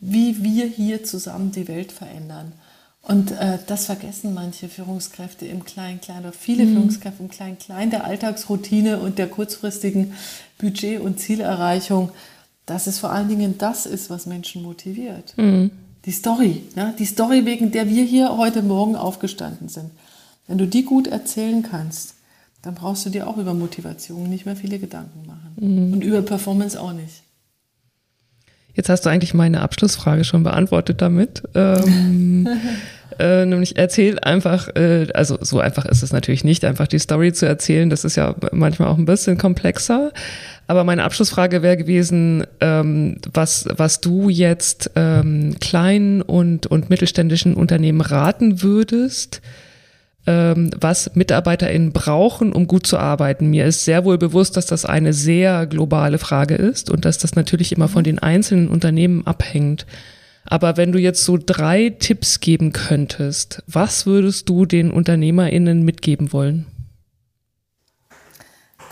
wie 0.00 0.42
wir 0.42 0.66
hier 0.66 1.04
zusammen 1.04 1.52
die 1.52 1.68
Welt 1.68 1.92
verändern. 1.92 2.52
Und 3.02 3.30
äh, 3.30 3.58
das 3.68 3.86
vergessen 3.86 4.34
manche 4.34 4.68
Führungskräfte 4.68 5.46
im 5.46 5.64
Klein-Klein 5.64 6.20
oder 6.20 6.32
viele 6.32 6.64
mhm. 6.64 6.74
Führungskräfte 6.74 7.22
im 7.22 7.30
Klein-Klein 7.30 7.90
der 7.90 8.04
Alltagsroutine 8.04 8.98
und 8.98 9.18
der 9.18 9.28
kurzfristigen 9.28 10.14
Budget- 10.58 11.00
und 11.00 11.20
Zielerreichung 11.20 12.10
dass 12.70 12.86
es 12.86 13.00
vor 13.00 13.10
allen 13.10 13.28
Dingen 13.28 13.58
das 13.58 13.84
ist, 13.84 14.10
was 14.10 14.26
Menschen 14.26 14.62
motiviert. 14.62 15.34
Mhm. 15.36 15.72
Die 16.04 16.12
Story, 16.12 16.62
ja, 16.76 16.94
die 16.96 17.04
Story, 17.04 17.44
wegen 17.44 17.72
der 17.72 17.88
wir 17.88 18.04
hier 18.04 18.36
heute 18.36 18.62
Morgen 18.62 18.94
aufgestanden 18.94 19.68
sind. 19.68 19.90
Wenn 20.46 20.56
du 20.56 20.68
die 20.68 20.84
gut 20.84 21.08
erzählen 21.08 21.64
kannst, 21.68 22.14
dann 22.62 22.76
brauchst 22.76 23.04
du 23.04 23.10
dir 23.10 23.26
auch 23.26 23.38
über 23.38 23.54
Motivation 23.54 24.30
nicht 24.30 24.46
mehr 24.46 24.54
viele 24.54 24.78
Gedanken 24.78 25.26
machen. 25.26 25.56
Mhm. 25.56 25.92
Und 25.94 26.04
über 26.04 26.22
Performance 26.22 26.80
auch 26.80 26.92
nicht. 26.92 27.24
Jetzt 28.74 28.88
hast 28.88 29.04
du 29.04 29.10
eigentlich 29.10 29.34
meine 29.34 29.62
Abschlussfrage 29.62 30.22
schon 30.22 30.44
beantwortet 30.44 31.02
damit. 31.02 31.42
Ähm, 31.56 32.48
äh, 33.18 33.44
nämlich 33.46 33.76
erzähl 33.76 34.20
einfach, 34.20 34.68
äh, 34.76 35.08
also 35.12 35.38
so 35.40 35.58
einfach 35.58 35.86
ist 35.86 36.04
es 36.04 36.12
natürlich 36.12 36.44
nicht, 36.44 36.64
einfach 36.64 36.86
die 36.86 37.00
Story 37.00 37.32
zu 37.32 37.46
erzählen. 37.46 37.90
Das 37.90 38.04
ist 38.04 38.16
ja 38.16 38.36
manchmal 38.52 38.88
auch 38.88 38.98
ein 38.98 39.06
bisschen 39.06 39.38
komplexer. 39.38 40.12
Aber 40.70 40.84
meine 40.84 41.02
Abschlussfrage 41.02 41.62
wäre 41.62 41.76
gewesen, 41.76 42.44
ähm, 42.60 43.16
was, 43.32 43.66
was 43.74 44.00
du 44.00 44.28
jetzt 44.28 44.92
ähm, 44.94 45.56
kleinen 45.58 46.22
und, 46.22 46.68
und 46.68 46.88
mittelständischen 46.88 47.54
Unternehmen 47.54 48.00
raten 48.00 48.62
würdest, 48.62 49.42
ähm, 50.28 50.70
was 50.80 51.16
MitarbeiterInnen 51.16 51.90
brauchen, 51.90 52.52
um 52.52 52.68
gut 52.68 52.86
zu 52.86 52.98
arbeiten. 52.98 53.50
Mir 53.50 53.66
ist 53.66 53.84
sehr 53.84 54.04
wohl 54.04 54.16
bewusst, 54.16 54.56
dass 54.56 54.66
das 54.66 54.84
eine 54.84 55.12
sehr 55.12 55.66
globale 55.66 56.18
Frage 56.18 56.54
ist 56.54 56.88
und 56.88 57.04
dass 57.04 57.18
das 57.18 57.34
natürlich 57.34 57.72
immer 57.72 57.88
von 57.88 58.04
den 58.04 58.20
einzelnen 58.20 58.68
Unternehmen 58.68 59.26
abhängt. 59.26 59.86
Aber 60.44 60.76
wenn 60.76 60.92
du 60.92 61.00
jetzt 61.00 61.24
so 61.24 61.36
drei 61.36 61.90
Tipps 61.98 62.38
geben 62.38 62.72
könntest, 62.72 63.64
was 63.66 64.06
würdest 64.06 64.48
du 64.48 64.66
den 64.66 64.92
UnternehmerInnen 64.92 65.82
mitgeben 65.82 66.32
wollen? 66.32 66.66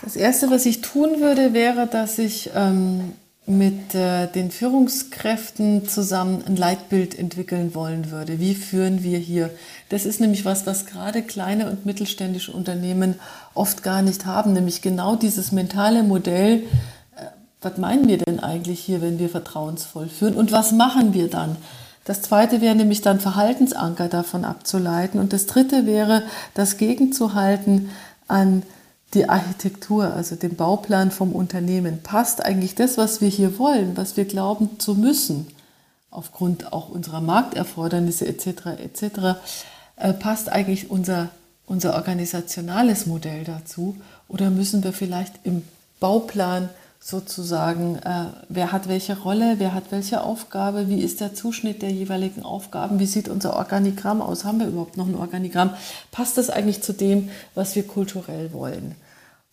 Das 0.09 0.15
Erste, 0.15 0.49
was 0.49 0.65
ich 0.65 0.81
tun 0.81 1.19
würde, 1.19 1.53
wäre, 1.53 1.85
dass 1.85 2.17
ich 2.17 2.49
ähm, 2.55 3.13
mit 3.45 3.93
äh, 3.93 4.25
den 4.25 4.49
Führungskräften 4.49 5.87
zusammen 5.87 6.43
ein 6.47 6.55
Leitbild 6.55 7.13
entwickeln 7.13 7.75
wollen 7.75 8.09
würde. 8.09 8.39
Wie 8.39 8.55
führen 8.55 9.03
wir 9.03 9.19
hier? 9.19 9.51
Das 9.89 10.07
ist 10.07 10.19
nämlich 10.19 10.45
was, 10.45 10.65
was 10.65 10.87
gerade 10.87 11.21
kleine 11.21 11.69
und 11.69 11.85
mittelständische 11.85 12.51
Unternehmen 12.51 13.19
oft 13.53 13.83
gar 13.83 14.01
nicht 14.01 14.25
haben, 14.25 14.53
nämlich 14.53 14.81
genau 14.81 15.15
dieses 15.15 15.51
mentale 15.51 16.01
Modell. 16.01 16.63
Äh, 17.15 17.25
was 17.61 17.77
meinen 17.77 18.07
wir 18.07 18.17
denn 18.17 18.39
eigentlich 18.39 18.79
hier, 18.79 19.03
wenn 19.03 19.19
wir 19.19 19.29
vertrauensvoll 19.29 20.09
führen? 20.09 20.33
Und 20.33 20.51
was 20.51 20.71
machen 20.71 21.13
wir 21.13 21.27
dann? 21.27 21.55
Das 22.05 22.23
zweite 22.23 22.61
wäre 22.61 22.73
nämlich 22.73 23.03
dann 23.03 23.19
Verhaltensanker 23.19 24.07
davon 24.07 24.43
abzuleiten. 24.43 25.19
Und 25.19 25.33
das 25.33 25.45
dritte 25.45 25.85
wäre, 25.85 26.23
das 26.55 26.77
gegenzuhalten 26.77 27.91
an 28.27 28.63
die 29.13 29.27
Architektur, 29.27 30.13
also 30.13 30.35
den 30.35 30.55
Bauplan 30.55 31.11
vom 31.11 31.31
Unternehmen. 31.31 32.01
Passt 32.03 32.43
eigentlich 32.45 32.75
das, 32.75 32.97
was 32.97 33.21
wir 33.21 33.29
hier 33.29 33.57
wollen, 33.57 33.97
was 33.97 34.17
wir 34.17 34.25
glauben 34.25 34.79
zu 34.79 34.93
müssen, 34.95 35.47
aufgrund 36.11 36.73
auch 36.73 36.89
unserer 36.89 37.21
Markterfordernisse 37.21 38.27
etc. 38.27 38.47
etc. 38.83 39.39
Äh, 39.95 40.13
passt 40.13 40.49
eigentlich 40.49 40.91
unser, 40.91 41.29
unser 41.65 41.95
organisationales 41.95 43.07
Modell 43.07 43.43
dazu? 43.43 43.95
Oder 44.27 44.51
müssen 44.51 44.83
wir 44.83 44.93
vielleicht 44.93 45.39
im 45.43 45.63
Bauplan 45.99 46.69
sozusagen, 46.99 47.95
äh, 47.97 48.25
wer 48.49 48.71
hat 48.71 48.89
welche 48.89 49.17
Rolle, 49.17 49.55
wer 49.57 49.73
hat 49.73 49.91
welche 49.91 50.21
Aufgabe, 50.21 50.89
wie 50.89 51.01
ist 51.01 51.21
der 51.21 51.33
Zuschnitt 51.33 51.81
der 51.81 51.91
jeweiligen 51.91 52.43
Aufgaben, 52.43 52.99
wie 52.99 53.05
sieht 53.05 53.29
unser 53.29 53.55
Organigramm 53.55 54.21
aus, 54.21 54.43
haben 54.43 54.59
wir 54.59 54.67
überhaupt 54.67 54.97
noch 54.97 55.07
ein 55.07 55.15
Organigramm, 55.15 55.73
passt 56.11 56.37
das 56.37 56.49
eigentlich 56.49 56.81
zu 56.81 56.93
dem, 56.93 57.29
was 57.55 57.75
wir 57.75 57.87
kulturell 57.87 58.51
wollen? 58.51 58.95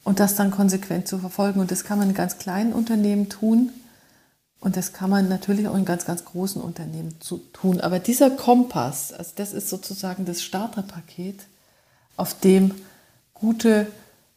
Und 0.03 0.21
das 0.21 0.35
dann 0.37 0.53
konsequent 0.53 1.09
zu 1.09 1.19
verfolgen. 1.19 1.59
Und 1.59 1.73
das 1.73 1.83
kann 1.83 1.99
man 1.99 2.11
in 2.11 2.15
ganz 2.15 2.39
kleinen 2.39 2.73
Unternehmen 2.73 3.29
tun. 3.29 3.71
Und 4.61 4.77
das 4.77 4.93
kann 4.93 5.11
man 5.11 5.29
natürlich 5.29 5.67
auch 5.67 5.77
in 5.77 5.85
ganz, 5.85 6.05
ganz 6.05 6.25
großen 6.25 6.63
Unternehmen 6.63 7.17
tun. 7.53 7.81
Aber 7.81 7.99
dieser 7.99 8.31
Kompass, 8.31 9.13
also 9.13 9.33
das 9.35 9.53
ist 9.53 9.69
sozusagen 9.69 10.25
das 10.25 10.43
Starterpaket, 10.43 11.41
auf 12.17 12.39
dem 12.39 12.73
gute 13.35 13.89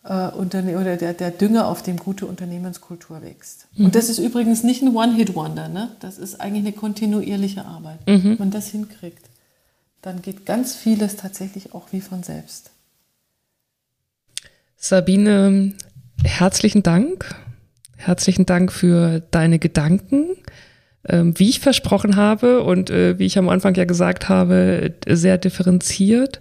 äh, 0.04 0.30
oder 0.30 0.98
der, 0.98 1.14
der 1.14 1.32
Dünger, 1.32 1.68
auf 1.68 1.84
dem 1.84 1.98
gute 1.98 2.26
Unternehmenskultur 2.26 3.22
wächst. 3.22 3.68
Mhm. 3.76 3.86
Und 3.86 3.96
das 3.96 4.10
ist 4.10 4.20
übrigens 4.20 4.64
nicht 4.64 4.82
ein 4.82 4.96
One-Hit-Wonder, 4.96 5.70
ne? 5.70 5.92
das 6.00 6.18
ist 6.18 6.40
eigentlich 6.40 6.66
eine 6.66 6.74
kontinuierliche 6.74 7.66
Arbeit. 7.66 8.00
Mhm. 8.08 8.24
Wenn 8.24 8.38
man 8.38 8.52
das 8.52 8.68
hinkriegt, 8.68 9.26
dann 10.02 10.22
geht 10.22 10.46
ganz 10.46 10.76
vieles 10.76 11.18
tatsächlich 11.18 11.74
auch 11.74 11.88
wie 11.92 12.02
von 12.02 12.24
selbst. 12.24 12.72
Sabine, 14.78 15.74
herzlichen 16.24 16.84
Dank. 16.84 17.36
Herzlichen 17.98 18.46
Dank 18.46 18.72
für 18.72 19.20
deine 19.32 19.60
Gedanken. 19.60 20.38
Ähm, 21.06 21.38
wie 21.38 21.50
ich 21.50 21.60
versprochen 21.60 22.16
habe 22.16 22.62
und 22.64 22.90
äh, 22.90 23.20
wie 23.20 23.26
ich 23.26 23.38
am 23.38 23.50
Anfang 23.50 23.76
ja 23.76 23.86
gesagt 23.86 24.30
habe, 24.30 24.94
sehr 25.08 25.38
differenziert. 25.38 26.40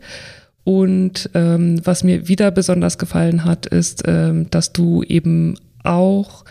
Und 0.65 1.31
ähm, 1.35 1.81
was 1.85 2.05
mir 2.05 2.29
wieder 2.29 2.51
besonders 2.51 2.99
gefallen 2.99 3.45
hat, 3.45 3.67
ist, 3.67 4.03
ähm, 4.07 4.51
dass 4.51 4.73
du 4.73 5.03
eben 5.03 5.59
auch 5.83 6.45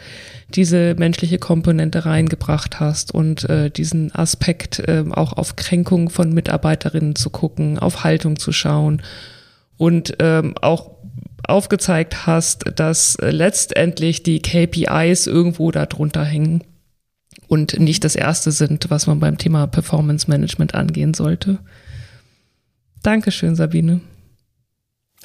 diese 0.56 0.96
menschliche 0.96 1.40
Komponente 1.40 2.06
reingebracht 2.06 2.80
hast 2.80 3.14
und 3.14 3.50
äh, 3.50 3.70
diesen 3.70 4.14
Aspekt 4.16 4.80
äh, 4.80 5.04
auch 5.12 5.34
auf 5.34 5.56
Kränkung 5.56 6.10
von 6.10 6.34
Mitarbeiterinnen 6.34 7.16
zu 7.16 7.30
gucken, 7.30 7.78
auf 7.78 8.04
Haltung 8.04 8.40
zu 8.40 8.52
schauen 8.52 9.02
und 9.78 10.16
ähm, 10.20 10.56
auch 10.62 10.92
aufgezeigt 11.48 12.26
hast, 12.26 12.64
dass 12.76 13.18
letztendlich 13.22 14.24
die 14.24 14.42
KPIs 14.42 15.28
irgendwo 15.28 15.72
darunter 15.72 16.24
hängen 16.24 16.64
und 17.48 17.80
nicht 17.80 18.04
das 18.04 18.16
erste 18.16 18.52
sind, 18.52 18.90
was 18.90 19.08
man 19.08 19.20
beim 19.20 19.38
Thema 19.38 19.68
Performance 19.68 20.30
Management 20.30 20.76
angehen 20.76 21.14
sollte. 21.14 21.60
Dankeschön, 23.04 23.56
Sabine. 23.56 24.02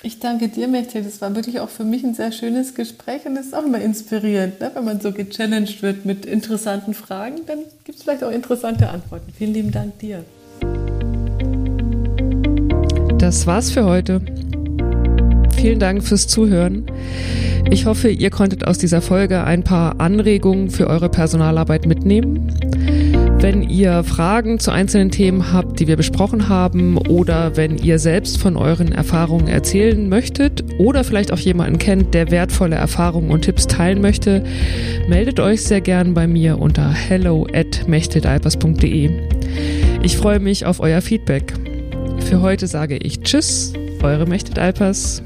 Ich 0.05 0.19
danke 0.19 0.49
dir, 0.49 0.67
Mechtel. 0.67 1.05
Das 1.05 1.21
war 1.21 1.35
wirklich 1.37 1.61
auch 1.61 1.69
für 1.69 1.85
mich 1.85 2.03
ein 2.03 2.15
sehr 2.15 2.33
schönes 2.33 2.75
Gespräch 2.75 3.25
und 3.25 3.37
es 3.37 3.47
ist 3.47 3.55
auch 3.55 3.65
immer 3.65 3.81
inspirierend, 3.81 4.61
ne? 4.61 4.73
wenn 4.75 4.85
man 4.85 5.01
so 5.01 5.13
gechallenged 5.13 5.83
wird 5.83 6.05
mit 6.05 6.27
interessanten 6.27 6.93
Fragen, 6.93 7.37
dann 7.47 7.59
gibt 7.85 7.99
es 7.99 8.05
vielleicht 8.05 8.25
auch 8.25 8.33
interessante 8.33 8.89
Antworten. 8.89 9.33
Vielen 9.37 9.55
lieben 9.55 9.71
Dank 9.71 9.99
dir. 10.01 10.25
Das 13.19 13.47
war's 13.47 13.71
für 13.71 13.85
heute. 13.85 14.21
Vielen 15.57 15.79
Dank 15.79 16.03
fürs 16.03 16.27
Zuhören. 16.27 16.87
Ich 17.71 17.87
hoffe, 17.87 18.11
ihr 18.11 18.31
konntet 18.31 18.67
aus 18.67 18.79
dieser 18.79 19.01
Folge 19.01 19.45
ein 19.45 19.63
paar 19.63 20.01
Anregungen 20.01 20.71
für 20.71 20.89
eure 20.89 21.09
Personalarbeit 21.09 21.87
mitnehmen. 21.87 22.51
Wenn 23.43 23.69
ihr 23.69 24.05
Fragen 24.05 24.61
zu 24.61 24.71
einzelnen 24.71 25.11
Themen 25.11 25.53
habt, 25.53 25.81
die 25.81 25.89
wir 25.89 25.97
besprochen 25.97 26.49
haben, 26.49 26.97
oder 26.97 27.57
wenn 27.57 27.77
ihr 27.77 27.99
selbst 27.99 28.39
von 28.39 28.57
euren 28.57 28.93
Erfahrungen 28.93 29.49
erzählen 29.49 30.09
möchtet 30.09 30.63
oder 30.79 31.03
vielleicht 31.03 31.33
auch 31.33 31.41
jemanden 31.41 31.79
kennt, 31.81 32.15
der 32.15 32.31
wertvolle 32.31 32.77
Erfahrungen 32.77 33.33
und 33.33 33.43
Tipps 33.43 33.67
teilen 33.67 34.01
möchte, 34.01 34.45
meldet 35.09 35.41
euch 35.41 35.65
sehr 35.65 35.81
gern 35.81 36.15
bei 36.15 36.29
mir 36.29 36.61
unter 36.61 36.89
hello 36.89 37.45
at 37.53 37.85
Ich 40.03 40.17
freue 40.17 40.39
mich 40.39 40.65
auf 40.65 40.79
euer 40.79 41.01
Feedback. 41.01 41.53
Für 42.19 42.43
heute 42.43 42.69
sage 42.69 42.97
ich 42.97 43.23
Tschüss, 43.23 43.73
eure 44.05 44.25
Mechtet 44.25 44.61
Alpers. 44.61 45.21